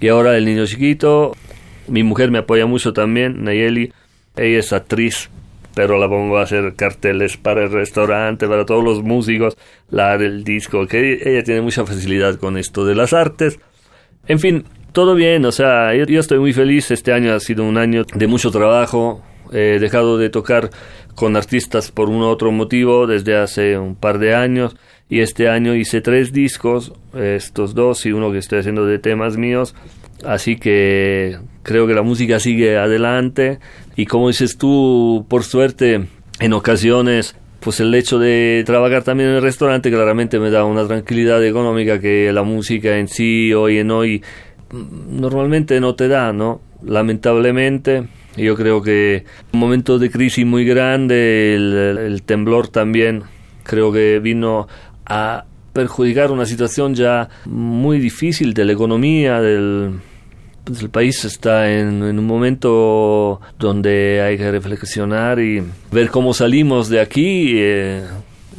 Y 0.00 0.08
ahora 0.08 0.36
el 0.36 0.44
niño 0.44 0.66
chiquito, 0.66 1.32
mi 1.88 2.02
mujer 2.02 2.30
me 2.30 2.38
apoya 2.38 2.66
mucho 2.66 2.92
también, 2.92 3.42
Nayeli, 3.42 3.92
ella 4.36 4.58
es 4.58 4.72
actriz, 4.72 5.30
pero 5.74 5.98
la 5.98 6.08
pongo 6.08 6.38
a 6.38 6.42
hacer 6.42 6.74
carteles 6.74 7.36
para 7.36 7.64
el 7.64 7.72
restaurante, 7.72 8.46
para 8.46 8.66
todos 8.66 8.84
los 8.84 9.02
músicos, 9.02 9.56
la 9.90 10.16
del 10.18 10.44
disco, 10.44 10.86
que 10.86 11.20
ella 11.24 11.42
tiene 11.42 11.60
mucha 11.60 11.84
facilidad 11.84 12.36
con 12.36 12.56
esto 12.56 12.84
de 12.84 12.94
las 12.94 13.12
artes. 13.12 13.58
En 14.26 14.38
fin, 14.38 14.64
todo 14.92 15.14
bien, 15.14 15.44
o 15.44 15.52
sea, 15.52 15.94
yo, 15.94 16.20
estoy 16.20 16.38
muy 16.38 16.52
feliz. 16.52 16.90
Este 16.90 17.12
año 17.12 17.32
ha 17.32 17.40
sido 17.40 17.64
un 17.64 17.78
año 17.78 18.04
de 18.14 18.26
mucho 18.26 18.50
trabajo. 18.50 19.22
He 19.52 19.78
dejado 19.78 20.18
de 20.18 20.30
tocar 20.30 20.70
con 21.14 21.36
artistas 21.36 21.90
por 21.90 22.08
un 22.08 22.22
otro 22.22 22.52
motivo 22.52 23.06
desde 23.06 23.36
hace 23.36 23.78
un 23.78 23.96
par 23.96 24.18
de 24.18 24.34
años 24.34 24.76
y 25.12 25.20
este 25.20 25.48
año 25.48 25.74
hice 25.74 26.00
tres 26.00 26.32
discos, 26.32 26.94
estos 27.14 27.74
dos 27.74 28.06
y 28.06 28.12
uno 28.12 28.32
que 28.32 28.38
estoy 28.38 28.60
haciendo 28.60 28.86
de 28.86 28.98
temas 28.98 29.36
míos, 29.36 29.74
así 30.24 30.56
que 30.56 31.38
creo 31.62 31.86
que 31.86 31.92
la 31.92 32.00
música 32.00 32.40
sigue 32.40 32.78
adelante 32.78 33.58
y 33.96 34.06
como 34.06 34.28
dices 34.28 34.58
tú, 34.58 35.26
por 35.28 35.44
suerte, 35.44 36.06
en 36.40 36.52
ocasiones 36.52 37.36
pues 37.62 37.78
el 37.78 37.94
hecho 37.94 38.18
de 38.18 38.64
trabajar 38.66 39.04
también 39.04 39.30
en 39.30 39.36
el 39.36 39.42
restaurante 39.42 39.88
claramente 39.88 40.40
me 40.40 40.50
da 40.50 40.64
una 40.64 40.84
tranquilidad 40.84 41.44
económica 41.44 42.00
que 42.00 42.32
la 42.32 42.42
música 42.42 42.98
en 42.98 43.06
sí 43.06 43.54
hoy 43.54 43.78
en 43.78 43.92
hoy 43.92 44.22
normalmente 44.72 45.80
no 45.80 45.94
te 45.94 46.08
da, 46.08 46.32
¿no? 46.32 46.60
Lamentablemente, 46.82 48.08
yo 48.36 48.56
creo 48.56 48.82
que 48.82 49.24
un 49.52 49.60
momento 49.60 49.98
de 49.98 50.10
crisis 50.10 50.44
muy 50.44 50.64
grande, 50.64 51.54
el, 51.54 52.22
temblor 52.24 52.68
también, 52.68 53.22
creo 53.62 53.92
que 53.92 54.18
vino 54.18 54.66
a 55.06 55.44
perjudicar 55.72 56.32
una 56.32 56.46
situación 56.46 56.94
ya 56.94 57.28
muy 57.44 57.98
difícil 57.98 58.54
de 58.54 58.64
la 58.64 58.72
economía, 58.72 59.40
del, 59.40 60.00
pues 60.64 60.80
el 60.80 60.90
país 60.90 61.24
está 61.24 61.70
en, 61.72 62.02
un 62.02 62.24
momento 62.24 63.40
donde 63.58 64.20
hay 64.22 64.36
que 64.36 64.50
reflexionar 64.50 65.40
y 65.40 65.62
ver 65.90 66.10
cómo 66.10 66.34
salimos 66.34 66.88
de 66.88 67.00
aquí, 67.00 67.52
eh, 67.56 68.04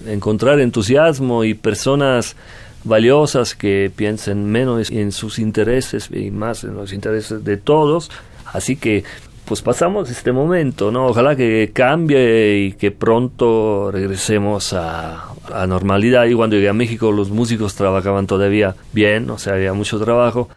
encontrar 0.07 0.59
entusiasmo 0.59 1.43
y 1.43 1.53
personas 1.53 2.35
valiosas 2.83 3.55
que 3.55 3.89
piensen 3.95 4.45
menos 4.45 4.91
en 4.91 5.11
sus 5.13 5.39
intereses 5.39 6.09
y 6.11 6.29
más 6.31 6.65
en 6.65 6.75
los 6.75 6.91
intereses 6.91 7.43
de 7.45 7.57
todos. 7.57 8.11
Así 8.51 8.75
que 8.75 9.03
pues 9.45 9.61
pasamos 9.61 10.09
este 10.09 10.31
momento, 10.31 10.91
¿no? 10.91 11.07
Ojalá 11.07 11.35
que 11.35 11.71
cambie 11.73 12.59
y 12.59 12.71
que 12.73 12.91
pronto 12.91 13.91
regresemos 13.91 14.73
a, 14.73 15.33
a 15.53 15.67
normalidad. 15.67 16.25
Y 16.25 16.33
cuando 16.33 16.55
llegué 16.57 16.69
a 16.69 16.73
México 16.73 17.11
los 17.11 17.29
músicos 17.29 17.75
trabajaban 17.75 18.27
todavía 18.27 18.75
bien, 18.91 19.29
o 19.29 19.37
sea, 19.37 19.53
había 19.53 19.73
mucho 19.73 19.99
trabajo. 19.99 20.49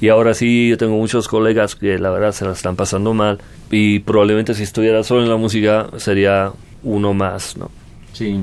Y 0.00 0.08
ahora 0.08 0.32
sí, 0.32 0.70
yo 0.70 0.78
tengo 0.78 0.96
muchos 0.96 1.28
colegas 1.28 1.76
que 1.76 1.98
la 1.98 2.10
verdad 2.10 2.32
se 2.32 2.46
la 2.46 2.52
están 2.52 2.74
pasando 2.74 3.12
mal. 3.12 3.38
Y 3.70 3.98
probablemente 4.00 4.54
si 4.54 4.62
estuviera 4.62 5.04
solo 5.04 5.22
en 5.22 5.28
la 5.28 5.36
música 5.36 5.90
sería 5.98 6.52
uno 6.82 7.12
más, 7.12 7.56
¿no? 7.56 7.70
Sí. 8.12 8.42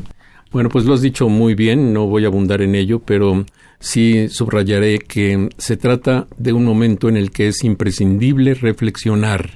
Bueno, 0.51 0.69
pues 0.69 0.85
lo 0.85 0.93
has 0.93 1.01
dicho 1.01 1.27
muy 1.29 1.55
bien, 1.55 1.93
no 1.93 2.05
voy 2.05 2.23
a 2.23 2.27
abundar 2.27 2.61
en 2.61 2.75
ello, 2.75 2.99
pero 2.99 3.43
sí 3.79 4.29
subrayaré 4.29 4.99
que 4.99 5.49
se 5.57 5.77
trata 5.77 6.27
de 6.37 6.53
un 6.53 6.63
momento 6.63 7.09
en 7.09 7.17
el 7.17 7.31
que 7.31 7.47
es 7.47 7.63
imprescindible 7.63 8.53
reflexionar. 8.53 9.49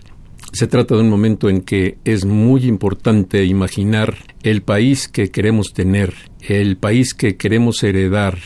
Se 0.54 0.68
trata 0.68 0.96
de 0.96 1.02
un 1.02 1.10
momento 1.10 1.50
en 1.50 1.62
que 1.62 1.98
es 2.04 2.26
muy 2.26 2.66
importante 2.66 3.46
imaginar 3.46 4.18
el 4.44 4.64
país 4.64 5.08
que 5.08 5.32
queremos 5.32 5.72
tener, 5.74 6.14
el 6.42 6.76
país 6.76 7.14
que 7.14 7.38
queremos 7.38 7.82
heredar, 7.84 8.38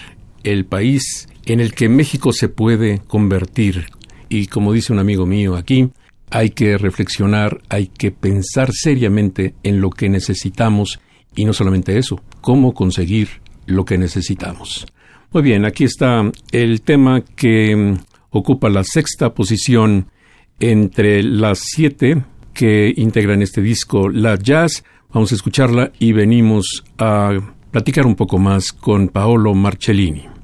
el 0.43 0.66
país 0.66 1.28
en 1.46 1.60
el 1.60 1.74
que 1.74 1.89
México 1.89 2.34
se 2.34 2.50
puede 2.50 3.00
convertir. 3.08 3.86
Y 4.30 4.48
como 4.48 4.74
dice 4.74 4.93
un 4.93 5.00
amigo 5.00 5.26
mío 5.26 5.56
aquí, 5.56 5.89
hay 6.30 6.50
que 6.50 6.78
reflexionar, 6.78 7.62
hay 7.70 7.88
que 7.88 8.12
pensar 8.12 8.72
seriamente 8.74 9.54
en 9.64 9.82
lo 9.82 9.89
que 9.89 10.10
necesitamos 10.10 11.00
y 11.36 11.46
no 11.46 11.54
solamente 11.54 11.98
eso, 11.98 12.22
cómo 12.41 12.74
conseguir 12.74 13.30
lo 13.66 13.86
que 13.86 13.98
necesitamos. 13.98 14.86
Muy 15.32 15.43
bien, 15.43 15.66
aquí 15.66 15.84
está 15.84 16.32
el 16.52 16.82
tema 16.82 17.22
que 17.22 17.76
mm, 17.76 17.98
ocupa 18.32 18.70
la 18.70 18.84
sexta 18.84 19.34
posición 19.34 20.08
entre 20.60 21.24
las 21.24 21.60
siete 21.60 22.24
que 22.54 22.93
integran 22.96 23.41
este 23.41 23.62
disco, 23.62 24.10
la 24.10 24.38
jazz. 24.38 24.84
Vamos 25.14 25.32
a 25.32 25.36
escucharla 25.36 25.91
y 26.00 26.14
venimos 26.14 26.84
a 26.98 27.32
platicar 27.72 28.06
un 28.06 28.16
poco 28.16 28.38
más 28.38 28.72
con 28.72 29.10
Paolo 29.10 29.54
Marcellini. 29.54 30.34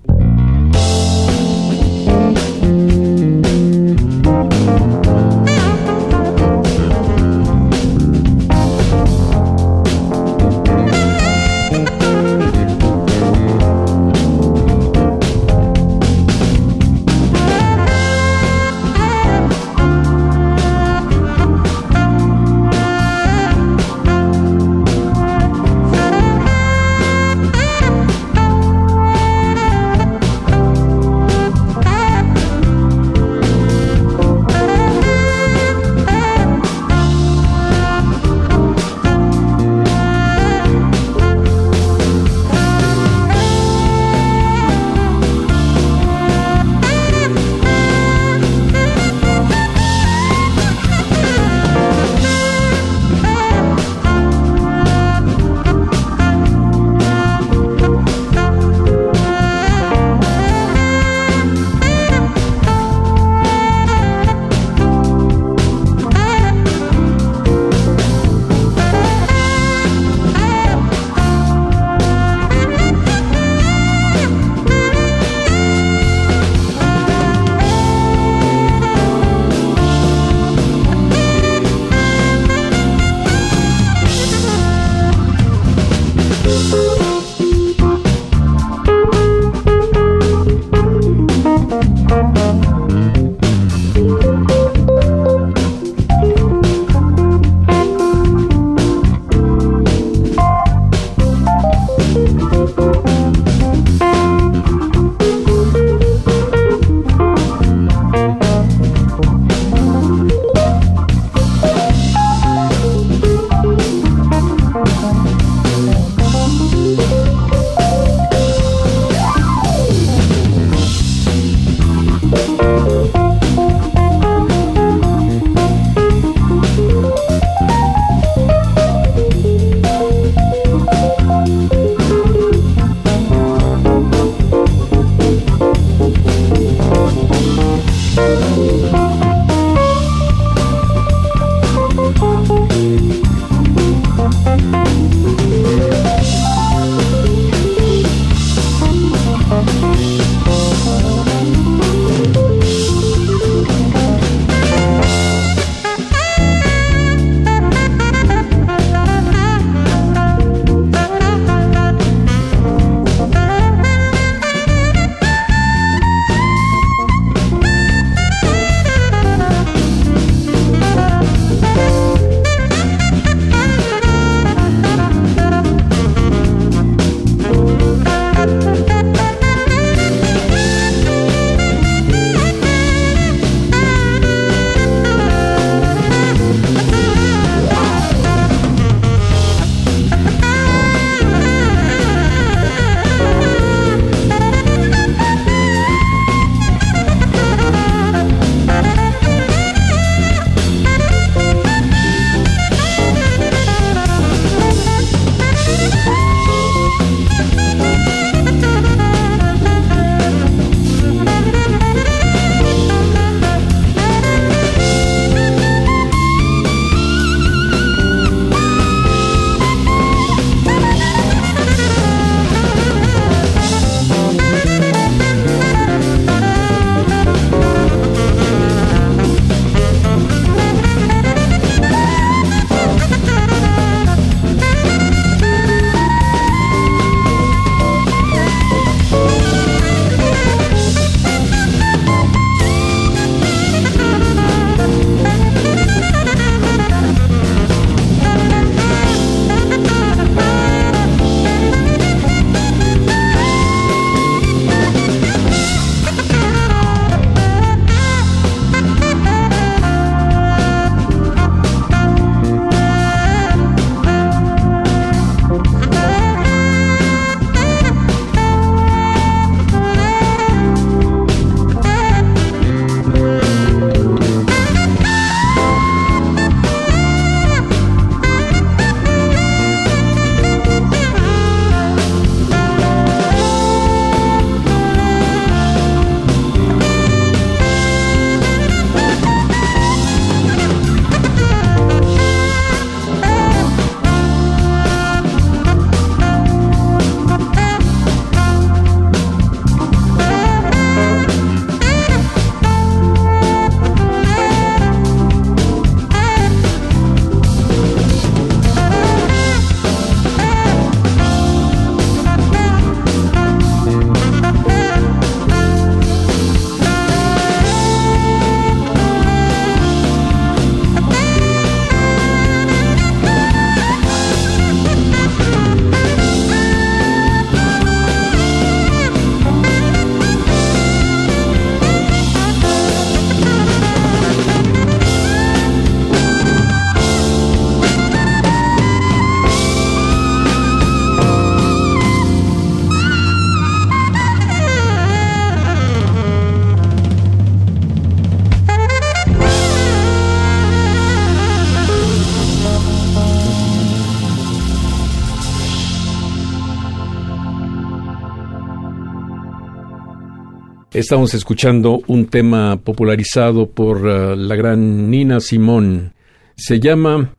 Estamos 361.02 361.34
escuchando 361.34 362.04
un 362.06 362.28
tema 362.28 362.78
popularizado 362.78 363.68
por 363.68 364.06
uh, 364.06 364.36
la 364.36 364.56
gran 364.56 365.10
Nina 365.10 365.40
Simone. 365.40 366.12
Se 366.56 366.80
llama 366.80 367.34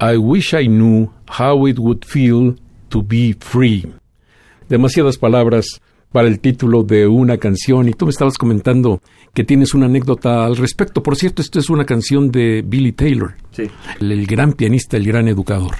I 0.00 0.16
Wish 0.16 0.54
I 0.54 0.66
Knew 0.66 1.08
How 1.38 1.68
It 1.68 1.78
Would 1.78 2.04
Feel 2.04 2.56
to 2.88 3.04
Be 3.06 3.36
Free. 3.38 3.86
Demasiadas 4.68 5.18
palabras 5.18 5.80
para 6.10 6.26
el 6.26 6.40
título 6.40 6.82
de 6.82 7.06
una 7.06 7.38
canción 7.38 7.88
y 7.88 7.92
tú 7.92 8.06
me 8.06 8.10
estabas 8.10 8.36
comentando 8.38 9.00
que 9.32 9.44
tienes 9.44 9.72
una 9.72 9.86
anécdota 9.86 10.44
al 10.44 10.56
respecto. 10.56 11.00
Por 11.00 11.14
cierto, 11.14 11.42
esto 11.42 11.60
es 11.60 11.70
una 11.70 11.84
canción 11.84 12.32
de 12.32 12.64
Billy 12.66 12.90
Taylor, 12.90 13.34
sí. 13.52 13.70
el, 14.00 14.10
el 14.10 14.26
gran 14.26 14.52
pianista, 14.54 14.96
el 14.96 15.06
gran 15.06 15.28
educador. 15.28 15.76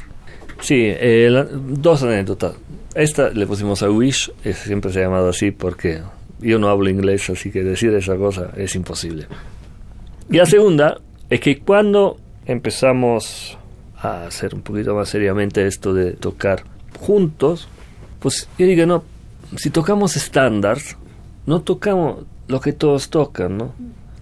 Sí, 0.61 0.77
eh, 0.79 1.27
la, 1.29 1.43
dos 1.43 2.05
anécdotas. 2.05 2.55
Esta 2.95 3.31
le 3.31 3.49
pusimos 3.49 3.83
a 3.83 3.91
Wish, 3.91 4.31
siempre 4.55 4.93
se 4.93 5.01
ha 5.01 5.03
llamado 5.03 5.31
así 5.31 5.51
porque 5.51 6.03
yo 6.41 6.59
no 6.59 6.69
hablo 6.69 6.91
inglés, 6.91 7.29
así 7.31 7.51
que 7.51 7.63
decir 7.63 7.95
esa 7.95 8.17
cosa 8.17 8.51
es 8.57 8.75
imposible. 8.75 9.27
Y 10.31 10.37
la 10.37 10.47
segunda 10.47 10.99
es 11.31 11.41
que 11.41 11.59
cuando 11.61 12.19
empezamos 12.47 13.59
a 13.97 14.27
hacer 14.27 14.55
un 14.55 14.63
poquito 14.63 14.95
más 14.95 15.09
seriamente 15.09 15.67
esto 15.67 15.95
de 15.95 16.13
tocar 16.13 16.65
juntos, 16.99 17.69
pues 18.19 18.49
yo 18.59 18.67
digo, 18.67 18.87
no, 18.87 19.05
si 19.57 19.71
tocamos 19.71 20.17
estándares, 20.17 20.97
no 21.47 21.63
tocamos 21.63 22.25
lo 22.49 22.61
que 22.61 22.73
todos 22.73 23.11
tocan, 23.11 23.57
¿no? 23.57 23.75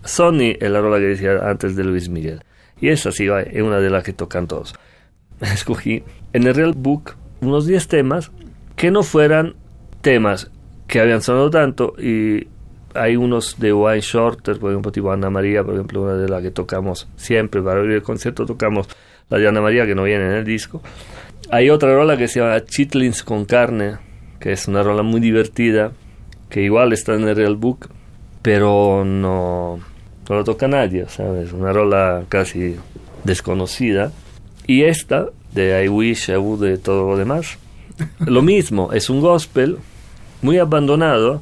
Sony 0.05 0.56
es 0.60 0.70
la 0.70 0.80
rola 0.80 0.98
que 0.98 1.06
decía 1.06 1.48
antes 1.48 1.76
de 1.76 1.84
Luis 1.84 2.09
Miguel. 2.09 2.43
Y 2.80 2.88
esa 2.88 3.12
sí 3.12 3.26
es 3.26 3.62
una 3.62 3.80
de 3.80 3.90
las 3.90 4.05
que 4.05 4.12
tocan 4.12 4.47
todos. 4.47 4.74
Escogí 5.40 6.02
en 6.32 6.47
el 6.47 6.55
Real 6.55 6.74
Book 6.76 7.14
unos 7.40 7.66
10 7.66 7.88
temas 7.88 8.30
que 8.76 8.90
no 8.90 9.02
fueran 9.02 9.55
temas 10.01 10.51
que 10.86 11.01
habían 11.01 11.23
sonado 11.23 11.51
tanto 11.51 11.94
y 11.98 12.47
hay 12.94 13.16
unos 13.16 13.59
de 13.59 13.73
Wine 13.73 14.01
Shorter, 14.01 14.59
por 14.59 14.70
ejemplo, 14.70 14.93
tipo 14.93 15.11
Ana 15.11 15.28
María, 15.28 15.65
por 15.65 15.74
ejemplo, 15.74 16.02
una 16.02 16.15
de 16.15 16.28
las 16.28 16.43
que 16.43 16.51
tocamos 16.51 17.09
siempre 17.16 17.61
para 17.61 17.81
abrir 17.81 17.97
el 17.97 18.02
concierto, 18.02 18.47
tocamos 18.47 18.89
la 19.28 19.39
de 19.39 19.48
Ana 19.48 19.61
María 19.61 19.85
que 19.85 19.94
no 19.94 20.05
viene 20.05 20.27
en 20.27 20.32
el 20.32 20.44
disco. 20.44 20.81
Hay 21.51 21.70
otra 21.70 21.94
rola 21.94 22.16
que 22.16 22.28
se 22.28 22.40
llama 22.40 22.65
Chitlins 22.65 23.23
con 23.23 23.44
carne, 23.44 23.97
que 24.39 24.52
es 24.52 24.69
una 24.69 24.82
rola 24.82 25.02
muy 25.02 25.20
divertida, 25.20 25.93
que 26.48 26.62
igual 26.62 26.93
está 26.93 27.15
en 27.15 27.28
el 27.28 27.36
Real 27.36 27.56
Book, 27.56 27.89
pero 28.43 29.05
no, 29.05 29.81
no 30.28 30.35
lo 30.35 30.44
toca 30.44 30.69
nadie, 30.69 31.06
¿sabes? 31.09 31.52
Una 31.52 31.73
rola 31.73 32.24
casi 32.28 32.77
desconocida. 33.24 34.12
Y 34.66 34.85
esta, 34.85 35.27
de 35.52 35.85
I 35.85 35.89
Wish 35.89 36.31
I 36.31 36.36
Would, 36.36 36.62
de 36.62 36.78
todo 36.78 37.11
lo 37.11 37.16
demás, 37.16 37.59
lo 38.20 38.43
mismo, 38.43 38.93
es 38.93 39.11
un 39.11 39.20
gospel 39.20 39.78
muy 40.44 40.58
abandonado, 40.58 41.40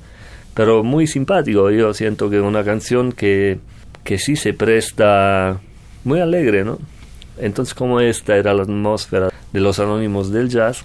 pero 0.55 0.85
muy 0.85 1.09
simpático. 1.09 1.71
Yo 1.71 1.93
siento 1.93 2.31
que 2.31 2.37
es 2.37 2.43
una 2.43 2.63
canción 2.63 3.11
que, 3.11 3.59
que 4.05 4.17
sí 4.17 4.37
se 4.37 4.55
presta 4.55 5.61
muy 6.05 6.21
alegre, 6.21 6.65
¿no? 6.65 6.79
Entonces, 7.37 7.75
como 7.75 8.01
esta 8.01 8.37
era 8.37 8.55
la 8.55 8.63
atmósfera 8.63 9.31
de 9.53 9.61
los 9.61 9.81
anónimos 9.81 10.31
del 10.31 10.49
jazz, 10.49 10.85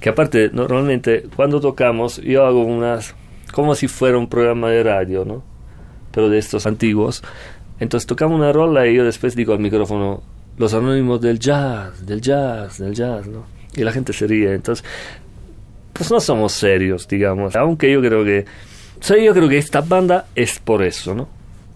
que 0.00 0.10
aparte, 0.10 0.50
normalmente 0.52 1.24
cuando 1.34 1.60
tocamos, 1.60 2.18
yo 2.18 2.46
hago 2.46 2.62
unas, 2.62 3.16
como 3.52 3.74
si 3.74 3.88
fuera 3.88 4.16
un 4.16 4.28
programa 4.28 4.70
de 4.70 4.84
radio, 4.84 5.24
¿no? 5.24 5.42
Pero 6.12 6.28
de 6.28 6.38
estos 6.38 6.66
antiguos. 6.66 7.24
Entonces 7.80 8.06
tocamos 8.06 8.38
una 8.38 8.52
rola 8.52 8.86
y 8.86 8.94
yo 8.94 9.04
después 9.04 9.34
digo 9.34 9.52
al 9.52 9.58
micrófono, 9.58 10.22
los 10.56 10.72
anónimos 10.72 11.20
del 11.20 11.40
jazz, 11.40 12.06
del 12.06 12.20
jazz, 12.20 12.78
del 12.78 12.94
jazz, 12.94 13.26
¿no? 13.26 13.44
Y 13.74 13.82
la 13.82 13.90
gente 13.90 14.12
se 14.12 14.28
ríe. 14.28 14.54
Entonces, 14.54 14.84
pues 15.96 16.10
no 16.10 16.20
somos 16.20 16.52
serios, 16.52 17.08
digamos. 17.08 17.56
Aunque 17.56 17.90
yo 17.90 18.00
creo 18.00 18.24
que, 18.24 18.44
o 19.00 19.02
sea, 19.02 19.18
yo 19.22 19.32
creo 19.32 19.48
que 19.48 19.58
esta 19.58 19.80
banda 19.80 20.26
es 20.34 20.58
por 20.58 20.82
eso, 20.82 21.14
¿no? 21.14 21.28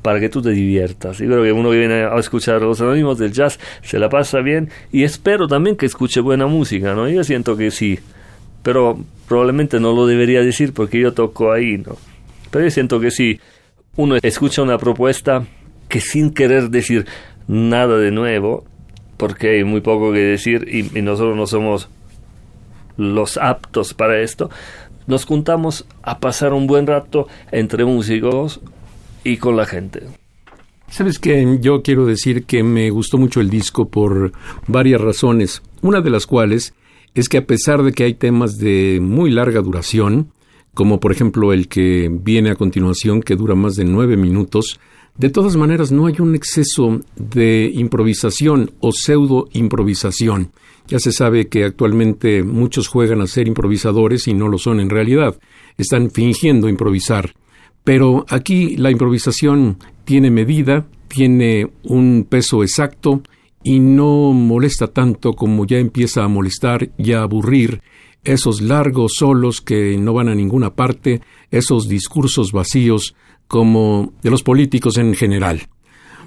Para 0.02 0.20
que 0.20 0.28
tú 0.28 0.42
te 0.42 0.50
diviertas. 0.50 1.18
Yo 1.18 1.26
creo 1.26 1.42
que 1.42 1.52
uno 1.52 1.70
que 1.70 1.78
viene 1.78 2.04
a 2.04 2.18
escuchar 2.18 2.62
los 2.62 2.80
anónimos 2.80 3.18
del 3.18 3.32
jazz 3.32 3.58
se 3.82 3.98
la 3.98 4.08
pasa 4.08 4.40
bien 4.40 4.70
y 4.92 5.04
espero 5.04 5.46
también 5.46 5.76
que 5.76 5.86
escuche 5.86 6.20
buena 6.20 6.46
música, 6.46 6.94
¿no? 6.94 7.08
Yo 7.08 7.24
siento 7.24 7.56
que 7.56 7.70
sí, 7.70 7.98
pero 8.62 8.98
probablemente 9.28 9.80
no 9.80 9.92
lo 9.94 10.06
debería 10.06 10.40
decir 10.40 10.72
porque 10.72 11.00
yo 11.00 11.12
toco 11.12 11.52
ahí, 11.52 11.78
¿no? 11.78 11.96
Pero 12.50 12.64
yo 12.64 12.70
siento 12.70 13.00
que 13.00 13.10
sí, 13.10 13.40
uno 13.96 14.16
escucha 14.22 14.62
una 14.62 14.78
propuesta 14.78 15.44
que 15.88 16.00
sin 16.00 16.32
querer 16.32 16.70
decir 16.70 17.06
nada 17.46 17.98
de 17.98 18.10
nuevo, 18.10 18.64
porque 19.16 19.56
hay 19.56 19.64
muy 19.64 19.80
poco 19.80 20.12
que 20.12 20.20
decir 20.20 20.66
y, 20.70 20.98
y 20.98 21.02
nosotros 21.02 21.36
no 21.36 21.46
somos 21.46 21.88
los 23.00 23.36
aptos 23.38 23.94
para 23.94 24.20
esto, 24.20 24.50
nos 25.06 25.24
juntamos 25.24 25.86
a 26.02 26.20
pasar 26.20 26.52
un 26.52 26.66
buen 26.66 26.86
rato 26.86 27.26
entre 27.50 27.84
músicos 27.84 28.60
y 29.24 29.38
con 29.38 29.56
la 29.56 29.66
gente. 29.66 30.02
Sabes 30.88 31.18
que 31.18 31.58
yo 31.60 31.82
quiero 31.82 32.04
decir 32.04 32.44
que 32.44 32.62
me 32.62 32.90
gustó 32.90 33.16
mucho 33.16 33.40
el 33.40 33.48
disco 33.48 33.88
por 33.88 34.32
varias 34.66 35.00
razones, 35.00 35.62
una 35.82 36.00
de 36.00 36.10
las 36.10 36.26
cuales 36.26 36.74
es 37.14 37.28
que 37.28 37.38
a 37.38 37.46
pesar 37.46 37.82
de 37.82 37.92
que 37.92 38.04
hay 38.04 38.14
temas 38.14 38.58
de 38.58 38.98
muy 39.00 39.30
larga 39.30 39.60
duración, 39.60 40.32
como 40.74 41.00
por 41.00 41.12
ejemplo 41.12 41.52
el 41.52 41.68
que 41.68 42.08
viene 42.10 42.50
a 42.50 42.56
continuación 42.56 43.22
que 43.22 43.36
dura 43.36 43.54
más 43.54 43.76
de 43.76 43.84
nueve 43.84 44.16
minutos, 44.16 44.78
de 45.16 45.30
todas 45.30 45.56
maneras 45.56 45.92
no 45.92 46.06
hay 46.06 46.14
un 46.18 46.34
exceso 46.34 47.00
de 47.16 47.70
improvisación 47.74 48.70
o 48.80 48.92
pseudo 48.92 49.48
improvisación. 49.52 50.50
Ya 50.90 50.98
se 50.98 51.12
sabe 51.12 51.46
que 51.46 51.64
actualmente 51.64 52.42
muchos 52.42 52.88
juegan 52.88 53.20
a 53.20 53.28
ser 53.28 53.46
improvisadores 53.46 54.26
y 54.26 54.34
no 54.34 54.48
lo 54.48 54.58
son 54.58 54.80
en 54.80 54.90
realidad. 54.90 55.38
Están 55.78 56.10
fingiendo 56.10 56.68
improvisar. 56.68 57.32
Pero 57.84 58.26
aquí 58.28 58.76
la 58.76 58.90
improvisación 58.90 59.78
tiene 60.04 60.32
medida, 60.32 60.88
tiene 61.06 61.70
un 61.84 62.26
peso 62.28 62.64
exacto 62.64 63.22
y 63.62 63.78
no 63.78 64.32
molesta 64.32 64.88
tanto 64.88 65.34
como 65.34 65.64
ya 65.64 65.78
empieza 65.78 66.24
a 66.24 66.28
molestar 66.28 66.90
y 66.98 67.12
a 67.12 67.22
aburrir 67.22 67.82
esos 68.24 68.60
largos 68.60 69.12
solos 69.14 69.60
que 69.60 69.96
no 69.96 70.12
van 70.12 70.28
a 70.28 70.34
ninguna 70.34 70.74
parte, 70.74 71.20
esos 71.52 71.88
discursos 71.88 72.50
vacíos 72.50 73.14
como 73.46 74.12
de 74.22 74.30
los 74.30 74.42
políticos 74.42 74.98
en 74.98 75.14
general. 75.14 75.68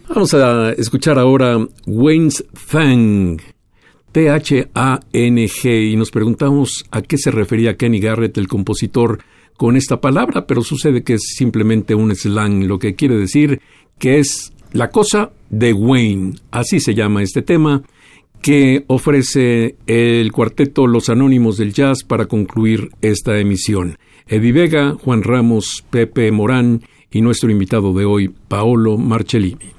Vamos 0.08 0.34
a 0.34 0.72
escuchar 0.72 1.20
ahora 1.20 1.58
Wayne's 1.86 2.46
Thang, 2.72 3.42
T-H-A-N-G, 4.14 5.92
y 5.92 5.96
nos 5.96 6.12
preguntamos 6.12 6.86
a 6.92 7.02
qué 7.02 7.18
se 7.18 7.32
refería 7.32 7.76
Kenny 7.76 8.00
Garrett, 8.00 8.38
el 8.38 8.48
compositor, 8.48 9.20
con 9.58 9.76
esta 9.76 10.00
palabra, 10.00 10.46
pero 10.46 10.62
sucede 10.62 11.04
que 11.04 11.16
es 11.16 11.34
simplemente 11.36 11.96
un 11.96 12.16
slang, 12.16 12.66
lo 12.68 12.80
que 12.80 12.96
quiere 12.96 13.18
decir 13.18 13.60
que 13.98 14.20
es 14.20 14.54
la 14.72 14.90
cosa 14.90 15.32
de 15.50 15.74
Wayne, 15.74 16.36
así 16.52 16.80
se 16.80 16.94
llama 16.94 17.24
este 17.24 17.42
tema, 17.42 17.84
que 18.42 18.84
ofrece 18.88 19.78
el 19.88 20.32
cuarteto 20.32 20.86
Los 20.86 21.10
Anónimos 21.10 21.58
del 21.58 21.74
Jazz 21.74 22.04
para 22.04 22.26
concluir 22.26 22.90
esta 23.02 23.40
emisión. 23.40 23.98
Eddie 24.28 24.52
Vega, 24.52 24.96
Juan 25.02 25.24
Ramos, 25.24 25.84
Pepe 25.90 26.32
Morán 26.32 26.82
y 27.12 27.22
nuestro 27.22 27.50
invitado 27.50 27.94
de 27.94 28.06
hoy, 28.06 28.32
Paolo 28.48 28.98
Marcellini. 28.98 29.72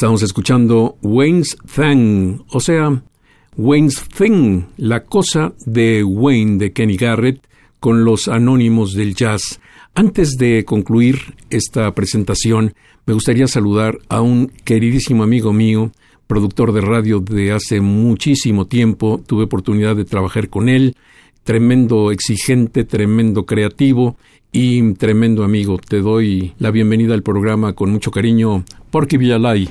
Estamos 0.00 0.22
escuchando 0.22 0.96
Wayne's 1.02 1.58
Thing, 1.76 2.38
o 2.48 2.60
sea, 2.60 3.02
Wayne's 3.58 4.02
Thing, 4.08 4.62
la 4.78 5.04
cosa 5.04 5.52
de 5.66 6.02
Wayne 6.02 6.56
de 6.56 6.72
Kenny 6.72 6.96
Garrett 6.96 7.46
con 7.80 8.02
los 8.02 8.26
anónimos 8.26 8.94
del 8.94 9.14
jazz. 9.14 9.60
Antes 9.94 10.38
de 10.38 10.64
concluir 10.64 11.34
esta 11.50 11.94
presentación, 11.94 12.72
me 13.04 13.12
gustaría 13.12 13.46
saludar 13.46 13.98
a 14.08 14.22
un 14.22 14.50
queridísimo 14.64 15.22
amigo 15.22 15.52
mío, 15.52 15.92
productor 16.26 16.72
de 16.72 16.80
radio 16.80 17.20
de 17.20 17.52
hace 17.52 17.82
muchísimo 17.82 18.66
tiempo. 18.68 19.20
Tuve 19.26 19.44
oportunidad 19.44 19.96
de 19.96 20.06
trabajar 20.06 20.48
con 20.48 20.70
él, 20.70 20.96
tremendo 21.44 22.10
exigente, 22.10 22.84
tremendo 22.84 23.44
creativo 23.44 24.16
y 24.50 24.94
tremendo 24.94 25.44
amigo. 25.44 25.76
Te 25.76 26.00
doy 26.00 26.54
la 26.58 26.70
bienvenida 26.70 27.12
al 27.12 27.22
programa 27.22 27.74
con 27.74 27.90
mucho 27.90 28.10
cariño, 28.10 28.64
Porky 28.90 29.18
Villalay. 29.18 29.68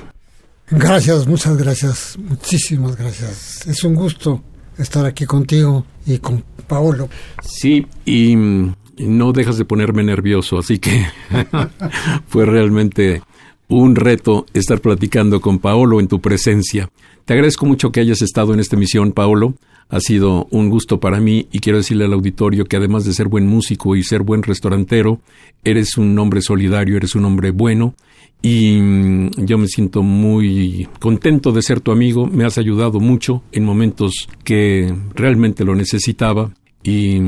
Gracias, 0.70 1.26
muchas 1.26 1.56
gracias, 1.56 2.18
muchísimas 2.18 2.96
gracias. 2.96 3.66
Es 3.66 3.82
un 3.82 3.94
gusto 3.94 4.42
estar 4.78 5.04
aquí 5.04 5.26
contigo 5.26 5.84
y 6.06 6.18
con 6.18 6.44
Paolo. 6.66 7.08
Sí, 7.42 7.86
y 8.04 8.36
no 8.36 9.32
dejas 9.32 9.58
de 9.58 9.64
ponerme 9.64 10.04
nervioso, 10.04 10.58
así 10.58 10.78
que 10.78 11.06
fue 12.28 12.46
realmente 12.46 13.22
un 13.68 13.96
reto 13.96 14.46
estar 14.54 14.80
platicando 14.80 15.40
con 15.40 15.58
Paolo 15.58 16.00
en 16.00 16.08
tu 16.08 16.20
presencia. 16.20 16.90
Te 17.24 17.34
agradezco 17.34 17.66
mucho 17.66 17.90
que 17.90 18.00
hayas 18.00 18.22
estado 18.22 18.54
en 18.54 18.60
esta 18.60 18.76
emisión, 18.76 19.12
Paolo. 19.12 19.54
Ha 19.90 20.00
sido 20.00 20.46
un 20.50 20.70
gusto 20.70 21.00
para 21.00 21.20
mí 21.20 21.48
y 21.50 21.58
quiero 21.58 21.78
decirle 21.78 22.04
al 22.04 22.12
auditorio 22.12 22.64
que 22.64 22.76
además 22.76 23.04
de 23.04 23.12
ser 23.12 23.28
buen 23.28 23.46
músico 23.46 23.96
y 23.96 24.04
ser 24.04 24.22
buen 24.22 24.42
restaurantero, 24.42 25.20
eres 25.64 25.98
un 25.98 26.16
hombre 26.18 26.42
solidario, 26.42 26.96
eres 26.96 27.16
un 27.16 27.24
hombre 27.24 27.50
bueno 27.50 27.94
y 28.42 28.80
mm, 28.80 29.30
yo 29.44 29.58
me 29.58 29.66
siento 29.66 30.02
muy 30.02 30.88
contento 31.00 31.52
de 31.52 31.62
ser 31.62 31.80
tu 31.80 31.90
amigo, 31.90 32.26
me 32.26 32.44
has 32.44 32.56
ayudado 32.56 33.00
mucho 33.00 33.42
en 33.52 33.64
momentos 33.64 34.28
que 34.44 34.94
realmente 35.14 35.64
lo 35.64 35.74
necesitaba 35.74 36.52
y 36.82 37.20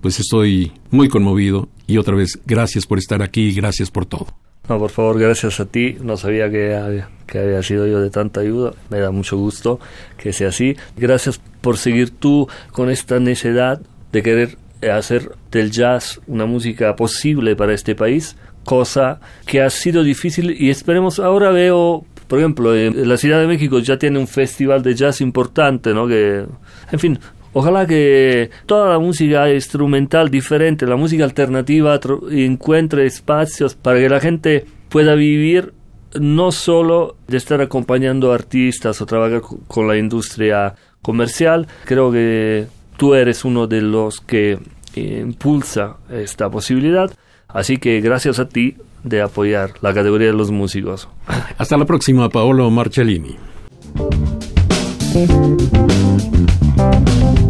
pues 0.00 0.20
estoy 0.20 0.72
muy 0.90 1.08
conmovido 1.08 1.68
y 1.86 1.96
otra 1.96 2.16
vez 2.16 2.38
gracias 2.46 2.86
por 2.86 2.98
estar 2.98 3.22
aquí 3.22 3.48
y 3.48 3.52
gracias 3.52 3.90
por 3.90 4.06
todo. 4.06 4.26
No, 4.70 4.78
por 4.78 4.92
favor, 4.92 5.18
gracias 5.18 5.58
a 5.58 5.64
ti. 5.66 5.96
No 6.00 6.16
sabía 6.16 6.48
que 6.48 6.76
había, 6.76 7.08
que 7.26 7.40
había 7.40 7.60
sido 7.60 7.88
yo 7.88 8.00
de 8.00 8.08
tanta 8.08 8.40
ayuda. 8.40 8.72
Me 8.88 9.00
da 9.00 9.10
mucho 9.10 9.36
gusto 9.36 9.80
que 10.16 10.32
sea 10.32 10.50
así. 10.50 10.76
Gracias 10.96 11.40
por 11.60 11.76
seguir 11.76 12.10
tú 12.10 12.46
con 12.70 12.88
esta 12.88 13.18
necesidad 13.18 13.80
de 14.12 14.22
querer 14.22 14.58
hacer 14.88 15.32
del 15.50 15.72
jazz 15.72 16.20
una 16.28 16.46
música 16.46 16.94
posible 16.94 17.56
para 17.56 17.74
este 17.74 17.96
país 17.96 18.36
cosa 18.64 19.18
que 19.44 19.60
ha 19.60 19.70
sido 19.70 20.04
difícil 20.04 20.54
y 20.56 20.70
esperemos, 20.70 21.18
ahora 21.18 21.50
veo, 21.50 22.04
por 22.28 22.38
ejemplo, 22.38 22.72
la 22.72 23.16
Ciudad 23.16 23.40
de 23.40 23.48
México 23.48 23.80
ya 23.80 23.98
tiene 23.98 24.20
un 24.20 24.28
festival 24.28 24.84
de 24.84 24.94
jazz 24.94 25.20
importante, 25.20 25.92
¿no? 25.92 26.06
Que, 26.06 26.44
en 26.92 26.98
fin, 27.00 27.18
Ojalá 27.52 27.86
que 27.86 28.50
toda 28.66 28.90
la 28.90 28.98
música 28.98 29.52
instrumental 29.52 30.30
diferente, 30.30 30.86
la 30.86 30.96
música 30.96 31.24
alternativa, 31.24 31.98
encuentre 32.30 33.06
espacios 33.06 33.74
para 33.74 33.98
que 33.98 34.08
la 34.08 34.20
gente 34.20 34.66
pueda 34.88 35.14
vivir 35.14 35.72
no 36.18 36.52
solo 36.52 37.16
de 37.28 37.36
estar 37.36 37.60
acompañando 37.60 38.32
artistas 38.32 39.00
o 39.00 39.06
trabajar 39.06 39.42
con 39.66 39.88
la 39.88 39.96
industria 39.96 40.74
comercial. 41.02 41.66
Creo 41.84 42.10
que 42.10 42.66
tú 42.96 43.14
eres 43.14 43.44
uno 43.44 43.66
de 43.66 43.82
los 43.82 44.20
que 44.20 44.58
impulsa 44.94 45.96
esta 46.10 46.50
posibilidad. 46.50 47.10
Así 47.48 47.78
que 47.78 48.00
gracias 48.00 48.38
a 48.38 48.48
ti 48.48 48.76
de 49.02 49.22
apoyar 49.22 49.72
la 49.80 49.94
categoría 49.94 50.28
de 50.28 50.34
los 50.34 50.50
músicos. 50.50 51.08
Hasta 51.58 51.76
la 51.76 51.84
próxima, 51.84 52.28
Paolo 52.28 52.70
Marcellini. 52.70 53.36
Thank 56.80 57.40
you 57.40 57.49